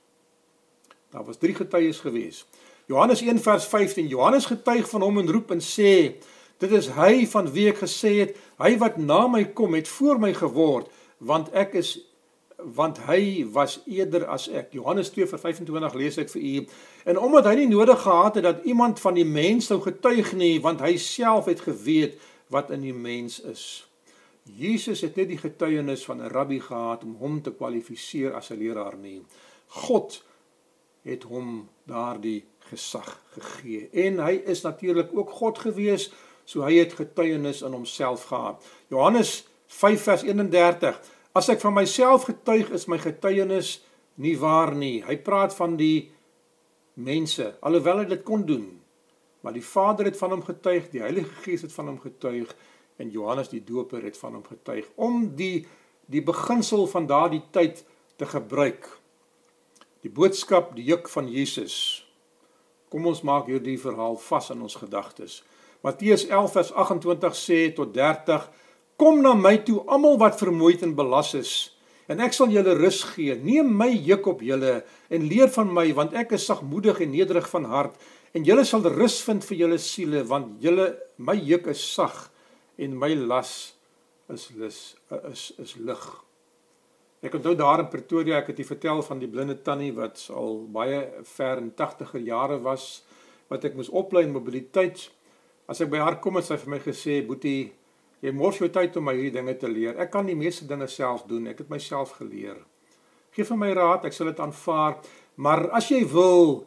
Daar 1.12 1.24
was 1.24 1.38
drie 1.38 1.54
getuies 1.54 2.00
gewees. 2.00 2.46
Johannes 2.88 3.20
1 3.20 3.38
vers 3.38 3.66
15. 3.68 4.06
Johannes 4.08 4.48
getuig 4.48 4.88
van 4.88 5.02
hom 5.04 5.18
en 5.18 5.30
roep 5.30 5.50
en 5.50 5.60
sê: 5.60 6.16
"Dit 6.58 6.72
is 6.72 6.88
hy 6.96 7.26
van 7.26 7.52
wie 7.52 7.68
ek 7.68 7.84
gesê 7.84 8.12
het, 8.24 8.36
hy 8.58 8.78
wat 8.78 8.96
na 8.96 9.26
my 9.26 9.44
kom 9.44 9.74
het 9.74 9.88
voor 9.88 10.18
my 10.18 10.32
geword, 10.34 10.88
want 11.18 11.52
ek 11.52 11.74
is 11.74 11.98
want 12.74 12.98
hy 13.06 13.46
was 13.52 13.80
eerder 13.86 14.26
as 14.30 14.48
ek. 14.48 14.72
Johannes 14.72 15.10
2:25 15.10 15.94
lees 15.94 16.18
ek 16.18 16.30
vir 16.30 16.42
u. 16.42 16.66
En 17.04 17.18
omdat 17.18 17.44
hy 17.44 17.54
nie 17.54 17.68
nodig 17.68 18.02
gehad 18.02 18.34
het 18.34 18.44
dat 18.44 18.64
iemand 18.64 19.00
van 19.00 19.14
die 19.14 19.26
mens 19.26 19.66
sou 19.66 19.80
getuig 19.80 20.32
nie, 20.32 20.60
want 20.60 20.80
hy 20.80 20.96
self 20.96 21.44
het 21.50 21.60
geweet 21.60 22.18
wat 22.48 22.70
in 22.70 22.80
die 22.80 22.94
mens 22.94 23.40
is. 23.40 23.86
Jesus 24.44 25.00
het 25.00 25.16
net 25.16 25.28
die 25.28 25.38
getuienis 25.38 26.04
van 26.04 26.22
'n 26.22 26.30
rabbi 26.30 26.60
gehad 26.60 27.04
om 27.04 27.16
hom 27.18 27.42
te 27.42 27.50
kwalifiseer 27.50 28.34
as 28.34 28.50
'n 28.50 28.58
leraar 28.58 28.96
nie. 28.96 29.22
God 29.66 30.22
het 31.06 31.24
hom 31.28 31.68
daardie 31.88 32.44
gesag 32.70 33.14
gegee. 33.34 33.88
En 34.06 34.20
hy 34.22 34.36
is 34.46 34.62
natuurlik 34.62 35.10
ook 35.16 35.30
God 35.30 35.58
gewees, 35.58 36.10
so 36.44 36.62
hy 36.66 36.76
het 36.80 36.94
getuienis 36.98 37.62
in 37.62 37.74
homself 37.74 38.28
gehad. 38.30 38.62
Johannes 38.90 39.42
5 39.66 40.02
vers 40.02 40.22
31 40.22 41.00
As 41.32 41.48
ek 41.48 41.62
van 41.62 41.72
myself 41.72 42.26
getuig 42.28 42.68
is 42.76 42.84
my 42.92 42.98
getuienis 43.00 43.78
nie 44.20 44.34
waar 44.36 44.74
nie. 44.76 45.00
Hy 45.00 45.16
praat 45.24 45.54
van 45.56 45.78
die 45.80 46.10
mense 47.00 47.54
alhoewel 47.64 48.02
hy 48.02 48.10
dit 48.10 48.24
kon 48.26 48.44
doen. 48.44 48.66
Maar 49.40 49.56
die 49.56 49.64
Vader 49.64 50.10
het 50.10 50.18
van 50.20 50.36
hom 50.36 50.42
getuig, 50.44 50.90
die 50.92 51.00
Heilige 51.00 51.32
Gees 51.46 51.64
het 51.64 51.72
van 51.72 51.88
hom 51.88 51.96
getuig 52.02 52.52
en 53.00 53.10
Johannes 53.10 53.48
die 53.48 53.62
Doper 53.64 54.04
het 54.04 54.18
van 54.20 54.36
hom 54.36 54.44
getuig 54.44 54.90
om 55.00 55.24
die 55.38 55.64
die 56.12 56.20
beginsel 56.20 56.84
van 56.90 57.06
daardie 57.08 57.40
tyd 57.54 57.80
te 58.20 58.26
gebruik. 58.28 58.84
Die 60.02 60.10
boodskap, 60.10 60.72
die 60.74 60.88
juk 60.88 61.06
van 61.12 61.28
Jesus. 61.30 62.02
Kom 62.90 63.06
ons 63.06 63.22
maak 63.22 63.46
hierdie 63.46 63.78
verhaal 63.78 64.18
vas 64.18 64.50
in 64.50 64.64
ons 64.66 64.74
gedagtes. 64.80 65.40
Matteus 65.82 66.26
11 66.28 66.56
vers 66.56 66.72
28 66.84 67.38
sê 67.38 67.60
tot 67.76 67.94
30 67.94 68.50
Kom 69.00 69.22
na 69.22 69.32
my 69.34 69.56
toe 69.66 69.80
almal 69.90 70.18
wat 70.20 70.38
vermoeid 70.38 70.82
en 70.86 70.92
belas 70.94 71.32
is 71.38 71.52
en 72.10 72.20
ek 72.20 72.34
sal 72.36 72.50
julle 72.52 72.74
rus 72.76 72.98
gee. 73.14 73.34
Neem 73.40 73.70
my 73.78 73.88
juk 73.88 74.26
op 74.34 74.42
julle 74.44 74.82
en 75.10 75.28
leer 75.30 75.50
van 75.54 75.70
my 75.74 75.86
want 75.96 76.16
ek 76.18 76.34
is 76.36 76.44
sagmoedig 76.50 77.00
en 77.00 77.14
nederig 77.14 77.46
van 77.50 77.66
hart 77.70 78.10
en 78.36 78.44
julle 78.46 78.66
sal 78.68 78.84
rus 78.94 79.20
vind 79.26 79.46
vir 79.48 79.58
julle 79.62 79.78
siele 79.80 80.24
want 80.28 80.58
julle 80.62 80.90
my 81.16 81.34
juk 81.38 81.70
is 81.72 81.82
sag 81.94 82.28
en 82.78 82.98
my 82.98 83.14
las 83.16 83.72
is 84.32 84.50
lus 84.58 84.82
is 85.30 85.48
is 85.62 85.74
lig. 85.78 86.04
Ek 87.22 87.36
onthou 87.38 87.54
daar 87.54 87.84
in 87.84 87.90
Pretoria 87.90 88.40
ek 88.42 88.50
het 88.50 88.62
jy 88.62 88.66
vertel 88.66 89.02
van 89.06 89.20
die 89.22 89.30
blinde 89.30 89.54
tannie 89.62 89.92
wat 89.94 90.24
al 90.34 90.64
baie 90.74 91.04
ver 91.36 91.62
in 91.62 91.70
80er 91.78 92.22
jare 92.26 92.58
was 92.64 93.04
wat 93.52 93.64
ek 93.68 93.76
moes 93.78 93.92
oplei 93.92 94.24
in 94.26 94.34
mobiliteit. 94.34 95.06
As 95.70 95.80
ek 95.84 95.92
by 95.92 96.02
haar 96.02 96.18
kom 96.24 96.40
het 96.40 96.48
sy 96.48 96.58
vir 96.58 96.74
my 96.74 96.80
gesê 96.82 97.20
boetie 97.26 97.70
Jy 98.22 98.30
mors 98.38 98.60
jou 98.60 98.68
tyd 98.70 98.94
om 99.00 99.08
my 99.08 99.16
hierdie 99.16 99.34
dinge 99.34 99.54
te 99.58 99.68
leer. 99.70 99.96
Ek 99.98 100.12
kan 100.14 100.28
die 100.28 100.38
meeste 100.38 100.66
dinge 100.70 100.86
self 100.90 101.24
doen. 101.26 101.48
Ek 101.50 101.64
het 101.64 101.72
myself 101.72 102.14
geleer. 102.20 102.60
Geef 103.34 103.48
vir 103.50 103.58
my 103.58 103.72
raad, 103.74 104.06
ek 104.06 104.14
sal 104.14 104.30
dit 104.30 104.42
aanvaar. 104.44 105.00
Maar 105.42 105.66
as 105.74 105.88
jy 105.90 106.04
wil 106.12 106.60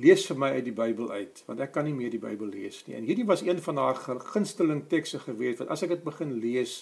lees 0.00 0.24
vir 0.30 0.38
my 0.40 0.50
uit 0.56 0.64
die 0.66 0.74
Bybel 0.74 1.10
uit, 1.12 1.42
want 1.46 1.60
ek 1.62 1.74
kan 1.74 1.84
nie 1.86 1.94
meer 1.94 2.10
die 2.14 2.22
Bybel 2.22 2.48
lees 2.50 2.80
nie. 2.86 2.96
En 2.96 3.04
hierdie 3.06 3.26
was 3.28 3.44
een 3.44 3.60
van 3.62 3.78
haar 3.78 4.00
gunsteling 4.32 4.86
tekste 4.90 5.20
gewees 5.22 5.60
want 5.60 5.70
as 5.70 5.84
ek 5.86 5.92
dit 5.92 6.06
begin 6.06 6.32
lees, 6.40 6.80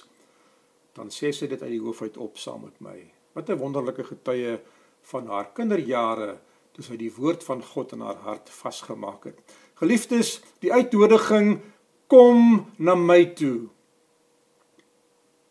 dan 0.97 1.11
sê 1.11 1.33
sy 1.33 1.49
dit 1.49 1.63
uit 1.63 1.71
die 1.71 1.83
hoof 1.83 2.03
uit 2.03 2.17
op 2.17 2.39
saam 2.39 2.65
met 2.67 2.81
my. 2.81 2.99
Wat 3.33 3.49
'n 3.49 3.59
wonderlike 3.59 4.05
getuie 4.05 4.61
van 5.03 5.27
haar 5.27 5.53
kinderjare 5.53 6.39
toe 6.73 6.85
sy 6.85 6.97
die 6.97 7.13
woord 7.13 7.45
van 7.45 7.63
God 7.63 7.93
in 7.93 8.01
haar 8.01 8.21
hart 8.25 8.51
vasgemaak 8.51 9.25
het. 9.25 9.39
Geliefdes, 9.75 10.41
die 10.61 10.73
uitnodiging 10.73 11.61
kom 12.07 12.67
na 12.77 12.95
my 12.95 13.25
toe. 13.37 13.69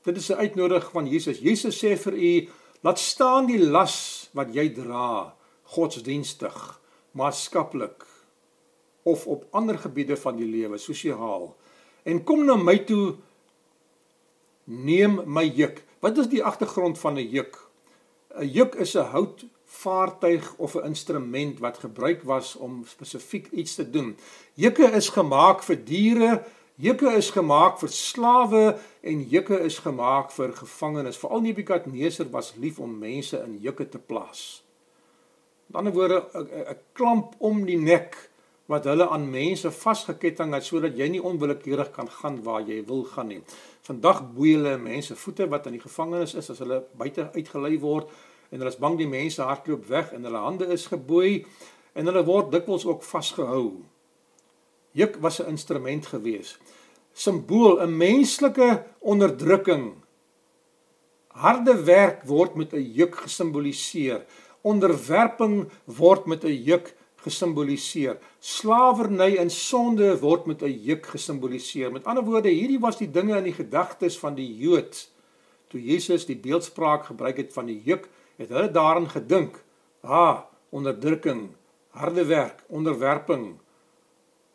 Dit 0.03 0.17
is 0.17 0.29
'n 0.29 0.41
uitnodiging 0.41 0.91
van 0.91 1.07
Jesus. 1.07 1.39
Jesus 1.39 1.83
sê 1.83 1.97
vir 1.97 2.13
u, 2.13 2.49
laat 2.81 2.99
staan 2.99 3.45
die 3.45 3.59
las 3.59 4.29
wat 4.33 4.53
jy 4.53 4.69
dra, 4.73 5.35
godsdienstig, 5.63 6.81
maatskaplik 7.11 8.05
of 9.03 9.27
op 9.27 9.45
ander 9.51 9.77
gebiede 9.77 10.17
van 10.17 10.35
die 10.35 10.45
lewe, 10.45 10.77
sosiaal. 10.77 11.55
En 12.03 12.23
kom 12.23 12.45
na 12.45 12.55
my 12.55 12.77
toe 12.77 13.15
neem 14.71 15.21
my 15.25 15.43
juk. 15.43 15.83
Wat 15.99 16.17
is 16.17 16.29
die 16.31 16.43
agtergrond 16.43 16.99
van 16.99 17.17
'n 17.17 17.29
juk? 17.29 17.57
'n 18.35 18.47
Juk 18.47 18.75
is 18.75 18.95
'n 18.95 19.11
hout 19.11 19.45
vaartuig 19.65 20.53
of 20.57 20.75
'n 20.75 20.85
instrument 20.85 21.59
wat 21.59 21.77
gebruik 21.77 22.23
was 22.23 22.55
om 22.55 22.83
spesifiek 22.85 23.47
iets 23.51 23.75
te 23.75 23.89
doen. 23.89 24.17
Jukke 24.53 24.91
is 24.91 25.09
gemaak 25.09 25.63
vir 25.63 25.83
diere, 25.83 26.43
jukke 26.75 27.11
is 27.15 27.29
gemaak 27.29 27.79
vir 27.79 27.89
slawe 27.89 28.77
en 29.01 29.23
jukke 29.29 29.59
is 29.59 29.79
gemaak 29.79 30.31
vir 30.31 30.53
gevangenes. 30.53 31.17
Veral 31.17 31.41
Nebukadneser 31.41 32.29
was 32.29 32.53
lief 32.55 32.79
om 32.79 32.97
mense 32.97 33.43
in 33.45 33.57
jukke 33.57 33.89
te 33.89 33.99
plaas. 33.99 34.63
Met 35.67 35.77
ander 35.77 35.93
woorde 35.93 36.25
'n 36.33 36.77
klamp 36.93 37.35
om 37.37 37.65
die 37.65 37.77
nek 37.77 38.30
wat 38.71 38.87
hulle 38.87 39.07
aan 39.11 39.27
mense 39.31 39.71
vasgeketting 39.75 40.53
het 40.55 40.63
sodat 40.63 40.95
jy 40.95 41.09
nie 41.11 41.23
onwillekeurig 41.23 41.91
kan 41.91 42.07
gaan 42.21 42.39
waar 42.45 42.63
jy 42.63 42.79
wil 42.87 43.03
gaan 43.03 43.31
nie. 43.33 43.41
Vandag 43.83 44.21
boei 44.31 44.55
hulle 44.55 44.77
mense 44.79 45.15
voete 45.19 45.47
wat 45.51 45.67
in 45.67 45.75
die 45.75 45.83
gevangenis 45.83 46.37
is 46.39 46.51
as 46.53 46.61
hulle 46.63 46.79
buite 46.97 47.27
uitgelei 47.35 47.75
word 47.83 48.11
en 48.51 48.59
hulle 48.59 48.71
is 48.71 48.79
bang 48.79 48.97
die 48.99 49.09
mense 49.11 49.43
hardloop 49.43 49.87
weg 49.89 50.13
en 50.15 50.27
hulle 50.27 50.43
hande 50.45 50.69
is 50.71 50.87
geboei 50.91 51.41
en 51.95 52.07
hulle 52.07 52.23
word 52.27 52.51
dikwels 52.53 52.85
ook 52.87 53.03
vasgehou. 53.03 53.81
Juk 54.95 55.19
was 55.23 55.39
'n 55.39 55.51
instrument 55.51 56.07
gewees. 56.07 56.57
Simbool 57.13 57.81
'n 57.81 57.97
menslike 57.97 58.83
onderdrukking. 58.99 59.93
Harde 61.27 61.83
werk 61.83 62.23
word 62.23 62.55
met 62.55 62.73
'n 62.73 62.91
juk 62.93 63.15
gesimboliseer. 63.15 64.25
Onderwerping 64.61 65.69
word 65.85 66.25
met 66.25 66.43
'n 66.43 66.63
juk 66.63 66.95
gesimboliseer. 67.15 68.17
Slawerny 68.41 69.35
en 69.37 69.51
sonde 69.53 70.15
word 70.19 70.47
met 70.49 70.63
'n 70.63 70.81
juk 70.81 71.05
gesimboliseer. 71.05 71.91
Met 71.91 72.05
ander 72.05 72.23
woorde, 72.23 72.49
hierdie 72.49 72.79
was 72.79 72.97
die 72.97 73.11
dinge 73.11 73.37
in 73.37 73.43
die 73.43 73.53
gedagtes 73.53 74.17
van 74.19 74.35
die 74.35 74.57
Jood 74.57 75.09
toe 75.67 75.83
Jesus 75.83 76.25
die 76.25 76.37
beeldspraak 76.37 77.05
gebruik 77.05 77.37
het 77.37 77.53
van 77.53 77.65
die 77.65 77.81
juk 77.85 78.09
het 78.35 78.49
hulle 78.49 78.71
daarin 78.71 79.09
gedink, 79.09 79.63
ha, 80.01 80.49
onderdrukking, 80.69 81.49
harde 81.89 82.25
werk, 82.25 82.63
onderwerping 82.67 83.59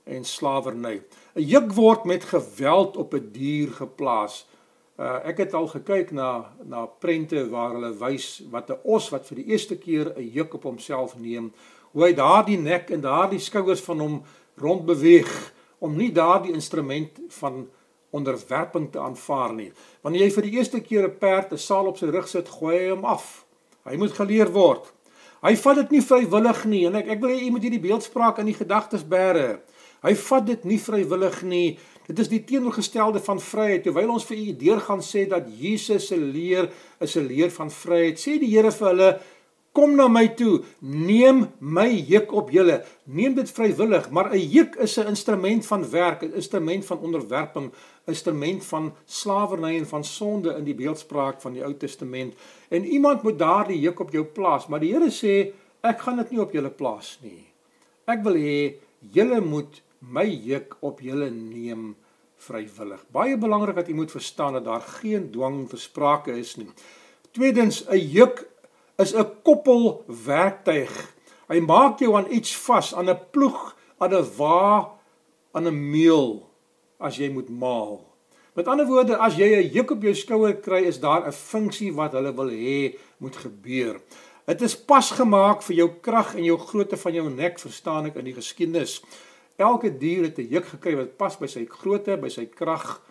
en 0.04 0.24
slawerny. 0.24 1.02
'n 1.34 1.42
Juk 1.42 1.72
word 1.72 2.04
met 2.04 2.24
geweld 2.24 2.96
op 2.96 3.14
'n 3.14 3.30
dier 3.32 3.70
geplaas. 3.70 4.46
Uh, 4.98 5.20
ek 5.24 5.38
het 5.38 5.54
al 5.54 5.68
gekyk 5.68 6.10
na 6.10 6.52
na 6.64 6.86
prente 6.86 7.48
waar 7.50 7.72
hulle 7.72 7.92
wys 8.00 8.42
wat 8.50 8.70
'n 8.70 8.80
os 8.82 9.10
wat 9.10 9.26
vir 9.26 9.36
die 9.36 9.50
eerste 9.52 9.76
keer 9.76 10.12
'n 10.16 10.30
juk 10.32 10.54
op 10.54 10.62
homself 10.62 11.18
neem, 11.18 11.52
hoe 11.96 12.04
hy 12.04 12.12
daardie 12.12 12.58
nek 12.60 12.90
en 12.92 13.00
daardie 13.00 13.40
skouers 13.40 13.80
van 13.86 14.02
hom 14.04 14.16
rond 14.60 14.82
beweeg 14.84 15.30
om 15.80 15.94
nie 15.96 16.10
daardie 16.12 16.52
instrument 16.52 17.16
van 17.38 17.62
onderwerping 18.12 18.90
te 18.92 19.00
aanvaar 19.00 19.54
nie. 19.56 19.70
Wanneer 20.04 20.26
jy 20.26 20.34
vir 20.34 20.44
die 20.44 20.58
eerste 20.58 20.80
keer 20.84 21.08
'n 21.08 21.16
perd 21.16 21.52
'n 21.52 21.58
saal 21.58 21.86
op 21.86 21.96
sy 21.96 22.06
rug 22.12 22.28
sit, 22.28 22.48
gooi 22.48 22.76
hy 22.76 22.90
hom 22.90 23.04
af. 23.04 23.46
Hy 23.88 23.96
moet 23.96 24.12
geleer 24.12 24.52
word. 24.52 24.92
Hy 25.42 25.56
vat 25.56 25.76
dit 25.76 25.90
nie 25.90 26.02
vrywillig 26.02 26.64
nie 26.64 26.86
en 26.86 26.94
ek 26.96 27.08
ek 27.08 27.20
wil 27.20 27.30
hê 27.30 27.46
u 27.46 27.50
moet 27.50 27.62
hierdie 27.62 27.88
beeldspraak 27.88 28.38
in 28.38 28.46
die 28.46 28.60
gedagtes 28.60 29.02
bære. 29.02 29.60
Hy 30.02 30.14
vat 30.14 30.46
dit 30.46 30.64
nie 30.64 30.78
vrywillig 30.78 31.42
nie. 31.42 31.78
Dit 32.06 32.18
is 32.18 32.28
die 32.28 32.44
teenoorgestelde 32.44 33.20
van 33.20 33.40
vryheid. 33.40 33.82
Terwyl 33.82 34.10
ons 34.10 34.24
vir 34.24 34.36
u 34.36 34.52
deur 34.52 34.80
gaan 34.80 35.00
sê 35.00 35.26
dat 35.28 35.48
Jesus 35.48 36.08
se 36.08 36.16
leer 36.16 36.70
is 37.00 37.16
'n 37.16 37.26
leer 37.26 37.50
van 37.50 37.70
vryheid, 37.70 38.18
sê 38.18 38.38
die 38.38 38.50
Here 38.50 38.70
vir 38.70 38.88
hulle 38.88 39.20
Kom 39.76 39.92
na 39.92 40.06
my 40.08 40.24
toe, 40.32 40.62
neem 40.80 41.42
my 41.60 41.90
juk 42.08 42.30
op 42.32 42.48
julle. 42.54 42.78
Neem 43.12 43.34
dit 43.36 43.50
vrywillig, 43.58 44.08
maar 44.10 44.32
'n 44.32 44.40
juk 44.40 44.76
is 44.80 44.96
'n 44.96 45.08
instrument 45.12 45.66
van 45.66 45.90
werk, 45.90 46.22
'n 46.22 46.32
instrument 46.34 46.84
van 46.86 46.98
onderwerping, 46.98 47.66
'n 47.66 48.10
instrument 48.10 48.64
van 48.64 48.94
slawerny 49.04 49.76
en 49.76 49.86
van 49.86 50.04
sonde 50.04 50.56
in 50.56 50.64
die 50.64 50.74
beeldspraak 50.74 51.40
van 51.40 51.52
die 51.52 51.64
Ou 51.64 51.74
Testament. 51.76 52.34
En 52.68 52.84
iemand 52.84 53.22
moet 53.22 53.38
daardie 53.38 53.80
juk 53.80 54.00
op 54.00 54.10
jou 54.10 54.24
plaas, 54.24 54.66
maar 54.66 54.80
die 54.80 54.92
Here 54.92 55.10
sê, 55.10 55.52
ek 55.82 56.00
gaan 56.00 56.16
dit 56.16 56.30
nie 56.30 56.40
op 56.40 56.52
julle 56.52 56.70
plaas 56.70 57.18
nie. 57.22 57.44
Ek 58.06 58.22
wil 58.22 58.34
hê 58.34 58.74
julle 59.12 59.40
moet 59.40 59.82
my 59.98 60.24
juk 60.24 60.76
op 60.80 61.00
julle 61.00 61.30
neem 61.30 61.96
vrywillig. 62.36 63.04
Baie 63.12 63.36
belangrik 63.36 63.74
dat 63.74 63.88
jy 63.88 63.94
moet 63.94 64.10
verstaan 64.10 64.52
dat 64.52 64.64
daar 64.64 64.80
geen 64.80 65.30
dwang 65.30 65.68
vir 65.68 65.78
sprake 65.78 66.38
is 66.38 66.56
nie. 66.56 66.68
Tweedens, 67.32 67.84
'n 67.88 67.98
juk 67.98 68.46
is 68.96 69.14
'n 69.14 69.26
koppelwerktuig. 69.42 71.14
Hy 71.48 71.60
maak 71.60 71.98
jou 71.98 72.16
aan 72.16 72.30
iets 72.30 72.56
vas, 72.56 72.94
aan 72.94 73.10
'n 73.10 73.20
ploeg, 73.30 73.76
aan 73.98 74.14
'n 74.14 74.26
wa, 74.36 74.92
aan 75.52 75.66
'n 75.66 75.90
meel 75.90 76.50
as 76.98 77.16
jy 77.16 77.30
moet 77.30 77.48
maal. 77.48 78.16
Met 78.56 78.68
ander 78.68 78.86
woorde, 78.86 79.16
as 79.16 79.36
jy 79.36 79.56
'n 79.56 79.72
juk 79.72 79.90
op 79.90 80.02
jou 80.02 80.14
skouer 80.14 80.56
kry, 80.56 80.82
is 80.84 81.00
daar 81.00 81.26
'n 81.26 81.32
funksie 81.32 81.92
wat 81.94 82.12
hulle 82.12 82.34
wil 82.34 82.48
hê 82.48 82.96
moet 83.18 83.36
gebeur. 83.36 84.00
Dit 84.46 84.62
is 84.62 84.76
pas 84.76 85.10
gemaak 85.10 85.62
vir 85.62 85.76
jou 85.76 85.90
krag 86.00 86.34
en 86.34 86.44
jou 86.44 86.58
grootte 86.58 86.96
van 86.96 87.12
jou 87.12 87.30
nek, 87.30 87.58
verstaan 87.58 88.06
ek 88.06 88.16
in 88.16 88.24
die 88.24 88.34
geskiedenis. 88.34 89.02
Elke 89.56 89.90
dier 89.98 90.22
het 90.22 90.38
'n 90.38 90.48
juk 90.48 90.64
gekry 90.64 90.96
wat 90.96 91.16
pas 91.16 91.36
by 91.36 91.46
sy 91.46 91.66
grootte, 91.68 92.16
by 92.16 92.28
sy 92.28 92.46
krag 92.46 93.02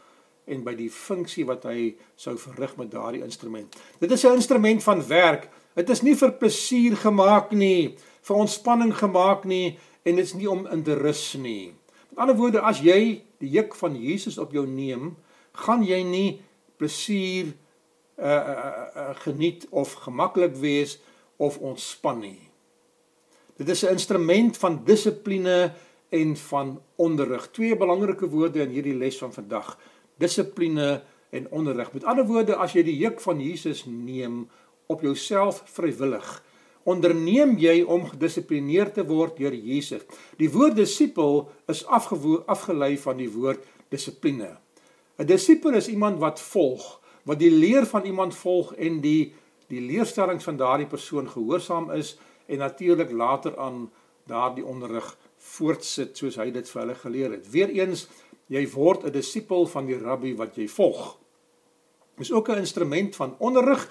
en 0.47 0.63
by 0.63 0.75
die 0.75 0.89
funksie 0.89 1.45
wat 1.45 1.63
hy 1.63 1.95
sou 2.15 2.37
verrig 2.37 2.77
met 2.77 2.91
daardie 2.91 3.23
instrument. 3.23 3.75
Dit 3.99 4.11
is 4.11 4.23
'n 4.23 4.35
instrument 4.35 4.83
van 4.83 5.07
werk. 5.07 5.49
Dit 5.75 5.89
is 5.91 6.01
nie 6.01 6.15
vir 6.15 6.31
plesier 6.39 6.95
gemaak 6.95 7.51
nie, 7.51 7.97
vir 8.23 8.39
ontspanning 8.39 8.93
gemaak 8.95 9.43
nie 9.43 9.77
en 10.05 10.15
dit 10.15 10.23
is 10.23 10.35
nie 10.37 10.47
om 10.49 10.63
in 10.71 10.83
te 10.87 10.95
rus 10.95 11.33
nie. 11.35 11.73
Met 12.13 12.21
ander 12.23 12.37
woorde, 12.39 12.61
as 12.63 12.79
jy 12.79 13.25
die 13.43 13.51
juk 13.57 13.75
van 13.75 13.97
Jesus 13.99 14.37
op 14.39 14.53
jou 14.55 14.63
neem, 14.69 15.15
gaan 15.65 15.83
jy 15.83 15.99
nie 16.07 16.29
plesier 16.79 17.51
uh, 18.15 18.23
uh, 18.23 18.85
uh 18.95 19.11
geniet 19.25 19.67
of 19.71 19.97
gemaklik 20.05 20.55
wees 20.61 20.97
of 21.37 21.57
ontspan 21.59 22.21
nie. 22.23 22.39
Dit 23.59 23.69
is 23.69 23.83
'n 23.83 23.95
instrument 23.95 24.57
van 24.57 24.83
dissipline 24.83 25.73
en 26.09 26.37
van 26.37 26.81
onderrig. 26.95 27.51
Twee 27.51 27.75
belangrike 27.75 28.27
woorde 28.29 28.61
in 28.61 28.69
hierdie 28.69 28.95
les 28.95 29.17
van 29.17 29.33
vandag: 29.33 29.77
dissipline 30.17 31.03
en 31.29 31.51
onderrig. 31.51 31.93
Met 31.93 32.03
ander 32.03 32.25
woorde, 32.25 32.55
as 32.55 32.73
jy 32.73 32.83
die 32.83 32.97
juk 32.97 33.19
van 33.21 33.41
Jesus 33.41 33.85
neem, 33.85 34.49
op 34.87 35.01
jouself 35.01 35.63
vrywillig. 35.65 36.43
Onderneem 36.83 37.57
jy 37.57 37.81
om 37.81 38.05
gedissiplineerd 38.05 38.93
te 38.93 39.05
word 39.05 39.37
deur 39.37 39.53
Jesus. 39.53 40.03
Die 40.37 40.49
woord 40.53 40.75
disipel 40.75 41.49
is 41.71 41.85
afgelei 41.85 42.97
van 42.97 43.17
die 43.17 43.29
woord 43.29 43.65
dissipline. 43.89 44.57
'n 45.17 45.25
Disipel 45.25 45.73
is 45.73 45.87
iemand 45.87 46.19
wat 46.19 46.41
volg, 46.41 47.01
wat 47.23 47.39
die 47.39 47.51
leer 47.51 47.85
van 47.85 48.05
iemand 48.05 48.35
volg 48.35 48.73
en 48.75 49.01
die 49.01 49.33
die 49.67 49.81
leerstellings 49.81 50.43
van 50.43 50.57
daardie 50.57 50.85
persoon 50.85 51.29
gehoorsaam 51.29 51.89
is 51.91 52.17
en 52.45 52.57
natuurlik 52.57 53.11
later 53.11 53.57
aan 53.57 53.91
daardie 54.29 54.65
onderrig 54.65 55.17
voortsit 55.37 56.17
soos 56.17 56.37
hy 56.37 56.51
dit 56.51 56.69
vir 56.69 56.81
hulle 56.81 56.95
geleer 56.95 57.31
het. 57.31 57.47
Weereens 57.49 58.07
jy 58.47 58.61
word 58.69 59.05
'n 59.05 59.11
disipel 59.11 59.65
van 59.65 59.85
die 59.85 59.97
rabbi 59.97 60.35
wat 60.35 60.55
jy 60.55 60.67
volg. 60.67 61.17
Dis 62.17 62.31
ook 62.31 62.49
'n 62.49 62.61
instrument 62.61 63.15
van 63.15 63.35
onderrig 63.39 63.89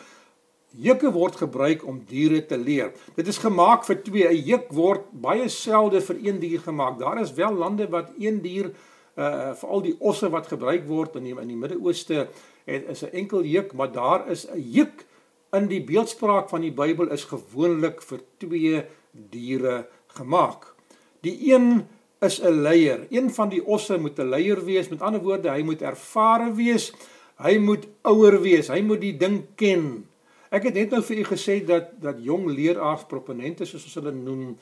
Jukke 0.75 1.12
word 1.12 1.37
gebruik 1.37 1.87
om 1.87 2.03
diere 2.09 2.41
te 2.47 2.59
leer. 2.59 2.93
Dit 3.14 3.29
is 3.29 3.39
gemaak 3.39 3.85
vir 3.85 4.03
twee. 4.03 4.27
'n 4.29 4.45
Juk 4.45 4.72
word 4.72 5.07
baie 5.12 5.49
selde 5.49 6.01
vir 6.01 6.16
een 6.22 6.41
dier 6.41 6.61
gemaak. 6.61 6.99
Daar 6.99 7.20
is 7.20 7.33
wel 7.33 7.55
lande 7.55 7.87
wat 7.89 8.11
een 8.18 8.41
dier 8.43 8.72
uh 9.16 9.55
veral 9.55 9.83
die 9.83 9.97
osse 10.01 10.29
wat 10.31 10.47
gebruik 10.47 10.87
word 10.89 11.16
in 11.16 11.25
die, 11.25 11.35
in 11.41 11.49
die 11.49 11.57
Midde-Ooste 11.57 12.29
het 12.66 12.89
is 12.89 13.05
'n 13.05 13.14
enkel 13.14 13.45
juk, 13.45 13.72
maar 13.72 13.93
daar 13.93 14.31
is 14.31 14.47
'n 14.51 14.59
juk 14.59 15.07
in 15.53 15.68
die 15.68 15.85
beeldspraak 15.85 16.49
van 16.49 16.61
die 16.61 16.72
Bybel 16.72 17.11
is 17.14 17.25
gewoonlik 17.25 18.03
vir 18.03 18.20
twee 18.39 18.85
diere 19.12 19.87
gemaak. 20.07 20.75
Die 21.22 21.53
een 21.53 21.87
is 22.20 22.41
'n 22.43 22.62
leier. 22.62 23.07
Een 23.11 23.31
van 23.31 23.49
die 23.49 23.64
osse 23.66 23.99
moet 23.99 24.18
'n 24.18 24.29
leier 24.29 24.64
wees. 24.64 24.89
Met 24.89 25.03
ander 25.03 25.22
woorde, 25.22 25.51
hy 25.51 25.62
moet 25.62 25.83
ervare 25.83 26.53
wees. 26.55 26.93
Hy 27.37 27.59
moet 27.59 27.87
ouer 28.03 28.41
wees. 28.41 28.68
Hy 28.68 28.81
moet 28.81 29.01
die 29.01 29.16
ding 29.16 29.45
ken. 29.55 30.07
Ek 30.55 30.68
het 30.68 30.76
net 30.78 30.92
nou 30.94 31.02
vir 31.02 31.24
u 31.24 31.26
gesê 31.32 31.59
dat 31.66 31.94
dat 32.02 32.20
jong 32.22 32.46
leraars 32.55 33.07
proponente 33.11 33.66
soos 33.66 33.88
ons 33.88 33.98
hulle 33.98 34.12
noem 34.14 34.52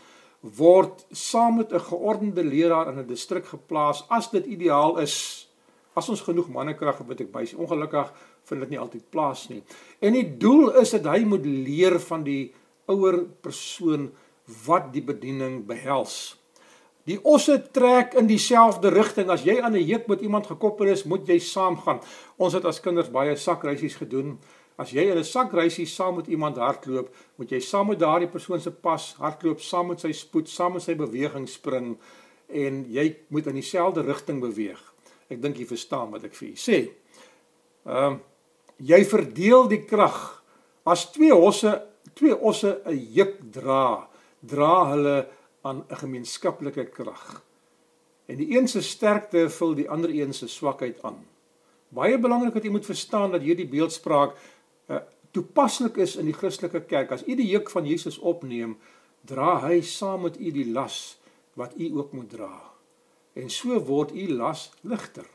word 0.59 1.05
saam 1.13 1.59
met 1.61 1.73
'n 1.73 1.87
geordende 1.91 2.45
leraar 2.45 2.89
in 2.89 2.99
'n 2.99 3.07
distrik 3.07 3.45
geplaas 3.47 4.05
as 4.09 4.31
dit 4.31 4.47
ideaal 4.47 4.99
is. 4.99 5.49
As 5.95 6.09
ons 6.09 6.21
genoeg 6.21 6.49
mannekrag 6.49 6.99
het, 7.09 7.21
ek 7.21 7.33
bys 7.33 7.55
ongelukkig 7.55 8.13
vind 8.45 8.61
dit 8.61 8.71
nie 8.71 8.79
altyd 8.79 9.11
plaas 9.11 9.49
nie. 9.49 9.63
En 10.01 10.13
die 10.13 10.37
doel 10.39 10.81
is 10.81 10.91
dat 10.91 11.05
hy 11.05 11.25
moet 11.25 11.45
leer 11.45 12.01
van 12.01 12.25
die 12.25 12.55
ouer 12.87 13.27
persoon 13.41 14.11
wat 14.67 14.93
die 14.93 15.03
bediening 15.03 15.67
behels. 15.67 16.39
Die 17.05 17.19
osse 17.25 17.59
trek 17.75 18.15
in 18.15 18.27
dieselfde 18.27 18.89
rigting. 18.89 19.29
As 19.29 19.43
jy 19.43 19.61
aan 19.61 19.75
'n 19.75 19.87
juk 19.87 20.07
met 20.07 20.21
iemand 20.21 20.47
gekoppel 20.47 20.87
is, 20.87 21.05
moet 21.05 21.27
jy 21.27 21.39
saamgaan. 21.39 22.01
Ons 22.37 22.53
het 22.53 22.65
as 22.65 22.81
kinders 22.81 23.11
baie 23.11 23.37
sakreisies 23.37 23.95
gedoen. 23.95 24.39
As 24.83 24.91
jy 24.91 25.05
'n 25.15 25.25
sakreisie 25.25 25.87
saam 25.87 26.17
met 26.17 26.27
iemand 26.27 26.57
hardloop, 26.57 27.15
moet 27.37 27.51
jy 27.51 27.61
saam 27.61 27.87
met 27.89 27.99
daardie 27.99 28.29
persoon 28.29 28.61
se 28.61 28.71
pas 28.71 29.15
hardloop, 29.19 29.61
saam 29.61 29.87
met 29.89 30.01
sy 30.01 30.13
spoed, 30.13 30.49
saam 30.49 30.73
met 30.73 30.83
sy 30.83 30.95
beweging 30.95 31.47
spring 31.49 31.99
en 32.49 32.85
jy 32.91 33.17
moet 33.29 33.47
in 33.47 33.55
dieselfde 33.61 34.03
rigting 34.03 34.41
beweeg. 34.41 34.81
Ek 35.31 35.41
dink 35.43 35.57
jy 35.57 35.67
verstaan 35.67 36.11
wat 36.11 36.25
ek 36.25 36.35
vir 36.35 36.49
u 36.49 36.57
sê. 36.57 36.79
Ehm 37.87 38.13
uh, 38.13 38.19
jy 38.83 39.05
verdeel 39.07 39.69
die 39.69 39.85
krag. 39.87 40.43
As 40.85 41.05
twee 41.13 41.35
osse, 41.35 41.71
twee 42.19 42.35
osse 42.35 42.81
'n 42.87 42.99
juk 43.15 43.39
dra, 43.53 44.09
dra 44.41 44.91
hulle 44.91 45.29
aan 45.63 45.85
'n 45.89 45.97
gemeenskaplike 45.97 46.91
krag. 46.91 47.43
En 48.27 48.37
die 48.37 48.57
een 48.57 48.69
se 48.69 48.83
sterkte 48.83 49.49
vul 49.51 49.75
die 49.75 49.91
ander 49.91 50.11
een 50.11 50.33
se 50.33 50.49
swakheid 50.49 51.03
aan. 51.03 51.23
Baie 51.93 52.19
belangrik 52.19 52.55
dat 52.55 52.65
jy 52.65 52.71
moet 52.73 52.89
verstaan 52.89 53.31
dat 53.31 53.45
hierdie 53.45 53.69
beeldspraak 53.69 54.35
uh, 54.89 55.03
toepaslik 55.31 55.97
is 55.97 56.17
in 56.17 56.27
die 56.27 56.37
Christelike 56.37 56.85
kerk. 56.87 57.13
As 57.13 57.27
u 57.27 57.37
die 57.37 57.49
juk 57.49 57.71
van 57.71 57.87
Jesus 57.87 58.19
opneem, 58.19 58.77
dra 59.27 59.61
hy 59.67 59.81
saam 59.81 60.27
met 60.27 60.41
u 60.41 60.51
die 60.51 60.69
las 60.73 61.19
wat 61.55 61.77
u 61.79 61.89
ook 61.99 62.13
moet 62.13 62.31
dra. 62.31 62.53
En 63.35 63.51
so 63.51 63.79
word 63.87 64.13
u 64.15 64.29
las 64.29 64.71
ligter. 64.83 65.27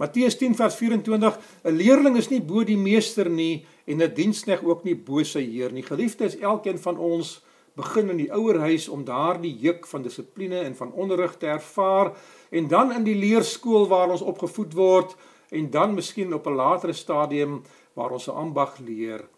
Matteus 0.00 0.38
10 0.40 0.54
vers 0.56 0.74
24: 0.74 1.38
'n 1.64 1.76
Leerling 1.76 2.16
is 2.16 2.30
nie 2.30 2.40
bo 2.40 2.64
die 2.64 2.78
meester 2.78 3.28
nie 3.28 3.66
en 3.84 4.00
'n 4.02 4.14
diensknegt 4.14 4.64
ook 4.64 4.84
nie 4.84 4.96
bo 4.96 5.22
sy 5.22 5.44
heer 5.44 5.72
nie. 5.72 5.82
Geliefdes, 5.82 6.38
elkeen 6.38 6.78
van 6.78 6.96
ons 6.96 7.42
begin 7.76 8.10
in 8.10 8.16
die 8.16 8.32
ouerhuis 8.32 8.88
om 8.88 9.04
daardie 9.04 9.52
juk 9.60 9.86
van 9.86 10.02
dissipline 10.02 10.58
en 10.60 10.74
van 10.76 10.92
onderrig 10.92 11.36
te 11.36 11.46
ervaar 11.46 12.12
en 12.50 12.68
dan 12.68 12.92
in 12.92 13.04
die 13.04 13.14
leerskool 13.14 13.86
waar 13.88 14.10
ons 14.10 14.24
opgevoed 14.24 14.74
word 14.74 15.14
en 15.50 15.70
dan 15.70 15.94
miskien 15.94 16.34
op 16.34 16.46
'n 16.46 16.58
latere 16.58 16.92
stadium 16.92 17.62
waar 18.00 18.16
ons 18.16 18.28
'n 18.28 18.40
ambag 18.44 18.78
leer. 18.78 19.28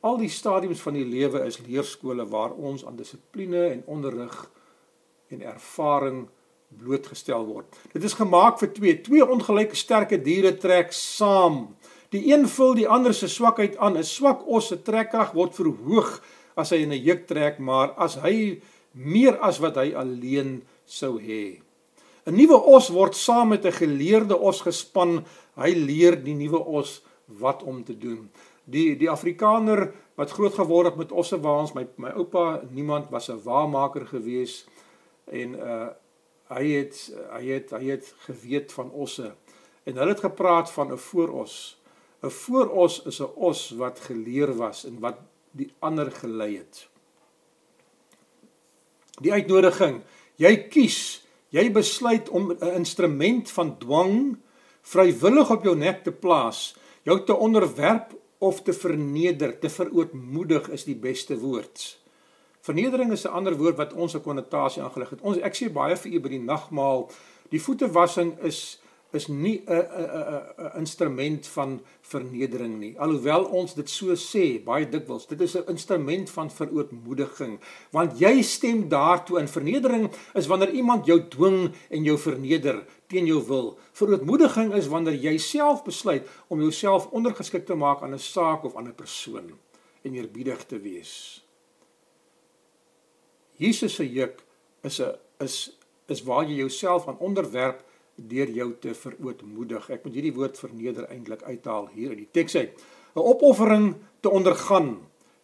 Al 0.00 0.16
die 0.16 0.28
stadiums 0.28 0.80
van 0.80 0.94
die 0.94 1.04
lewe 1.04 1.44
is 1.46 1.58
leerskole 1.58 2.26
waar 2.28 2.52
ons 2.52 2.84
aan 2.86 2.96
dissipline 2.96 3.66
en 3.74 3.82
onderrig 3.86 4.50
en 5.28 5.42
ervaring 5.42 6.28
blootgestel 6.68 7.46
word. 7.46 7.76
Dit 7.92 8.04
is 8.04 8.14
gemaak 8.18 8.58
vir 8.58 8.72
twee, 8.72 9.00
twee 9.00 9.24
ongelyke 9.24 9.76
sterke 9.76 10.18
diere 10.22 10.56
trek 10.56 10.92
saam. 10.92 11.76
Die 12.14 12.32
een 12.32 12.46
vul 12.48 12.74
die 12.74 12.88
ander 12.88 13.14
se 13.14 13.28
swakheid 13.28 13.76
aan. 13.76 13.96
'n 13.96 14.04
Swak 14.04 14.46
os 14.46 14.68
se 14.68 14.82
trekkrag 14.82 15.32
word 15.32 15.54
verhoog 15.54 16.22
as 16.56 16.70
hy 16.70 16.76
in 16.76 16.92
'n 16.92 17.02
juk 17.02 17.26
trek, 17.26 17.58
maar 17.58 17.92
as 17.96 18.14
hy 18.14 18.62
meer 18.92 19.38
as 19.40 19.58
wat 19.58 19.76
hy 19.76 19.92
alleen 19.94 20.62
sou 20.84 21.18
hê. 21.18 21.60
'n 22.26 22.34
Nuwe 22.34 22.56
os 22.56 22.88
word 22.88 23.14
saam 23.14 23.48
met 23.48 23.64
'n 23.64 23.72
geleerde 23.72 24.36
os 24.38 24.60
gespan. 24.60 25.24
Hy 25.56 25.72
leer 25.74 26.16
die 26.22 26.34
nuwe 26.34 26.58
os 26.58 27.02
wat 27.26 27.62
om 27.62 27.84
te 27.84 27.98
doen. 27.98 28.30
Die 28.64 28.96
die 28.96 29.10
Afrikaner 29.10 29.92
wat 30.14 30.30
groot 30.30 30.54
geword 30.54 30.86
het 30.86 30.96
met 30.96 31.12
osse 31.12 31.40
waans, 31.40 31.72
my 31.72 31.86
my 31.96 32.10
oupa, 32.16 32.62
niemand 32.70 33.10
was 33.10 33.28
'n 33.28 33.42
waarmaker 33.42 34.06
gewees 34.06 34.66
en 35.24 35.54
uh 35.54 35.88
hy 36.46 36.66
het 36.70 37.12
hy 37.30 37.44
het 37.46 37.70
hy 37.70 37.84
het 37.90 38.14
geweet 38.18 38.72
van 38.72 38.90
osse. 38.90 39.34
En 39.84 39.96
hulle 39.96 40.14
het 40.14 40.20
gepraat 40.20 40.70
van 40.70 40.92
'n 40.92 40.98
vooros. 40.98 41.78
'n 42.22 42.30
Vooros 42.30 43.02
is 43.02 43.20
'n 43.20 43.34
os 43.34 43.70
wat 43.70 44.00
geleer 44.00 44.56
was 44.56 44.84
en 44.84 45.00
wat 45.00 45.18
die 45.50 45.72
ander 45.78 46.10
gelei 46.12 46.56
het. 46.56 46.88
Die 49.20 49.32
uitnodiging, 49.32 50.02
jy 50.36 50.68
kies, 50.68 51.26
jy 51.48 51.72
besluit 51.72 52.28
om 52.28 52.52
'n 52.52 52.74
instrument 52.74 53.50
van 53.50 53.78
dwang 53.78 54.36
vrywillig 54.82 55.50
op 55.50 55.64
jou 55.64 55.76
nek 55.76 56.04
te 56.04 56.12
plaas 56.12 56.76
jou 57.06 57.20
te 57.24 57.36
onderwerp 57.36 58.14
of 58.38 58.62
te 58.62 58.72
verneder, 58.72 59.58
te 59.58 59.70
verootmoedig 59.70 60.68
is 60.74 60.84
die 60.84 60.96
beste 60.98 61.38
woord. 61.38 61.84
Vernedering 62.66 63.12
is 63.12 63.24
'n 63.24 63.32
ander 63.38 63.56
woord 63.56 63.76
wat 63.76 63.92
ons 63.92 64.14
'n 64.14 64.22
konnotasie 64.22 64.82
aangelig 64.82 65.10
het. 65.10 65.20
Ons 65.20 65.38
ek 65.38 65.54
sê 65.54 65.72
baie 65.72 65.96
vir 65.96 66.12
u 66.12 66.20
by 66.20 66.28
die 66.28 66.42
nagmaal, 66.42 67.10
die 67.48 67.62
voetewassing 67.62 68.38
is 68.42 68.80
is 69.16 69.26
nie 69.28 69.62
'n 69.66 69.72
'n 69.72 70.42
'n 70.58 70.78
instrument 70.78 71.46
van 71.46 71.80
vernedering 72.00 72.78
nie. 72.78 72.94
Alhoewel 72.98 73.44
ons 73.44 73.74
dit 73.74 73.88
so 73.90 74.14
sê 74.14 74.62
baie 74.64 74.88
dikwels, 74.88 75.26
dit 75.26 75.40
is 75.40 75.56
'n 75.56 75.68
instrument 75.68 76.30
van 76.30 76.50
verootmoediging, 76.50 77.58
want 77.90 78.18
jy 78.18 78.42
stem 78.42 78.88
daartoe 78.88 79.40
in 79.40 79.48
vernedering 79.48 80.10
is 80.34 80.46
wanneer 80.46 80.70
iemand 80.70 81.06
jou 81.06 81.20
dwing 81.28 81.74
en 81.90 82.04
jou 82.04 82.18
verneder 82.18 82.84
teen 83.08 83.26
jou 83.26 83.42
wil. 83.46 83.78
Verootmoediging 83.92 84.74
is 84.74 84.88
wanneer 84.88 85.14
jy 85.14 85.38
self 85.38 85.84
besluit 85.84 86.28
om 86.48 86.60
jouself 86.60 87.06
ondergeskik 87.10 87.66
te 87.66 87.74
maak 87.74 88.02
aan 88.02 88.14
'n 88.14 88.18
saak 88.18 88.64
of 88.64 88.76
aan 88.76 88.88
'n 88.88 88.94
persoon 88.94 89.58
en 90.02 90.14
eerbiedig 90.14 90.64
te 90.66 90.78
wees. 90.78 91.44
Jesus 93.56 93.94
se 93.94 94.12
juk 94.12 94.44
is 94.82 95.00
'n 95.00 95.14
is 95.38 95.76
is 96.06 96.22
waar 96.22 96.44
jy 96.46 96.54
jouself 96.54 97.08
aan 97.08 97.18
onderwerp 97.18 97.82
deur 98.16 98.50
jou 98.50 98.70
te 98.80 98.94
verootmoedig. 98.94 99.90
Ek 99.90 100.04
moet 100.04 100.14
hierdie 100.16 100.34
woord 100.36 100.58
verneder 100.58 101.08
eintlik 101.12 101.42
uithaal 101.42 101.90
hier 101.94 102.14
uit 102.14 102.24
die 102.24 102.32
teks 102.32 102.56
uit. 102.56 102.84
'n 103.16 103.20
Opoffering 103.20 103.94
te 104.20 104.30
ondergaan. 104.30 104.98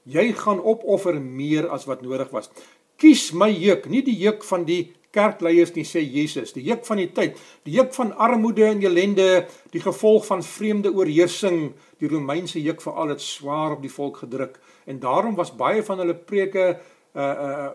Jy 0.05 0.33
gaan 0.33 0.61
opoffer 0.61 1.21
meer 1.21 1.69
as 1.69 1.85
wat 1.87 2.03
nodig 2.03 2.31
was. 2.31 2.51
Kies 2.97 3.33
my 3.33 3.51
juk, 3.51 3.89
nie 3.89 4.03
die 4.03 4.17
juk 4.19 4.45
van 4.45 4.65
die 4.65 4.93
kerkleiers 5.13 5.75
nie 5.77 5.85
sê 5.85 6.01
Jesus, 6.01 6.55
die 6.57 6.65
juk 6.65 6.87
van 6.89 6.97
die 6.97 7.11
tyd, 7.13 7.37
die 7.65 7.75
juk 7.77 7.93
van 7.95 8.13
armoede 8.17 8.65
en 8.65 8.81
ellende, 8.83 9.47
die 9.73 9.81
gevolg 9.81 10.25
van 10.27 10.43
vreemde 10.43 10.93
oorheersing, 10.93 11.75
die 12.01 12.09
Romeinse 12.09 12.63
juk 12.63 12.81
veral 12.81 13.13
het 13.13 13.21
swaar 13.21 13.77
op 13.77 13.83
die 13.85 13.93
volk 13.93 14.23
gedruk 14.25 14.59
en 14.89 14.99
daarom 15.03 15.37
was 15.37 15.53
baie 15.57 15.85
van 15.85 16.03
hulle 16.03 16.17
preke 16.17 16.79
uh 17.15 17.23
uh 17.23 17.71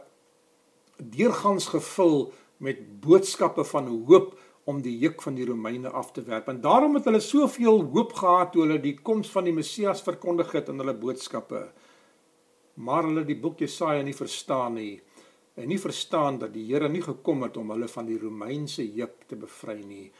deurgangs 0.98 1.68
gevul 1.70 2.32
met 2.58 2.80
boodskappe 3.02 3.62
van 3.70 3.86
hoop 4.10 4.32
om 4.68 4.82
die 4.84 4.98
juk 5.00 5.22
van 5.24 5.36
die 5.38 5.46
Romeine 5.48 5.90
af 5.96 6.12
te 6.12 6.22
werp. 6.28 6.50
En 6.52 6.60
daarom 6.62 6.98
het 7.00 7.06
hulle 7.08 7.22
soveel 7.24 7.86
hoop 7.94 8.14
gehad 8.20 8.52
toe 8.52 8.66
hulle 8.66 8.80
die 8.84 8.98
koms 9.00 9.30
van 9.32 9.48
die 9.48 9.56
Messias 9.56 10.04
verkondig 10.04 10.52
het 10.58 10.72
in 10.74 10.82
hulle 10.84 10.96
boodskappe. 10.98 11.62
Maar 12.84 13.08
hulle 13.08 13.24
die 13.26 13.40
boek 13.40 13.64
Jesaja 13.64 14.04
nie 14.04 14.16
verstaan 14.16 14.76
nie 14.80 14.98
en 15.58 15.72
nie 15.72 15.80
verstaan 15.82 16.36
dat 16.38 16.52
die 16.54 16.68
Here 16.68 16.90
nie 16.90 17.02
gekom 17.02 17.42
het 17.48 17.56
om 17.58 17.72
hulle 17.74 17.88
van 17.90 18.06
die 18.06 18.20
Romeinse 18.22 18.84
juk 18.86 19.24
te 19.26 19.40
bevry 19.40 19.80
nie, 19.82 20.12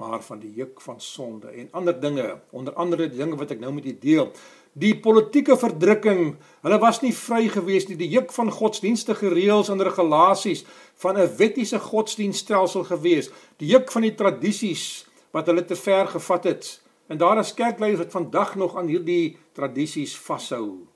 maar 0.00 0.22
van 0.24 0.40
die 0.40 0.54
juk 0.56 0.80
van 0.80 1.00
sonde 1.04 1.50
en 1.52 1.68
ander 1.76 1.98
dinge, 2.00 2.30
onder 2.56 2.72
andere 2.80 3.10
die 3.10 3.20
dinge 3.20 3.36
wat 3.36 3.52
ek 3.52 3.60
nou 3.60 3.74
met 3.76 3.90
u 3.90 3.92
deel 4.00 4.30
die 4.76 4.92
politieke 5.00 5.56
verdrukking. 5.56 6.34
Hulle 6.64 6.78
was 6.82 7.00
nie 7.00 7.14
vry 7.16 7.46
gewees 7.52 7.88
nie. 7.88 7.96
Die 7.96 8.10
juk 8.12 8.32
van 8.36 8.52
godsdienstige 8.52 9.30
reëls 9.32 9.70
en 9.72 9.80
regulasies 9.80 10.66
van 11.02 11.16
'n 11.16 11.36
wettiese 11.38 11.78
godsdienststelsel 11.78 12.84
gewees. 12.84 13.30
Die 13.58 13.68
juk 13.72 13.92
van 13.92 14.02
die 14.02 14.14
tradisies 14.14 15.06
wat 15.32 15.46
hulle 15.46 15.64
te 15.64 15.76
ver 15.76 16.06
gevat 16.06 16.44
het. 16.44 16.80
En 17.08 17.18
daar 17.18 17.38
is 17.38 17.54
kerkleiers 17.54 17.98
wat 17.98 18.12
vandag 18.12 18.56
nog 18.56 18.76
aan 18.76 18.88
hierdie 18.88 19.38
tradisies 19.52 20.16
vashou. 20.16 20.86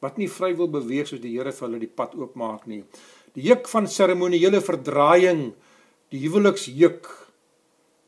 Wat 0.00 0.16
nie 0.16 0.28
vry 0.28 0.56
wil 0.56 0.68
beweeg 0.68 1.06
soos 1.06 1.20
die 1.20 1.36
Here 1.36 1.52
vir 1.52 1.68
hulle 1.68 1.78
die 1.78 1.94
pad 1.94 2.14
oopmaak 2.14 2.66
nie. 2.66 2.84
Die 3.34 3.42
juk 3.42 3.68
van 3.68 3.86
seremonieele 3.86 4.60
verdraaiing, 4.60 5.54
die 6.08 6.20
huweliksjuk, 6.20 7.08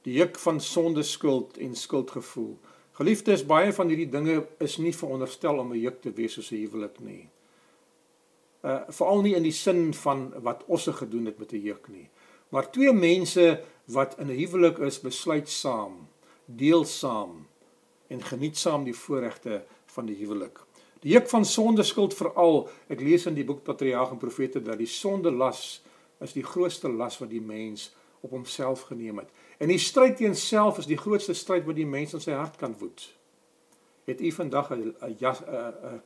die 0.03 0.15
juk 0.19 0.39
van 0.39 0.61
sondeskuld 0.61 1.59
en 1.59 1.75
skuldgevoel. 1.77 2.57
Geliefdes, 2.99 3.45
baie 3.47 3.71
van 3.71 3.93
hierdie 3.93 4.09
dinge 4.11 4.41
is 4.65 4.73
nie 4.83 4.91
veronderstel 4.91 5.61
om 5.63 5.71
'n 5.71 5.79
juk 5.79 6.01
te 6.03 6.11
wees 6.11 6.33
soos 6.35 6.51
'n 6.51 6.63
huwelik 6.65 6.99
nie. 6.99 7.29
Uh 8.65 8.81
veral 8.91 9.21
nie 9.23 9.35
in 9.39 9.45
die 9.47 9.55
sin 9.55 9.95
van 9.95 10.33
wat 10.43 10.65
Osse 10.67 10.93
gedoen 10.93 11.27
het 11.27 11.39
met 11.39 11.53
'n 11.53 11.63
juk 11.63 11.89
nie. 11.89 12.09
Maar 12.51 12.71
twee 12.71 12.93
mense 12.93 13.63
wat 13.87 14.19
in 14.19 14.31
'n 14.31 14.39
huwelik 14.39 14.79
is, 14.79 14.99
besluit 15.01 15.49
saam, 15.49 16.09
deel 16.45 16.85
saam 16.85 17.47
en 18.09 18.23
geniet 18.23 18.57
saam 18.57 18.85
die 18.85 18.95
voorregte 18.95 19.65
van 19.87 20.07
die 20.07 20.17
huwelik. 20.17 20.59
Die 21.01 21.13
juk 21.13 21.29
van 21.29 21.45
sonde 21.45 21.83
skuld 21.83 22.15
veral, 22.15 22.69
ek 22.89 23.01
lees 23.01 23.27
in 23.27 23.35
die 23.35 23.45
boek 23.45 23.63
Patriarge 23.63 24.13
en 24.13 24.19
Profete 24.19 24.63
dat 24.63 24.79
die 24.79 24.87
sonde 24.87 25.31
las 25.31 25.83
is 26.21 26.33
die 26.33 26.43
grootste 26.43 26.89
las 26.89 27.19
wat 27.19 27.31
die 27.31 27.41
mens 27.41 27.95
op 28.21 28.31
homself 28.31 28.81
geneem 28.81 29.19
het. 29.19 29.31
En 29.59 29.69
die 29.69 29.79
stryd 29.79 30.17
teen 30.17 30.37
self 30.37 30.79
is 30.79 30.87
die 30.87 30.99
grootste 30.99 31.35
stryd 31.35 31.67
wat 31.67 31.79
die 31.79 31.87
mens 31.87 32.15
in 32.15 32.23
sy 32.23 32.35
hart 32.37 32.57
kan 32.57 32.75
woed. 32.79 33.07
Het 34.09 34.21
u 34.21 34.33
vandag 34.33 34.71
'n 34.71 34.95
'n 35.01 35.17
'n 35.21 36.01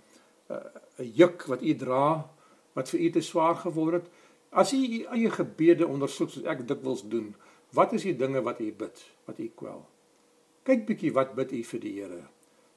'n 0.99 1.13
juk 1.15 1.47
wat 1.47 1.63
u 1.63 1.75
dra 1.77 2.31
wat 2.73 2.89
vir 2.89 3.01
u 3.01 3.11
te 3.11 3.21
swaar 3.21 3.57
geword 3.57 3.93
het? 3.93 4.11
As 4.51 4.73
u 4.73 4.77
u 4.77 5.05
eie 5.05 5.31
gebede 5.31 5.87
ondersoek 5.87 6.31
soos 6.31 6.45
ek 6.45 6.69
dikwels 6.69 7.09
doen, 7.09 7.35
wat 7.73 7.93
is 7.93 8.03
die 8.03 8.17
dinge 8.17 8.43
wat 8.43 8.61
u 8.61 8.73
bid, 8.73 9.05
wat 9.25 9.39
u 9.39 9.51
kwel? 9.55 9.87
Kyk 10.63 10.87
bietjie 10.87 11.13
wat 11.13 11.35
bid 11.35 11.53
u 11.53 11.63
vir 11.63 11.81
die 11.81 11.93
Here. 12.01 12.23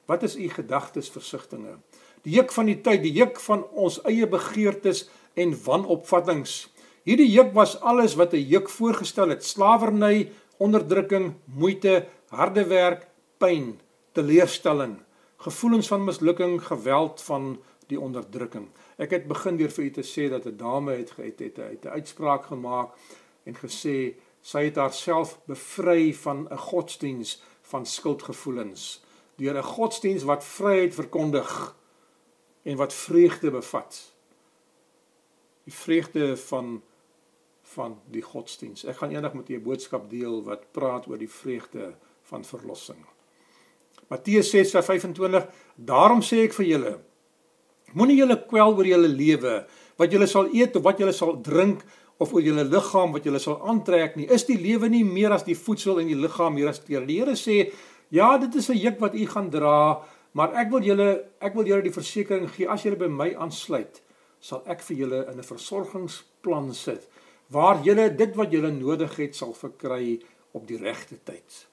Wat 0.06 0.22
is 0.22 0.36
u 0.36 0.48
gedagtes 0.48 1.10
versigtings? 1.10 1.78
Die 2.22 2.34
juk 2.34 2.52
van 2.52 2.66
die 2.66 2.80
tyd, 2.80 3.02
die 3.02 3.12
juk 3.12 3.40
van 3.40 3.64
ons 3.74 4.00
eie 4.02 4.26
begeertes 4.26 5.08
en 5.34 5.52
wanopvattinge 5.64 6.68
Hierdie 7.06 7.28
juk 7.30 7.52
was 7.54 7.76
alles 7.86 8.16
wat 8.18 8.32
'n 8.34 8.48
juk 8.50 8.68
voorgestel 8.68 9.28
het: 9.28 9.44
slawerny, 9.44 10.32
onderdrukking, 10.58 11.34
moeite, 11.44 12.06
harde 12.28 12.66
werk, 12.66 13.06
pyn, 13.38 13.80
teleurstelling, 14.12 14.96
gevoelens 15.36 15.88
van 15.88 16.04
mislukking, 16.04 16.62
geweld 16.62 17.22
van 17.22 17.62
die 17.86 18.00
onderdrukking. 18.00 18.66
Ek 18.98 19.10
het 19.10 19.28
begin 19.28 19.56
deur 19.56 19.70
vir 19.70 19.84
u 19.84 19.90
te 19.90 20.02
sê 20.02 20.30
dat 20.30 20.46
'n 20.46 20.56
dame 20.56 20.92
het 20.92 21.12
het 21.16 21.38
het 21.38 21.84
'n 21.84 21.88
uitspraak 21.88 22.44
gemaak 22.46 22.90
en 23.44 23.54
gesê 23.54 24.14
sy 24.42 24.64
het 24.64 24.76
haarself 24.76 25.38
bevry 25.46 26.14
van 26.14 26.48
'n 26.50 26.58
godsdiens 26.58 27.42
van 27.62 27.86
skuldgevoelens 27.86 29.04
deur 29.36 29.56
'n 29.56 29.62
godsdiens 29.62 30.22
wat 30.22 30.44
vryheid 30.44 30.94
verkondig 30.94 31.76
en 32.62 32.76
wat 32.76 32.94
vreugde 32.94 33.50
bevat. 33.50 34.12
Die 35.64 35.74
vreugde 35.74 36.36
van 36.36 36.82
van 37.74 37.98
die 38.10 38.22
godsdiens. 38.22 38.84
Ek 38.84 38.96
gaan 38.96 39.10
eendag 39.10 39.34
met 39.34 39.48
julle 39.48 39.60
'n 39.60 39.64
boodskap 39.64 40.10
deel 40.10 40.42
wat 40.44 40.72
praat 40.72 41.08
oor 41.08 41.18
die 41.18 41.30
vreugde 41.30 41.94
van 42.22 42.44
verlossing. 42.44 43.04
Matteus 44.08 44.50
6:25 44.50 45.46
Daarom 45.74 46.22
sê 46.22 46.44
ek 46.46 46.52
vir 46.52 46.66
julle 46.66 46.98
moenie 47.94 48.18
julle 48.18 48.36
kwel 48.48 48.74
oor 48.76 48.86
julle 48.86 49.08
lewe 49.08 49.66
wat 49.96 50.12
julle 50.12 50.26
sal 50.26 50.48
eet 50.54 50.76
of 50.76 50.82
wat 50.82 50.98
julle 50.98 51.12
sal 51.12 51.36
drink 51.42 51.84
of 52.18 52.32
oor 52.32 52.42
julle 52.44 52.64
liggaam 52.64 53.12
wat 53.12 53.24
julle 53.24 53.40
sal 53.42 53.60
aantrek 53.68 54.16
nie 54.16 54.28
is 54.32 54.46
die 54.48 54.58
lewe 54.58 54.88
nie 54.92 55.04
meer 55.04 55.34
as 55.36 55.46
die 55.46 55.56
voedsel 55.56 56.00
en 56.02 56.10
die 56.10 56.18
liggaam 56.18 56.54
meer 56.54 56.72
as 56.72 56.82
die 56.84 56.96
Here 56.96 57.36
sê 57.36 57.72
ja 58.10 58.36
dit 58.38 58.54
is 58.54 58.70
'n 58.70 58.78
juk 58.78 59.00
wat 59.00 59.14
u 59.14 59.26
gaan 59.26 59.50
dra 59.50 60.02
maar 60.32 60.54
ek 60.54 60.70
wil 60.70 60.82
julle 60.82 61.24
ek 61.40 61.54
wil 61.54 61.66
julle 61.66 61.82
die 61.82 61.94
versekering 61.98 62.48
gee 62.48 62.68
as 62.68 62.82
julle 62.82 62.96
by 62.96 63.08
my 63.08 63.34
aansluit 63.34 64.02
sal 64.40 64.62
ek 64.66 64.82
vir 64.82 64.96
julle 64.96 65.26
in 65.32 65.38
'n 65.38 65.42
versorgingsplan 65.42 66.74
sit 66.74 67.08
waar 67.52 67.82
julle 67.84 68.10
dit 68.14 68.34
wat 68.36 68.52
julle 68.52 68.70
nodig 68.74 69.16
het 69.16 69.36
sal 69.36 69.54
verkry 69.54 70.18
op 70.56 70.66
die 70.68 70.78
regte 70.80 71.18
tyd. 71.24 71.66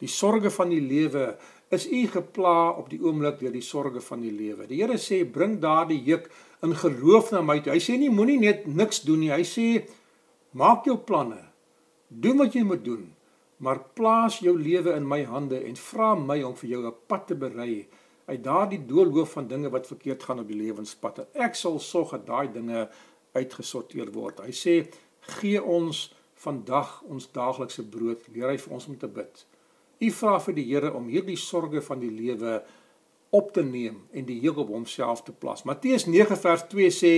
Die 0.00 0.08
sorges 0.08 0.56
van 0.56 0.72
die 0.72 0.80
lewe 0.80 1.34
is 1.70 1.86
u 1.86 2.06
gepla 2.10 2.72
op 2.80 2.88
die 2.90 2.98
oomblik 3.02 3.38
deur 3.42 3.52
die 3.54 3.64
sorges 3.64 4.06
van 4.08 4.24
die 4.24 4.32
lewe. 4.34 4.66
Die 4.66 4.80
Here 4.80 4.98
sê 4.98 5.22
bring 5.28 5.58
daardie 5.62 6.00
juk 6.06 6.30
in 6.64 6.74
geloof 6.76 7.30
na 7.34 7.44
my 7.44 7.60
toe. 7.60 7.74
Hy 7.76 7.82
sê 7.84 7.98
nie 8.00 8.10
moenie 8.10 8.40
net 8.40 8.66
niks 8.66 9.04
doen 9.06 9.22
nie. 9.22 9.30
Hy 9.32 9.44
sê 9.46 9.66
maak 10.56 10.88
jou 10.88 10.96
planne. 11.06 11.38
Doen 12.08 12.40
wat 12.42 12.56
jy 12.56 12.64
moet 12.66 12.82
doen. 12.84 13.06
Maar 13.60 13.82
plaas 13.94 14.40
jou 14.40 14.56
lewe 14.56 14.96
in 14.96 15.06
my 15.06 15.20
hande 15.28 15.60
en 15.68 15.76
vra 15.76 16.14
my 16.16 16.40
om 16.48 16.56
vir 16.56 16.70
jou 16.70 16.82
'n 16.86 16.94
pad 17.06 17.26
te 17.26 17.34
berei 17.34 17.86
uit 18.26 18.42
daardie 18.44 18.80
doolhoof 18.86 19.32
van 19.36 19.48
dinge 19.48 19.70
wat 19.70 19.86
verkeerd 19.86 20.22
gaan 20.22 20.40
op 20.40 20.48
die 20.48 20.56
lewenspad. 20.56 21.26
Ek 21.34 21.54
sal 21.54 21.78
sorg 21.78 22.10
dat 22.10 22.26
daai 22.26 22.52
dinge 22.52 22.88
uitgesorteer 23.34 24.12
word. 24.12 24.40
Hy 24.40 24.54
sê 24.54 24.74
gee 25.38 25.62
ons 25.62 26.08
vandag 26.40 27.02
ons 27.08 27.28
daaglikse 27.32 27.84
brood. 27.84 28.24
Leer 28.34 28.54
hy 28.54 28.58
vir 28.58 28.74
ons 28.76 28.86
om 28.88 28.96
te 28.98 29.08
bid. 29.08 29.44
U 30.00 30.10
vra 30.16 30.38
vir 30.40 30.56
die 30.56 30.66
Here 30.70 30.92
om 30.96 31.08
hierdie 31.12 31.36
sorges 31.36 31.84
van 31.84 32.00
die 32.00 32.12
lewe 32.12 32.60
op 33.36 33.52
te 33.54 33.62
neem 33.62 34.00
en 34.16 34.26
die 34.26 34.38
juk 34.42 34.58
op 34.64 34.72
homself 34.72 35.22
te 35.26 35.32
plaas. 35.32 35.66
Matteus 35.68 36.06
9 36.08 36.38
vers 36.40 36.64
2 36.72 36.90
sê 36.94 37.12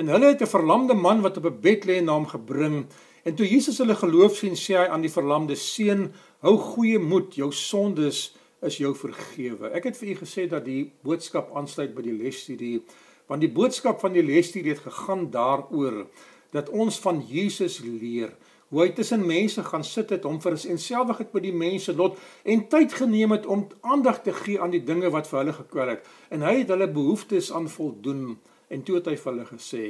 en 0.00 0.08
hulle 0.08 0.32
het 0.32 0.42
'n 0.42 0.54
verlamde 0.54 0.94
man 0.94 1.20
wat 1.20 1.36
op 1.36 1.46
'n 1.46 1.60
bed 1.60 1.84
lê 1.84 2.00
na 2.00 2.12
hom 2.12 2.26
gebring 2.26 2.86
en 3.24 3.34
toe 3.34 3.46
Jesus 3.46 3.78
hulle 3.78 3.94
geloof 3.94 4.36
sien 4.36 4.56
sê 4.56 4.74
hy 4.78 4.86
aan 4.88 5.02
die 5.02 5.12
verlamde 5.12 5.56
seun 5.56 6.12
hou 6.40 6.56
goeie 6.56 6.98
moed 6.98 7.34
jou 7.34 7.52
sondes 7.52 8.36
is 8.62 8.76
jou 8.76 8.94
vergewe. 8.94 9.70
Ek 9.72 9.84
het 9.84 9.96
vir 9.96 10.08
u 10.08 10.14
gesê 10.14 10.48
dat 10.48 10.64
die 10.64 10.92
boodskap 11.02 11.56
aansluit 11.56 11.94
by 11.94 12.02
die 12.02 12.16
lesstudie 12.16 12.82
want 13.26 13.40
die 13.40 13.52
boodskap 13.52 14.00
van 14.00 14.12
die 14.12 14.22
lesstudie 14.22 14.72
het 14.72 14.82
gegaan 14.82 15.30
daaroor 15.30 16.06
dat 16.54 16.68
ons 16.68 16.98
van 17.00 17.20
Jesus 17.26 17.78
leer 17.84 18.34
hoe 18.70 18.84
hy 18.84 18.90
tussen 18.94 19.26
mense 19.26 19.62
gaan 19.66 19.84
sit 19.84 20.12
het 20.14 20.24
om 20.24 20.38
vir 20.42 20.54
enselwigheid 20.54 21.32
by 21.34 21.42
die 21.42 21.54
mense 21.54 21.94
lot 21.98 22.18
en 22.46 22.68
tyd 22.70 22.94
geneem 22.94 23.34
het 23.34 23.46
om 23.50 23.66
aandag 23.82 24.22
te 24.22 24.34
gee 24.34 24.60
aan 24.62 24.70
die 24.74 24.84
dinge 24.86 25.10
wat 25.10 25.26
vir 25.30 25.40
hulle 25.42 25.56
gekwel 25.56 25.94
het 25.96 26.06
en 26.30 26.46
hy 26.46 26.60
het 26.60 26.70
hulle 26.70 26.86
behoeftes 26.90 27.50
aan 27.52 27.66
voldoen 27.70 28.38
en 28.70 28.86
toe 28.86 29.00
het 29.00 29.10
hy 29.10 29.16
vir 29.18 29.32
hulle 29.32 29.48
gesê 29.50 29.84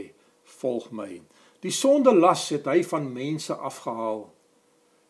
volg 0.60 0.90
my. 0.96 1.20
Die 1.60 1.72
sonde 1.74 2.14
las 2.16 2.48
het 2.54 2.66
hy 2.70 2.80
van 2.88 3.10
mense 3.12 3.54
afgehaal. 3.54 4.24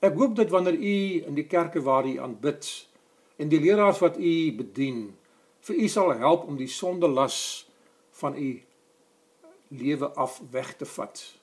Ek 0.03 0.17
hoop 0.19 0.35
dat 0.37 0.51
wanneer 0.51 0.75
u 0.75 0.97
in 1.31 1.37
die 1.39 1.47
kerke 1.47 1.83
waar 1.87 2.09
u 2.09 2.17
aanbid 2.19 2.67
en 3.41 3.49
die 3.49 3.61
leraars 3.63 4.01
wat 4.03 4.19
u 4.19 4.33
bedien, 4.57 5.13
vir 5.65 5.77
u 5.77 5.89
sal 5.89 6.15
help 6.19 6.49
om 6.49 6.59
die 6.59 6.69
sonde 6.69 7.09
las 7.09 7.69
van 8.21 8.37
u 8.37 8.51
lewe 9.69 10.11
af 10.19 10.41
weg 10.51 10.75
te 10.77 10.85
vat. 10.85 11.40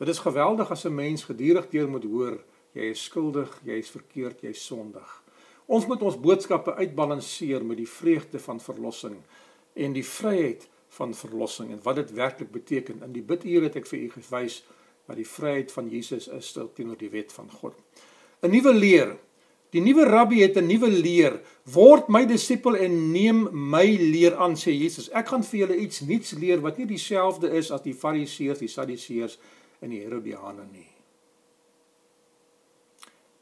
Dit 0.00 0.08
is 0.08 0.18
geweldig 0.24 0.70
as 0.70 0.84
'n 0.84 0.94
mens 0.94 1.24
gedurig 1.24 1.68
deur 1.68 1.88
moet 1.88 2.04
hoor 2.04 2.38
jy 2.72 2.90
is 2.94 3.04
skuldig, 3.04 3.50
jy 3.66 3.78
is 3.82 3.90
verkeerd, 3.90 4.42
jy 4.42 4.54
is 4.54 4.66
sondig. 4.66 5.22
Ons 5.70 5.86
moet 5.86 6.02
ons 6.02 6.18
boodskappe 6.18 6.74
uitbalanseer 6.74 7.64
met 7.66 7.76
die 7.76 7.88
vreugde 7.88 8.38
van 8.42 8.60
verlossing 8.60 9.18
en 9.74 9.92
die 9.92 10.06
vryheid 10.06 10.68
van 10.96 11.14
verlossing 11.14 11.70
en 11.70 11.82
wat 11.82 12.00
dit 12.00 12.12
werklik 12.12 12.50
beteken. 12.50 13.02
In 13.06 13.12
die 13.12 13.22
bidure 13.22 13.68
het 13.68 13.76
ek 13.76 13.86
vir 13.86 13.98
u 13.98 14.10
gewys 14.16 14.62
wat 15.06 15.18
die 15.18 15.28
vryheid 15.28 15.72
van 15.72 15.90
Jesus 15.90 16.28
is 16.28 16.52
teenoor 16.74 16.98
die 16.98 17.10
wet 17.10 17.32
van 17.32 17.50
God. 17.50 17.74
'n 18.42 18.50
Nuwe 18.50 18.74
leer. 18.74 19.16
Die 19.70 19.80
nuwe 19.80 20.04
rabbi 20.04 20.40
het 20.40 20.56
'n 20.56 20.66
nuwe 20.66 20.88
leer. 20.90 21.40
Word 21.64 22.08
my 22.08 22.24
disipel 22.26 22.76
en 22.76 23.12
neem 23.12 23.48
my 23.52 23.86
leer 23.86 24.34
aan 24.36 24.56
sê 24.56 24.72
Jesus. 24.72 25.10
Ek 25.10 25.28
gaan 25.28 25.44
vir 25.44 25.58
julle 25.60 25.76
iets 25.76 26.00
nuuts 26.00 26.32
leer 26.32 26.60
wat 26.60 26.78
nie 26.78 26.86
dieselfde 26.86 27.50
is 27.50 27.70
as 27.70 27.82
die 27.82 27.94
fariseërs, 27.94 28.58
die 28.58 28.68
sadduseërs 28.68 29.38
en 29.80 29.90
die 29.90 30.00
herodiane 30.00 30.66
nie. 30.70 30.88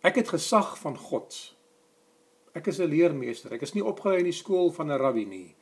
Ek 0.03 0.14
het 0.14 0.28
gesag 0.28 0.78
van 0.78 0.97
God. 0.97 1.55
Ek 2.55 2.66
is 2.66 2.78
'n 2.80 2.91
leermeester. 2.91 3.53
Ek 3.53 3.62
is 3.62 3.74
nie 3.74 3.84
opgelei 3.84 4.18
in 4.18 4.30
die 4.30 4.32
skool 4.32 4.70
van 4.70 4.91
'n 4.91 4.99
rabbi 4.99 5.24
nie 5.24 5.55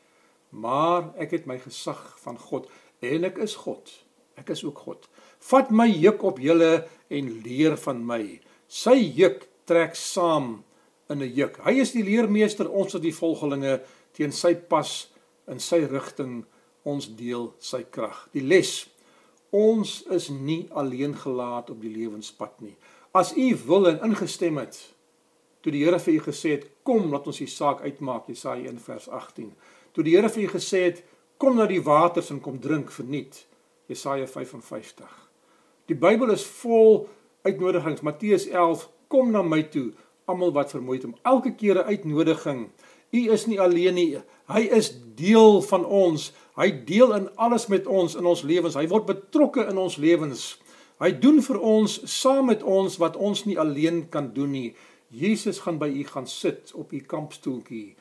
maar 0.57 1.13
ek 1.21 1.35
het 1.37 1.47
my 1.49 1.59
gesag 1.61 2.01
van 2.23 2.39
God 2.39 2.69
en 3.05 3.29
ek 3.29 3.41
is 3.45 3.57
God. 3.67 3.91
Ek 4.37 4.51
is 4.53 4.63
ook 4.65 4.79
God. 4.85 5.09
Vat 5.49 5.71
my 5.73 5.89
juk 5.89 6.23
op 6.29 6.41
julle 6.41 6.87
en 7.13 7.31
leer 7.45 7.77
van 7.81 8.03
my. 8.07 8.23
Sy 8.69 8.97
juk 9.17 9.47
trek 9.69 9.97
saam 9.97 10.63
in 11.11 11.23
'n 11.23 11.33
juk. 11.33 11.61
Hy 11.65 11.81
is 11.81 11.93
die 11.93 12.05
leermeester, 12.05 12.71
ons 12.71 12.95
is 12.95 13.01
die 13.01 13.15
volgelinge 13.15 13.83
teen 14.13 14.33
sy 14.33 14.55
pas 14.55 15.09
in 15.49 15.61
sy 15.61 15.85
rigting 15.85 16.45
ons 16.85 17.17
deel 17.17 17.55
sy 17.59 17.83
krag. 17.83 18.29
Die 18.33 18.43
les 18.43 18.89
ons 19.51 20.03
is 20.11 20.29
nie 20.29 20.67
alleen 20.71 21.17
gelaat 21.17 21.71
op 21.71 21.81
die 21.81 21.93
lewenspad 21.93 22.61
nie. 22.61 22.77
As 23.13 23.33
u 23.37 23.57
wil 23.67 23.89
en 23.89 24.01
ingestem 24.11 24.59
het 24.59 24.79
toe 25.61 25.73
die 25.73 25.85
Here 25.85 25.99
vir 25.99 26.15
u 26.15 26.21
gesê 26.31 26.57
het 26.57 26.67
kom 26.83 27.11
laat 27.13 27.27
ons 27.27 27.39
die 27.39 27.51
saak 27.51 27.81
uitmaak 27.81 28.29
Jesaja 28.29 28.69
1 28.71 28.79
vers 28.79 29.09
18 29.09 29.53
toe 29.93 30.05
die 30.05 30.17
Here 30.17 30.29
vir 30.29 30.43
u 30.43 30.49
gesê 30.59 30.83
het 30.91 31.05
kom 31.37 31.57
na 31.57 31.67
die 31.67 31.83
waters 31.83 32.31
en 32.31 32.41
kom 32.41 32.61
drink 32.61 32.91
verniet 32.91 33.47
Jesaja 33.89 34.27
55 34.27 35.27
Die 35.87 35.95
Bybel 35.95 36.33
is 36.35 36.43
vol 36.63 37.05
uitnodigings. 37.47 38.03
Matteus 38.03 38.49
11 38.51 38.89
kom 39.13 39.31
na 39.31 39.45
my 39.47 39.63
toe 39.71 39.93
almal 40.27 40.51
wat 40.57 40.73
vermoeid 40.75 41.05
is 41.07 41.21
elke 41.23 41.55
keer 41.55 41.79
'n 41.79 41.87
uitnodiging. 41.95 42.71
U 43.11 43.21
is 43.33 43.47
nie 43.47 43.61
alleen 43.61 43.95
nie. 43.95 44.19
Hy 44.47 44.61
is 44.61 44.99
deel 45.15 45.63
van 45.63 45.85
ons 45.85 46.33
hy 46.57 46.71
deel 46.89 47.15
in 47.15 47.29
alles 47.37 47.67
met 47.73 47.87
ons 47.87 48.17
in 48.17 48.27
ons 48.27 48.43
lewens 48.43 48.79
hy 48.79 48.87
word 48.91 49.07
betrokke 49.07 49.67
in 49.71 49.79
ons 49.79 49.99
lewens 50.03 50.57
hy 51.03 51.13
doen 51.21 51.43
vir 51.45 51.61
ons 51.61 52.01
saam 52.09 52.51
met 52.53 52.63
ons 52.63 52.99
wat 53.03 53.17
ons 53.17 53.45
nie 53.45 53.59
alleen 53.61 54.07
kan 54.09 54.33
doen 54.35 54.53
nie 54.53 54.69
Jesus 55.09 55.61
gaan 55.63 55.79
by 55.79 55.89
u 55.89 56.05
gaan 56.05 56.27
sit 56.27 56.73
op 56.75 56.93
u 56.93 57.01
kampstoeltjie 57.01 57.95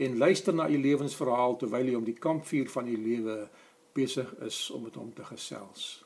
en 0.00 0.18
luister 0.18 0.54
na 0.54 0.68
u 0.68 0.78
lewensverhaal 0.80 1.56
terwyl 1.56 1.88
u 1.88 1.94
om 1.94 2.04
die 2.04 2.18
kampvuur 2.18 2.68
van 2.70 2.88
u 2.88 2.96
lewe 2.96 3.48
besig 3.92 4.34
is 4.46 4.70
om 4.70 4.82
met 4.82 4.94
hom 4.94 5.12
te 5.14 5.24
gesels. 5.24 6.04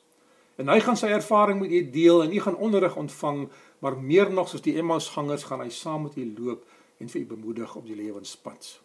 En 0.57 0.71
hy 0.71 0.79
gaan 0.83 0.99
sy 0.99 1.11
ervaring 1.15 1.61
met 1.61 1.71
u 1.71 1.83
deel 1.91 2.23
en 2.25 2.33
u 2.33 2.41
gaan 2.41 2.57
onderrig 2.57 2.97
ontvang, 2.97 3.49
maar 3.79 3.99
meer 3.99 4.31
nog 4.33 4.49
soos 4.49 4.63
die 4.63 4.77
Emmausgangers 4.79 5.47
gaan 5.51 5.63
hy 5.65 5.71
saam 5.75 6.07
met 6.07 6.17
u 6.17 6.27
loop 6.39 6.65
en 7.03 7.11
vir 7.11 7.21
u 7.21 7.27
bemoedig 7.35 7.75
op 7.77 7.87
die 7.87 7.99
lewenspad. 7.99 8.79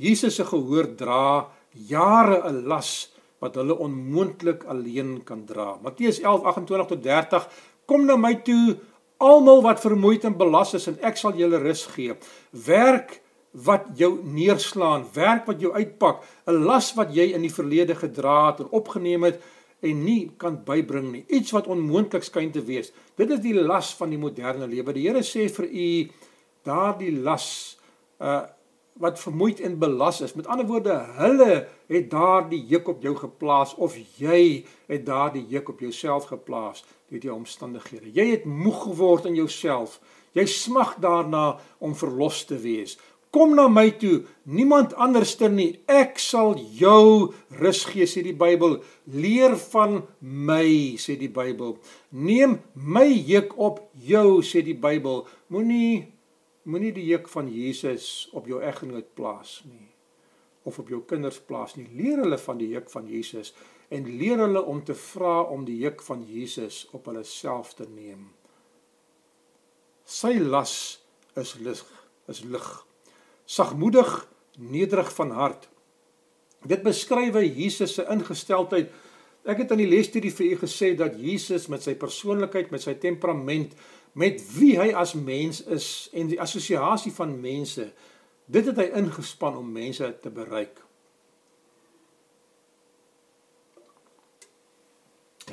Jesus 0.00 0.34
se 0.34 0.44
gehoor 0.48 0.94
dra 0.96 1.50
jare 1.72 2.42
'n 2.48 2.66
las 2.66 3.12
wat 3.38 3.54
hulle 3.54 3.78
onmoontlik 3.78 4.64
alleen 4.64 5.24
kan 5.24 5.44
dra. 5.44 5.78
Matteus 5.82 6.20
11:28 6.20 6.86
tot 6.86 7.02
30 7.02 7.48
Kom 7.90 8.06
na 8.06 8.14
my 8.16 8.36
toe 8.46 8.76
almal 9.18 9.64
wat 9.64 9.82
vermoeid 9.82 10.24
en 10.24 10.36
belas 10.38 10.76
is 10.78 10.86
en 10.86 10.98
ek 11.02 11.16
sal 11.18 11.34
julle 11.34 11.58
rus 11.58 11.88
gee. 11.90 12.14
Werk 12.66 13.18
wat 13.66 13.88
jou 13.98 14.12
neerslaan, 14.22 15.08
werk 15.14 15.48
wat 15.50 15.58
jou 15.60 15.72
uitpak, 15.74 16.22
'n 16.46 16.62
las 16.64 16.94
wat 16.94 17.10
jy 17.14 17.34
in 17.34 17.42
die 17.42 17.50
verlede 17.50 17.94
gedra 17.94 18.50
het 18.50 18.60
en 18.60 18.70
opgeneem 18.70 19.24
het 19.24 19.42
en 19.82 20.04
nie 20.04 20.30
kan 20.38 20.62
bybring 20.64 21.12
nie. 21.12 21.24
Iets 21.28 21.50
wat 21.50 21.66
onmoontlik 21.66 22.22
skyn 22.22 22.52
te 22.52 22.62
wees. 22.62 22.92
Dit 23.16 23.30
is 23.30 23.40
die 23.40 23.54
las 23.54 23.94
van 23.94 24.10
die 24.10 24.18
moderne 24.18 24.66
lewe. 24.66 24.92
Die 24.92 25.08
Here 25.08 25.22
sê 25.22 25.48
vir 25.48 25.66
u 25.66 26.10
daardie 26.62 27.12
las 27.12 27.76
uh 28.20 28.46
wat 29.00 29.20
vermoeid 29.20 29.60
en 29.64 29.78
belas 29.80 30.20
is. 30.20 30.34
Met 30.36 30.46
ander 30.46 30.66
woorde, 30.68 30.94
hulle 31.16 31.66
het 31.88 32.10
daardie 32.12 32.60
juk 32.68 32.88
op 32.92 33.02
jou 33.02 33.14
geplaas 33.16 33.74
of 33.74 33.96
jy 34.20 34.64
het 34.90 35.06
daardie 35.06 35.46
juk 35.48 35.72
op 35.72 35.80
jouself 35.80 36.28
geplaas 36.28 36.84
deur 37.08 37.22
die 37.22 37.32
omstandighede. 37.32 38.12
Jy 38.14 38.26
het 38.34 38.44
moeg 38.44 38.82
geword 38.84 39.24
in 39.30 39.38
jouself. 39.38 39.98
Jy 40.36 40.44
smag 40.46 40.98
daarna 41.02 41.56
om 41.78 41.96
verlos 41.96 42.44
te 42.46 42.60
wees. 42.60 42.98
Kom 43.30 43.54
na 43.54 43.68
my 43.70 43.92
toe, 43.94 44.24
niemand 44.42 44.94
anderster 44.98 45.50
nie. 45.50 45.78
Ek 45.86 46.18
sal 46.18 46.56
jou 46.74 47.30
rus 47.60 47.84
gee, 47.86 48.06
sê 48.10 48.24
die 48.26 48.34
Bybel. 48.34 48.80
Leer 49.06 49.54
van 49.70 50.00
my, 50.18 50.98
sê 50.98 51.14
die 51.18 51.30
Bybel. 51.30 51.76
Neem 52.10 52.58
my 52.74 53.06
juk 53.06 53.54
op 53.54 53.84
jou, 53.94 54.40
sê 54.42 54.64
die 54.66 54.74
Bybel. 54.74 55.22
Moenie 55.54 56.10
moenie 56.68 56.92
die 56.92 57.06
juk 57.08 57.28
van 57.32 57.48
Jesus 57.48 58.28
op 58.36 58.48
jou 58.50 58.60
eggenoot 58.62 59.14
plaas 59.14 59.60
nie 59.68 59.88
of 60.68 60.76
op 60.78 60.90
jou 60.92 61.00
kinders 61.08 61.38
plaas 61.40 61.72
nie. 61.78 61.86
Leer 61.96 62.20
hulle 62.20 62.36
van 62.38 62.58
die 62.60 62.68
juk 62.74 62.90
van 62.92 63.06
Jesus 63.08 63.54
en 63.88 64.04
leer 64.20 64.42
hulle 64.44 64.60
om 64.68 64.82
te 64.84 64.94
vra 64.94 65.40
om 65.48 65.64
die 65.64 65.78
juk 65.80 66.04
van 66.04 66.20
Jesus 66.28 66.82
op 66.92 67.08
hulle 67.08 67.24
self 67.24 67.72
te 67.78 67.88
neem. 67.88 68.28
Sy 70.04 70.36
las 70.42 70.74
is 71.38 71.54
lig, 71.64 71.80
is 72.28 72.44
lig 72.44 72.68
sagmoedig, 73.50 74.10
nederig 74.58 75.10
van 75.16 75.32
hart. 75.34 75.68
Dit 76.66 76.84
beskryf 76.86 77.34
hy 77.38 77.46
Jesus 77.48 77.96
se 77.96 78.04
ingesteldheid. 78.12 78.90
Ek 79.48 79.62
het 79.62 79.72
aan 79.72 79.80
die 79.80 79.88
lesstudie 79.88 80.32
vir 80.34 80.52
u 80.52 80.58
gesê 80.60 80.92
dat 80.98 81.16
Jesus 81.18 81.66
met 81.72 81.82
sy 81.82 81.96
persoonlikheid, 81.98 82.70
met 82.70 82.84
sy 82.84 82.94
temperament, 83.00 83.72
met 84.12 84.42
wie 84.56 84.76
hy 84.78 84.90
as 84.96 85.14
mens 85.14 85.62
is 85.62 86.08
en 86.12 86.30
die 86.30 86.40
assosiasie 86.40 87.12
van 87.14 87.36
mense, 87.40 87.92
dit 88.50 88.66
het 88.66 88.76
hy 88.76 88.88
ingespan 88.98 89.56
om 89.60 89.72
mense 89.72 90.06
te 90.22 90.30
bereik. 90.34 90.80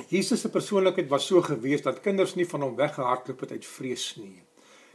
Jesus 0.08 0.40
se 0.40 0.50
persoonlikheid 0.50 1.08
was 1.10 1.26
so 1.26 1.42
gewees 1.42 1.82
dat 1.82 2.00
kinders 2.00 2.34
nie 2.34 2.46
van 2.46 2.62
hom 2.62 2.76
weggehardloop 2.78 3.40
het 3.40 3.50
uit 3.50 3.66
vrees 3.66 4.12
nie. 4.16 4.42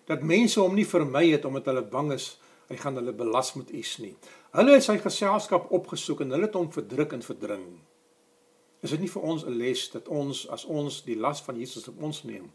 Dat 0.07 0.23
mense 0.23 0.59
hom 0.59 0.75
nie 0.75 0.87
vermy 0.87 1.29
het 1.31 1.45
omdat 1.45 1.67
hulle 1.71 1.83
bang 1.87 2.11
is 2.15 2.33
hy 2.71 2.77
gaan 2.79 2.95
hulle 2.95 3.13
belas 3.13 3.53
met 3.53 3.69
iets 3.69 3.97
nie. 4.01 4.13
Hulle 4.55 4.77
het 4.77 4.85
sy 4.85 4.97
geselskap 5.01 5.71
opgesoek 5.75 6.23
en 6.23 6.31
hulle 6.35 6.47
het 6.47 6.55
hom 6.57 6.71
verdruk 6.71 7.13
en 7.13 7.25
verdring. 7.25 7.65
Is 8.83 8.91
dit 8.95 9.03
nie 9.03 9.11
vir 9.11 9.23
ons 9.23 9.45
'n 9.45 9.57
les 9.57 9.89
dat 9.91 10.07
ons 10.07 10.47
as 10.49 10.65
ons 10.65 11.03
die 11.03 11.15
las 11.15 11.41
van 11.41 11.59
Jesus 11.59 11.87
op 11.87 12.01
ons 12.01 12.23
neem, 12.23 12.51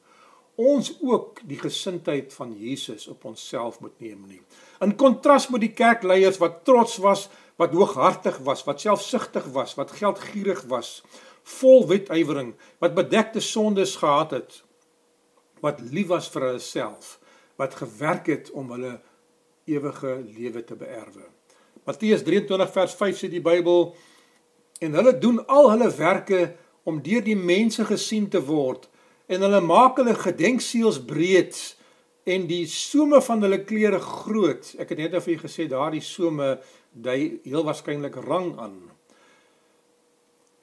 ons 0.58 0.90
ook 0.98 1.38
die 1.46 1.58
gesindheid 1.58 2.32
van 2.34 2.50
Jesus 2.58 3.06
op 3.08 3.24
onsself 3.30 3.78
moet 3.80 3.94
neem 4.02 4.24
nie. 4.26 4.40
In 4.82 4.96
kontras 4.98 5.46
met 5.54 5.62
die 5.62 5.74
kerkleiers 5.74 6.40
wat 6.42 6.64
trots 6.66 6.96
was, 7.02 7.28
wat 7.58 7.74
hooghartig 7.74 8.40
was, 8.46 8.64
wat 8.66 8.82
selfsugtig 8.82 9.46
was, 9.54 9.76
wat 9.78 9.94
geldgierig 9.94 10.64
was, 10.70 10.98
vol 11.58 11.86
wetywering, 11.86 12.56
wat 12.82 12.98
bedekte 12.98 13.40
sondes 13.40 13.96
gehad 14.02 14.34
het, 14.34 14.58
wat 15.62 15.80
lief 15.94 16.10
was 16.10 16.26
vir 16.34 16.50
hulle 16.50 16.62
self, 16.62 17.16
wat 17.58 17.78
gewerk 17.78 18.26
het 18.30 18.50
om 18.50 18.74
hulle 18.74 18.98
ewige 19.70 20.18
lewe 20.26 20.64
te 20.66 20.74
beerwe. 20.78 21.26
Matteus 21.86 22.26
23 22.26 22.74
vers 22.74 22.98
5 22.98 23.18
sê 23.22 23.30
die 23.30 23.42
Bybel 23.42 23.92
en 24.82 24.94
hulle 24.98 25.14
doen 25.18 25.38
al 25.46 25.70
hulle 25.70 25.88
werke 25.94 26.42
om 26.88 26.98
deur 27.04 27.22
die 27.22 27.38
mense 27.38 27.86
gesien 27.86 28.26
te 28.30 28.42
word 28.42 28.87
en 29.28 29.44
hulle 29.44 29.60
maak 29.64 30.00
hulle 30.00 30.16
gedenkseels 30.16 31.00
breed 31.04 31.56
en 32.28 32.46
die 32.48 32.66
some 32.68 33.20
van 33.24 33.44
hulle 33.44 33.62
klere 33.64 34.00
groot. 34.00 34.74
Ek 34.80 34.92
het 34.92 34.98
net 34.98 35.16
of 35.16 35.28
jy 35.28 35.38
gesê 35.40 35.68
daardie 35.68 36.04
some 36.04 36.56
dui 36.92 37.40
heel 37.44 37.64
waarskynlik 37.64 38.16
rang 38.26 38.54
aan. 38.58 38.78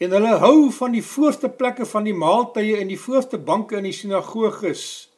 En 0.01 0.11
hulle 0.11 0.37
hou 0.41 0.71
van 0.75 0.91
die 0.91 1.05
voorste 1.05 1.49
plekke 1.49 1.85
van 1.87 2.03
die 2.03 2.17
maaltye 2.17 2.81
en 2.81 2.89
die 2.91 2.99
voorste 2.99 3.39
banke 3.39 3.77
in 3.79 3.87
die 3.87 3.95
sinagoges 3.95 5.09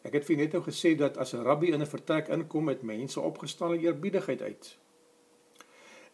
Ek 0.00 0.14
het 0.16 0.24
vir 0.24 0.38
net 0.40 0.54
nou 0.56 0.62
gesê 0.64 0.94
dat 0.96 1.18
as 1.20 1.34
'n 1.34 1.44
rabbi 1.44 1.72
in 1.72 1.82
'n 1.82 1.86
vertrek 1.86 2.28
inkom 2.28 2.64
met 2.64 2.82
mense 2.82 3.20
opgestaan 3.20 3.72
en 3.72 3.80
eerbiedigheid 3.80 4.42
uit. 4.42 4.76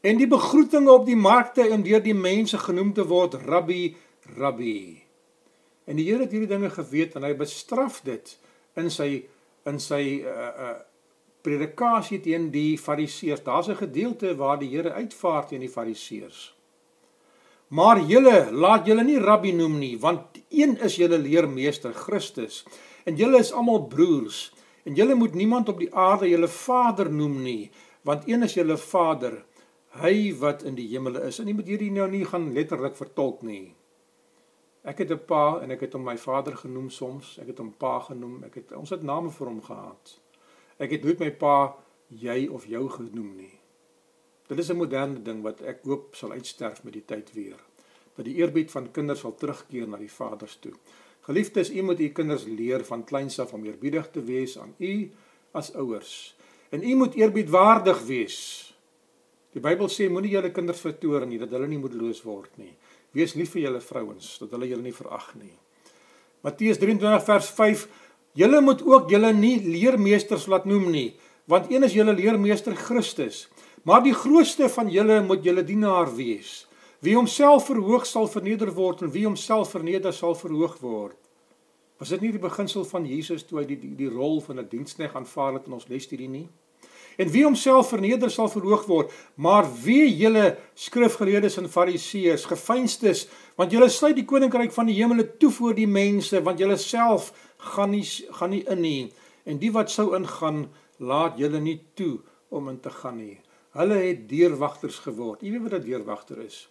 en 0.01 0.17
die 0.17 0.27
begroetinge 0.27 0.93
op 0.93 1.07
die 1.07 1.17
markte 1.17 1.69
en 1.69 1.83
deur 1.83 2.03
die 2.03 2.15
mense 2.15 2.59
genoem 2.59 2.93
te 2.93 3.07
word 3.07 3.35
rabbi 3.35 3.97
rabbi. 4.37 5.06
En 5.87 5.97
die 5.97 6.07
Here 6.09 6.27
het 6.27 6.35
hierdie 6.35 6.51
dinge 6.51 6.71
geweet 6.71 7.15
en 7.17 7.25
hy 7.27 7.33
bestraf 7.39 8.03
dit 8.07 8.35
in 8.77 8.91
sy 8.91 9.11
in 9.67 9.81
sy 9.83 10.03
uh 10.27 10.51
uh 10.67 10.75
predikasie 11.47 12.19
teen 12.19 12.49
die 12.51 12.75
fariseërs. 12.79 13.45
Daar's 13.47 13.69
'n 13.71 13.79
gedeelte 13.79 14.35
waar 14.37 14.59
die 14.59 14.71
Here 14.75 14.93
uitvaar 14.93 15.47
teen 15.47 15.63
die 15.63 15.71
fariseërs. 15.71 16.55
Maar 17.69 18.01
julle 18.01 18.51
laat 18.53 18.87
julle 18.87 19.05
nie 19.05 19.19
rabbi 19.19 19.53
noem 19.53 19.79
nie, 19.79 19.99
want 19.99 20.39
een 20.51 20.77
is 20.79 20.97
julle 20.97 21.19
leermeester 21.19 21.95
Christus 21.95 22.65
en 23.05 23.17
julle 23.17 23.39
is 23.39 23.53
almal 23.53 23.87
broers 23.87 24.53
en 24.85 24.95
julle 24.95 25.15
moet 25.15 25.35
niemand 25.35 25.69
op 25.69 25.79
die 25.79 25.95
aarde 25.95 26.29
julle 26.29 26.49
vader 26.49 27.11
noem 27.11 27.43
nie, 27.43 27.71
want 28.03 28.29
een 28.29 28.43
is 28.43 28.55
julle 28.55 28.77
vader, 28.77 29.45
hy 30.03 30.35
wat 30.39 30.63
in 30.63 30.75
die 30.75 30.87
hemele 30.89 31.25
is. 31.27 31.41
En 31.41 31.47
jy 31.47 31.55
moet 31.55 31.67
hierdie 31.67 31.91
nou 31.91 32.07
nie 32.11 32.25
gaan 32.25 32.53
letterlik 32.55 32.95
vertolk 32.97 33.43
nie. 33.43 33.75
Ek 34.87 34.99
het 35.03 35.11
'n 35.11 35.25
pa 35.27 35.61
en 35.63 35.71
ek 35.71 35.81
het 35.81 35.93
hom 35.93 36.05
my 36.05 36.17
vader 36.17 36.57
genoem 36.57 36.91
soms. 36.91 37.39
Ek 37.39 37.47
het 37.47 37.59
hom 37.59 37.75
pa 37.77 37.99
genoem. 37.99 38.45
Ek 38.45 38.55
het 38.55 38.73
ons 38.73 38.91
het 38.91 39.03
name 39.03 39.31
vir 39.31 39.47
hom 39.47 39.63
gehad. 39.63 40.21
Ek 40.79 40.91
het 40.91 41.03
nooit 41.05 41.19
my 41.19 41.31
pa 41.31 41.77
jy 42.09 42.47
of 42.47 42.67
jou 42.67 42.89
genoem 42.89 43.37
nie. 43.37 43.59
Dit 44.47 44.59
is 44.59 44.71
'n 44.71 44.77
moderne 44.77 45.23
ding 45.23 45.43
wat 45.43 45.61
ek 45.61 45.81
hoop 45.85 46.15
sal 46.15 46.33
uitsterf 46.33 46.85
met 46.85 46.93
die 46.93 47.05
tyd 47.05 47.33
weer. 47.33 47.59
Dat 48.15 48.25
die 48.25 48.35
eerbied 48.35 48.71
van 48.71 48.91
kinders 48.91 49.21
sal 49.21 49.35
terugkeer 49.35 49.89
na 49.89 49.97
die 49.97 50.11
vaders 50.11 50.57
toe. 50.57 50.73
Geliefdes, 51.21 51.71
u 51.71 51.83
moet 51.83 52.01
u 52.01 52.09
kinders 52.09 52.45
leer 52.45 52.85
van 52.85 53.05
kleins 53.05 53.39
af 53.39 53.53
om 53.53 53.65
eerbiedig 53.65 54.11
te 54.11 54.23
wees 54.23 54.59
aan 54.59 54.75
u 54.79 55.11
as 55.51 55.75
ouers. 55.75 56.37
En 56.69 56.83
u 56.83 56.95
moet 56.95 57.15
eerbiedwaardig 57.15 58.03
wees. 58.03 58.75
Die 59.53 59.61
Bybel 59.61 59.89
sê 59.89 60.11
moenie 60.11 60.31
julle 60.31 60.51
kinders 60.51 60.81
vertoorn 60.81 61.29
nie 61.29 61.39
dat 61.39 61.51
hulle 61.51 61.67
nie 61.67 61.79
moedeloos 61.79 62.23
word 62.23 62.57
nie. 62.57 62.77
Wees 63.17 63.35
lief 63.35 63.55
vir 63.57 63.67
julle 63.69 63.81
vrouens 63.81 64.35
dat 64.43 64.53
hulle 64.53 64.69
julle 64.69 64.85
nie 64.85 64.97
verag 64.97 65.31
nie. 65.41 65.55
Matteus 66.45 66.79
23 66.83 67.25
vers 67.57 67.87
Julle 68.37 68.61
moet 68.61 68.83
ook 68.85 69.09
julle 69.09 69.33
nie 69.33 69.57
leermeesters 69.65 70.45
laat 70.53 70.67
noem 70.69 70.91
nie, 70.93 71.15
want 71.49 71.71
een 71.73 71.87
is 71.87 71.95
julle 71.97 72.13
leermeester 72.13 72.75
Christus. 72.77 73.47
Maar 73.89 74.03
die 74.05 74.13
grootste 74.13 74.69
van 74.69 74.91
julle 74.93 75.23
moet 75.25 75.45
julle 75.47 75.65
dienaar 75.65 76.11
wees. 76.19 76.67
Wie 77.01 77.15
homself 77.17 77.71
verhoog 77.71 78.05
sal 78.05 78.29
verneder 78.29 78.75
word 78.77 79.07
en 79.07 79.13
wie 79.15 79.25
homself 79.25 79.73
verneder 79.73 80.13
sal 80.13 80.37
verhoog 80.37 80.77
word. 80.83 81.17
Was 81.97 82.13
dit 82.13 82.27
nie 82.27 82.35
die 82.35 82.43
beginsel 82.43 82.85
van 82.85 83.07
Jesus 83.09 83.47
toe 83.49 83.63
hy 83.63 83.65
die 83.71 83.79
die, 83.81 83.95
die 83.97 84.13
rol 84.13 84.43
van 84.45 84.61
'n 84.61 84.69
diensknegt 84.69 85.17
aanvaar 85.17 85.55
het 85.57 85.67
in 85.67 85.79
ons 85.79 85.89
lesstudie 85.89 86.29
nie? 86.29 86.49
En 87.17 87.31
wie 87.33 87.45
homself 87.45 87.89
verneder 87.89 88.31
sal 88.31 88.49
verhoog 88.53 88.85
word, 88.87 89.13
maar 89.35 89.65
wie 89.83 90.05
julle 90.17 90.57
skrifgeleerdes 90.75 91.57
en 91.57 91.69
fariseërs, 91.73 92.45
gefeinstes, 92.45 93.27
want 93.57 93.73
julle 93.73 93.89
sluit 93.89 94.17
die 94.19 94.27
koninkryk 94.29 94.73
van 94.73 94.91
die 94.91 94.99
hemele 94.99 95.25
toe 95.41 95.51
voor 95.51 95.75
die 95.75 95.89
mense, 95.89 96.43
want 96.45 96.61
julle 96.61 96.77
self 96.77 97.33
gaan 97.73 97.91
nie 97.91 98.05
gaan 98.37 98.53
nie 98.53 98.65
in 98.69 98.81
nie 98.81 99.13
en 99.47 99.61
die 99.63 99.71
wat 99.73 99.91
sou 99.91 100.11
ingaan 100.19 100.67
laat 100.99 101.39
julle 101.39 101.61
nie 101.63 101.79
toe 101.99 102.19
om 102.51 102.69
in 102.69 102.81
te 102.83 102.91
gaan 102.91 103.21
nie. 103.21 103.39
Hulle 103.77 103.99
het 104.01 104.25
deurwagters 104.29 104.99
geword. 105.05 105.43
Jy 105.43 105.53
weet 105.53 105.63
wat 105.63 105.73
'n 105.81 105.87
deurwagter 105.87 106.39
is? 106.43 106.69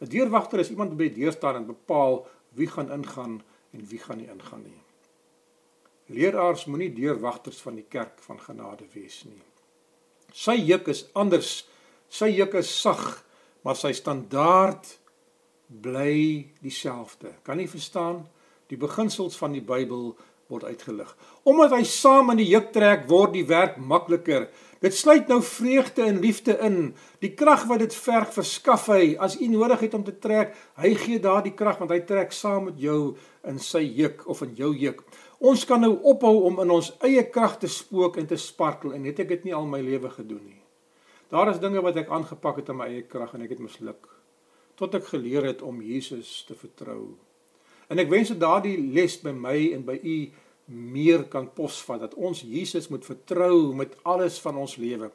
'n 0.00 0.08
Deurwagter 0.08 0.58
is 0.60 0.70
iemand 0.70 0.90
wat 0.90 0.98
by 0.98 1.08
die 1.08 1.24
deur 1.24 1.32
staan 1.32 1.56
en 1.56 1.66
bepaal 1.66 2.26
wie 2.54 2.66
gaan 2.66 2.92
ingaan 2.92 3.42
en 3.72 3.86
wie 3.86 3.98
gaan 3.98 4.18
nie 4.18 4.28
ingaan 4.28 4.62
nie. 4.62 4.82
Leraars 6.06 6.64
moenie 6.64 6.92
deurwagters 6.92 7.60
van 7.62 7.74
die 7.74 7.86
kerk 7.88 8.18
van 8.18 8.40
genade 8.40 8.84
wees 8.92 9.24
nie. 9.24 9.42
Sy 10.36 10.56
juk 10.68 10.88
is 10.92 11.04
anders. 11.18 11.64
Sy 12.10 12.32
juk 12.34 12.56
is 12.58 12.70
sag, 12.70 13.22
maar 13.62 13.78
sy 13.78 13.92
standaard 13.94 14.96
bly 15.70 16.50
dieselfde. 16.64 17.36
Kan 17.46 17.62
jy 17.62 17.68
verstaan? 17.70 18.24
Die 18.70 18.78
beginsels 18.78 19.38
van 19.38 19.54
die 19.54 19.64
Bybel 19.64 20.12
word 20.50 20.66
uitgelig. 20.66 21.10
Omdat 21.46 21.76
hy 21.76 21.84
saam 21.86 22.32
in 22.34 22.42
die 22.42 22.50
juk 22.50 22.72
trek, 22.74 23.06
word 23.10 23.36
die 23.36 23.46
werk 23.46 23.78
makliker. 23.78 24.48
Dit 24.82 24.96
sluit 24.96 25.28
nou 25.28 25.38
vreugde 25.44 26.06
en 26.08 26.20
liefde 26.22 26.56
in. 26.64 26.78
Die 27.22 27.32
krag 27.36 27.66
wat 27.70 27.82
dit 27.84 27.94
verg 27.94 28.32
verskaf 28.34 28.88
hy 28.90 29.14
as 29.20 29.36
u 29.38 29.50
nodig 29.52 29.84
het 29.86 29.96
om 29.98 30.04
te 30.06 30.16
trek. 30.18 30.54
Hy 30.80 30.94
gee 30.98 31.22
daardie 31.22 31.54
krag 31.56 31.78
want 31.82 31.92
hy 31.94 32.00
trek 32.08 32.34
saam 32.34 32.70
met 32.70 32.80
jou 32.80 33.14
in 33.46 33.60
sy 33.62 33.84
juk 33.84 34.24
of 34.30 34.42
in 34.46 34.56
jou 34.58 34.72
juk. 34.76 35.04
Ons 35.40 35.64
kan 35.64 35.80
nou 35.80 35.94
ophou 36.12 36.42
om 36.50 36.60
in 36.60 36.72
ons 36.74 36.90
eie 37.06 37.22
krag 37.32 37.56
te 37.62 37.68
spook 37.72 38.18
en 38.20 38.28
te 38.28 38.36
spartel 38.36 38.92
en 38.92 39.06
het 39.08 39.22
ek 39.24 39.30
dit 39.36 39.48
nie 39.48 39.56
al 39.56 39.68
my 39.68 39.80
lewe 39.80 40.10
gedoen 40.12 40.42
nie. 40.44 40.60
Daar 41.32 41.48
is 41.52 41.62
dinge 41.62 41.80
wat 41.80 41.96
ek 41.96 42.10
aangepak 42.12 42.60
het 42.60 42.68
in 42.72 42.80
my 42.80 42.90
eie 42.90 43.06
krag 43.08 43.32
en 43.34 43.46
ek 43.46 43.56
het 43.56 43.62
misluk 43.64 44.08
tot 44.80 44.94
ek 44.96 45.10
geleer 45.12 45.44
het 45.44 45.60
om 45.60 45.82
Jesus 45.84 46.40
te 46.48 46.56
vertrou. 46.56 47.12
En 47.92 48.00
ek 48.00 48.08
wens 48.08 48.30
dat 48.32 48.40
daardie 48.40 48.78
les 48.94 49.18
by 49.20 49.34
my 49.36 49.56
en 49.76 49.82
by 49.84 49.98
u 49.98 50.16
meer 50.70 51.24
kan 51.28 51.48
posvat 51.52 52.04
dat 52.04 52.14
ons 52.14 52.44
Jesus 52.46 52.88
moet 52.88 53.04
vertrou 53.04 53.74
met 53.76 53.96
alles 54.08 54.38
van 54.40 54.60
ons 54.62 54.76
lewe. 54.80 55.10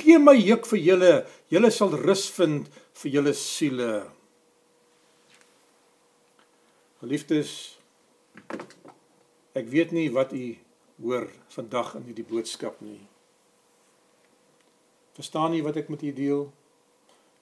Gee 0.00 0.18
my 0.18 0.34
juk 0.36 0.66
vir 0.72 0.82
julle, 0.82 1.12
julle 1.52 1.70
sal 1.72 1.94
rus 2.02 2.26
vind 2.34 2.68
vir 3.00 3.14
julle 3.14 3.34
siele. 3.38 3.92
Geliefdes, 7.00 7.54
ek 9.56 9.68
weet 9.72 9.92
nie 9.96 10.10
wat 10.12 10.34
u 10.36 10.56
hoor 11.00 11.28
vandag 11.52 11.94
in 11.96 12.08
hierdie 12.10 12.26
boodskap 12.28 12.80
nie. 12.84 13.00
Verstaan 15.16 15.54
nie 15.54 15.62
wat 15.64 15.78
ek 15.80 15.88
met 15.92 16.04
u 16.04 16.12
deel? 16.12 16.48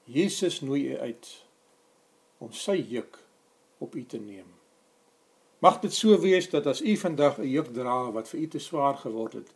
Jesus 0.06 0.60
nooi 0.62 0.84
u 0.92 0.98
uit 0.98 1.30
om 2.38 2.52
sy 2.54 2.76
juk 2.78 3.18
op 3.82 3.94
u 3.98 4.04
te 4.06 4.20
neem. 4.20 4.46
Mag 5.64 5.80
dit 5.80 5.94
so 5.94 6.18
wees 6.20 6.50
dat 6.52 6.66
as 6.70 6.82
u 6.82 6.96
vandag 7.00 7.38
'n 7.38 7.48
juk 7.48 7.72
dra 7.72 8.10
wat 8.12 8.28
vir 8.28 8.40
u 8.40 8.48
te 8.48 8.58
swaar 8.58 8.96
geword 8.96 9.32
het, 9.32 9.50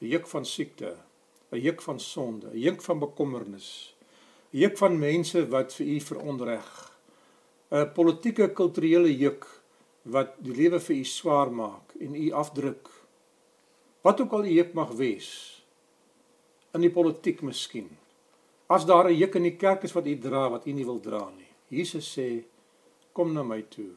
'n 0.00 0.06
juk 0.06 0.26
van 0.26 0.44
siekte, 0.44 0.96
'n 1.52 1.60
juk 1.60 1.82
van 1.82 2.00
sonde, 2.00 2.48
'n 2.50 2.58
juk 2.58 2.82
van 2.82 2.98
bekommernis, 2.98 3.94
'n 4.52 4.58
juk 4.58 4.78
van 4.78 4.98
mense 4.98 5.48
wat 5.48 5.74
vir 5.74 5.86
u 5.86 6.00
veronreg, 6.00 6.98
'n 7.70 7.92
politieke 7.92 8.52
kulturele 8.52 9.16
juk 9.16 9.59
wat 10.02 10.36
die 10.38 10.54
lewe 10.54 10.80
vir 10.80 10.96
u 10.96 11.04
swaar 11.04 11.52
maak 11.52 11.94
en 12.00 12.14
u 12.14 12.30
afdruk. 12.32 12.90
Wat 14.02 14.20
ook 14.20 14.32
al 14.32 14.42
die 14.48 14.56
juk 14.56 14.72
mag 14.74 14.92
wees 14.96 15.30
in 16.74 16.80
die 16.80 16.92
politiek 16.92 17.42
miskien. 17.42 17.88
As 18.68 18.86
daar 18.86 19.10
'n 19.10 19.18
juk 19.18 19.34
in 19.34 19.42
die 19.42 19.56
kerk 19.56 19.84
is 19.84 19.92
wat 19.92 20.06
u 20.06 20.18
dra 20.18 20.48
wat 20.50 20.66
u 20.66 20.72
nie 20.72 20.84
wil 20.84 21.00
dra 21.00 21.30
nie. 21.30 21.50
Jesus 21.68 22.16
sê 22.18 22.44
kom 23.12 23.32
na 23.34 23.42
my 23.42 23.62
toe 23.62 23.90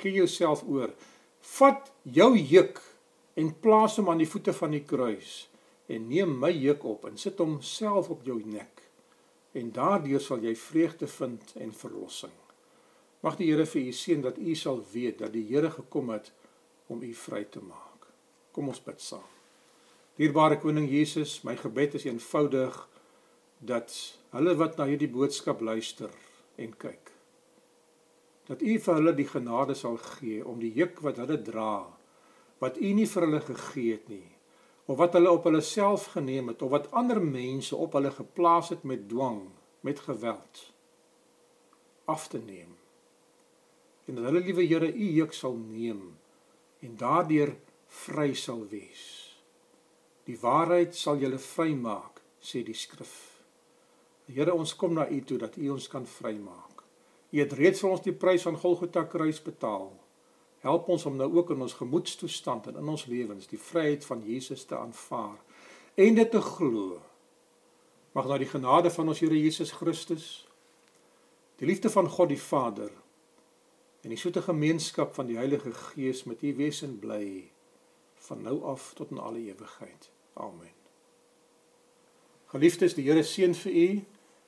gee 0.00 0.12
jouself 0.12 0.64
oor. 0.68 0.92
Vat 1.40 1.90
jou 2.02 2.32
juk 2.36 2.80
en 3.38 3.52
plaas 3.60 3.96
hom 4.00 4.10
aan 4.12 4.22
die 4.22 4.28
voete 4.28 4.54
van 4.56 4.74
die 4.74 4.84
kruis 4.84 5.46
en 5.92 6.08
neem 6.10 6.32
my 6.40 6.50
juk 6.50 6.84
op 6.88 7.06
en 7.08 7.18
sit 7.20 7.38
hom 7.42 7.60
self 7.62 8.10
op 8.12 8.24
jou 8.26 8.40
nek. 8.42 8.82
En 9.56 9.70
daardeur 9.72 10.20
sal 10.20 10.42
jy 10.44 10.56
vreugde 10.58 11.08
vind 11.08 11.54
en 11.62 11.72
verlossing. 11.72 12.34
Mag 13.26 13.40
die 13.40 13.48
Here 13.50 13.66
vir 13.66 13.88
u 13.88 13.92
seën 13.92 14.20
dat 14.22 14.38
u 14.38 14.54
sal 14.54 14.84
weet 14.92 15.18
dat 15.24 15.32
die 15.34 15.46
Here 15.48 15.70
gekom 15.74 16.12
het 16.14 16.30
om 16.86 17.02
u 17.02 17.10
vry 17.26 17.42
te 17.44 17.58
maak. 17.58 18.06
Kom 18.54 18.70
ons 18.70 18.82
bid 18.84 19.02
saam. 19.02 19.32
Dierbare 20.16 20.60
koning 20.62 20.86
Jesus, 20.88 21.40
my 21.44 21.56
gebed 21.58 21.98
is 21.98 22.06
eenvoudig 22.06 22.78
dat 23.58 23.92
hulle 24.30 24.54
wat 24.56 24.78
na 24.78 24.86
hierdie 24.88 25.10
boodskap 25.10 25.60
luister 25.60 26.12
en 26.60 26.72
kyk 26.76 27.12
dat 28.46 28.62
u 28.62 28.76
vir 28.78 28.98
hulle 28.98 29.14
die 29.16 29.28
genade 29.28 29.74
sal 29.74 29.96
gee 29.96 30.44
om 30.44 30.60
die 30.60 30.72
juk 30.76 31.00
wat 31.02 31.18
hulle 31.22 31.38
dra 31.42 31.86
wat 32.62 32.78
u 32.78 32.92
nie 32.94 33.08
vir 33.10 33.26
hulle 33.26 33.42
gegee 33.48 33.96
het 33.96 34.08
nie 34.12 34.28
of 34.86 35.00
wat 35.00 35.16
hulle 35.18 35.32
op 35.32 35.48
hulle 35.48 35.62
self 35.64 36.10
geneem 36.14 36.52
het 36.52 36.62
of 36.62 36.70
wat 36.76 36.90
ander 36.92 37.20
mense 37.22 37.76
op 37.76 37.96
hulle 37.98 38.12
geplaas 38.14 38.70
het 38.74 38.84
met 38.84 39.08
dwang 39.08 39.42
met 39.80 40.04
geweld 40.04 40.62
af 42.04 42.28
te 42.28 42.38
neem 42.38 42.76
en 44.06 44.18
dat 44.18 44.28
hulle 44.28 44.44
liewe 44.46 44.66
Here 44.66 44.90
u 44.92 45.10
juk 45.20 45.34
sal 45.34 45.56
neem 45.56 46.02
en 46.84 46.96
daardeur 46.96 47.56
vry 48.04 48.32
sal 48.34 48.66
wees 48.70 49.06
die 50.26 50.38
waarheid 50.42 50.94
sal 50.94 51.20
julle 51.22 51.38
vrymaak 51.38 52.22
sê 52.40 52.64
die 52.66 52.76
skrif 52.76 53.16
Here 54.26 54.54
ons 54.54 54.74
kom 54.74 54.94
na 54.94 55.06
u 55.10 55.20
toe 55.22 55.38
dat 55.38 55.56
u 55.56 55.70
ons 55.70 55.88
kan 55.88 56.06
vrymaak 56.06 56.76
U 57.36 57.40
het 57.42 57.52
reeds 57.52 57.82
vir 57.82 57.90
ons 57.90 58.04
die 58.04 58.14
prys 58.14 58.46
van 58.46 58.58
Golgotha 58.58 59.02
kruis 59.10 59.40
betaal. 59.42 59.90
Help 60.64 60.88
ons 60.88 61.06
om 61.06 61.16
nou 61.18 61.28
ook 61.36 61.50
in 61.54 61.62
ons 61.66 61.74
gemoedstoestand 61.78 62.70
en 62.70 62.78
in 62.80 62.88
ons 62.88 63.06
lewens 63.10 63.50
die 63.50 63.60
vryheid 63.60 64.06
van 64.06 64.22
Jesus 64.24 64.64
te 64.64 64.78
aanvaar 64.78 65.36
en 65.96 66.16
dit 66.16 66.30
te 66.30 66.40
glo. 66.40 67.00
Mag 68.16 68.28
nou 68.30 68.38
die 68.40 68.50
genade 68.50 68.90
van 68.90 69.12
ons 69.12 69.20
Here 69.20 69.36
Jesus 69.36 69.74
Christus, 69.76 70.46
die 71.60 71.68
liefde 71.68 71.90
van 71.92 72.08
God 72.08 72.32
die 72.32 72.40
Vader 72.40 72.90
en 74.06 74.14
die 74.14 74.20
soete 74.20 74.44
gemeenskap 74.46 75.16
van 75.18 75.26
die 75.26 75.36
Heilige 75.36 75.72
Gees 75.74 76.24
met 76.30 76.42
u 76.46 76.54
wees 76.54 76.84
en 76.86 76.98
bly 77.02 77.50
van 78.28 78.44
nou 78.46 78.60
af 78.70 78.92
tot 78.94 79.10
in 79.10 79.18
alle 79.18 79.42
ewigheid. 79.42 80.10
Amen. 80.38 80.74
Geliefdes, 82.54 82.94
die 82.94 83.08
Here 83.08 83.24
seën 83.26 83.54
vir 83.58 83.72
u 83.72 83.88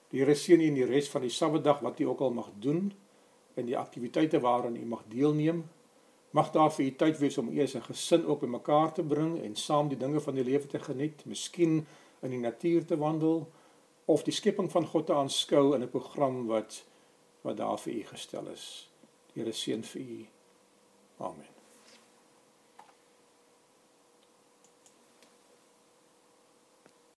Die 0.09 0.23
Here 0.23 0.35
seën 0.35 0.61
u 0.61 0.69
in 0.71 0.77
die 0.79 0.87
res 0.89 1.11
van 1.13 1.25
die 1.27 1.33
Sabbatdag 1.33 1.83
wat 1.85 1.99
u 2.01 2.07
ook 2.09 2.23
al 2.25 2.33
mag 2.33 2.49
doen 2.65 2.93
en 3.61 3.67
die 3.69 3.77
aktiwiteite 3.77 4.41
waaraan 4.41 4.77
u 4.77 4.85
mag 4.87 5.03
deelneem. 5.13 5.67
Mag 6.31 6.51
daar 6.55 6.73
vir 6.73 6.85
u 6.87 6.95
tyd 6.97 7.19
wees 7.21 7.39
om 7.39 7.51
as 7.61 7.75
'n 7.75 7.83
gesin 7.83 8.25
ook 8.27 8.41
bymekaar 8.41 8.93
te 8.93 9.03
bring 9.03 9.43
en 9.43 9.57
saam 9.57 9.89
die 9.89 9.99
dinge 9.99 10.21
van 10.21 10.35
die 10.35 10.45
lewe 10.45 10.67
te 10.67 10.79
geniet, 10.79 11.25
miskien 11.25 11.87
in 12.23 12.31
die 12.31 12.39
natuur 12.39 12.85
te 12.85 12.97
wandel 12.97 13.53
of 14.05 14.23
die 14.23 14.33
skepping 14.33 14.71
van 14.71 14.87
God 14.87 15.07
te 15.07 15.15
aanskou 15.15 15.75
in 15.75 15.83
'n 15.83 15.91
program 15.91 16.47
wat 16.47 16.85
wat 17.43 17.57
daar 17.57 17.79
vir 17.79 17.93
u 17.93 18.05
gestel 18.05 18.47
is. 18.47 18.91
Here 19.39 19.53
seën 19.55 19.84
vir 19.86 20.03
u. 20.03 20.26
Amen. 21.18 21.58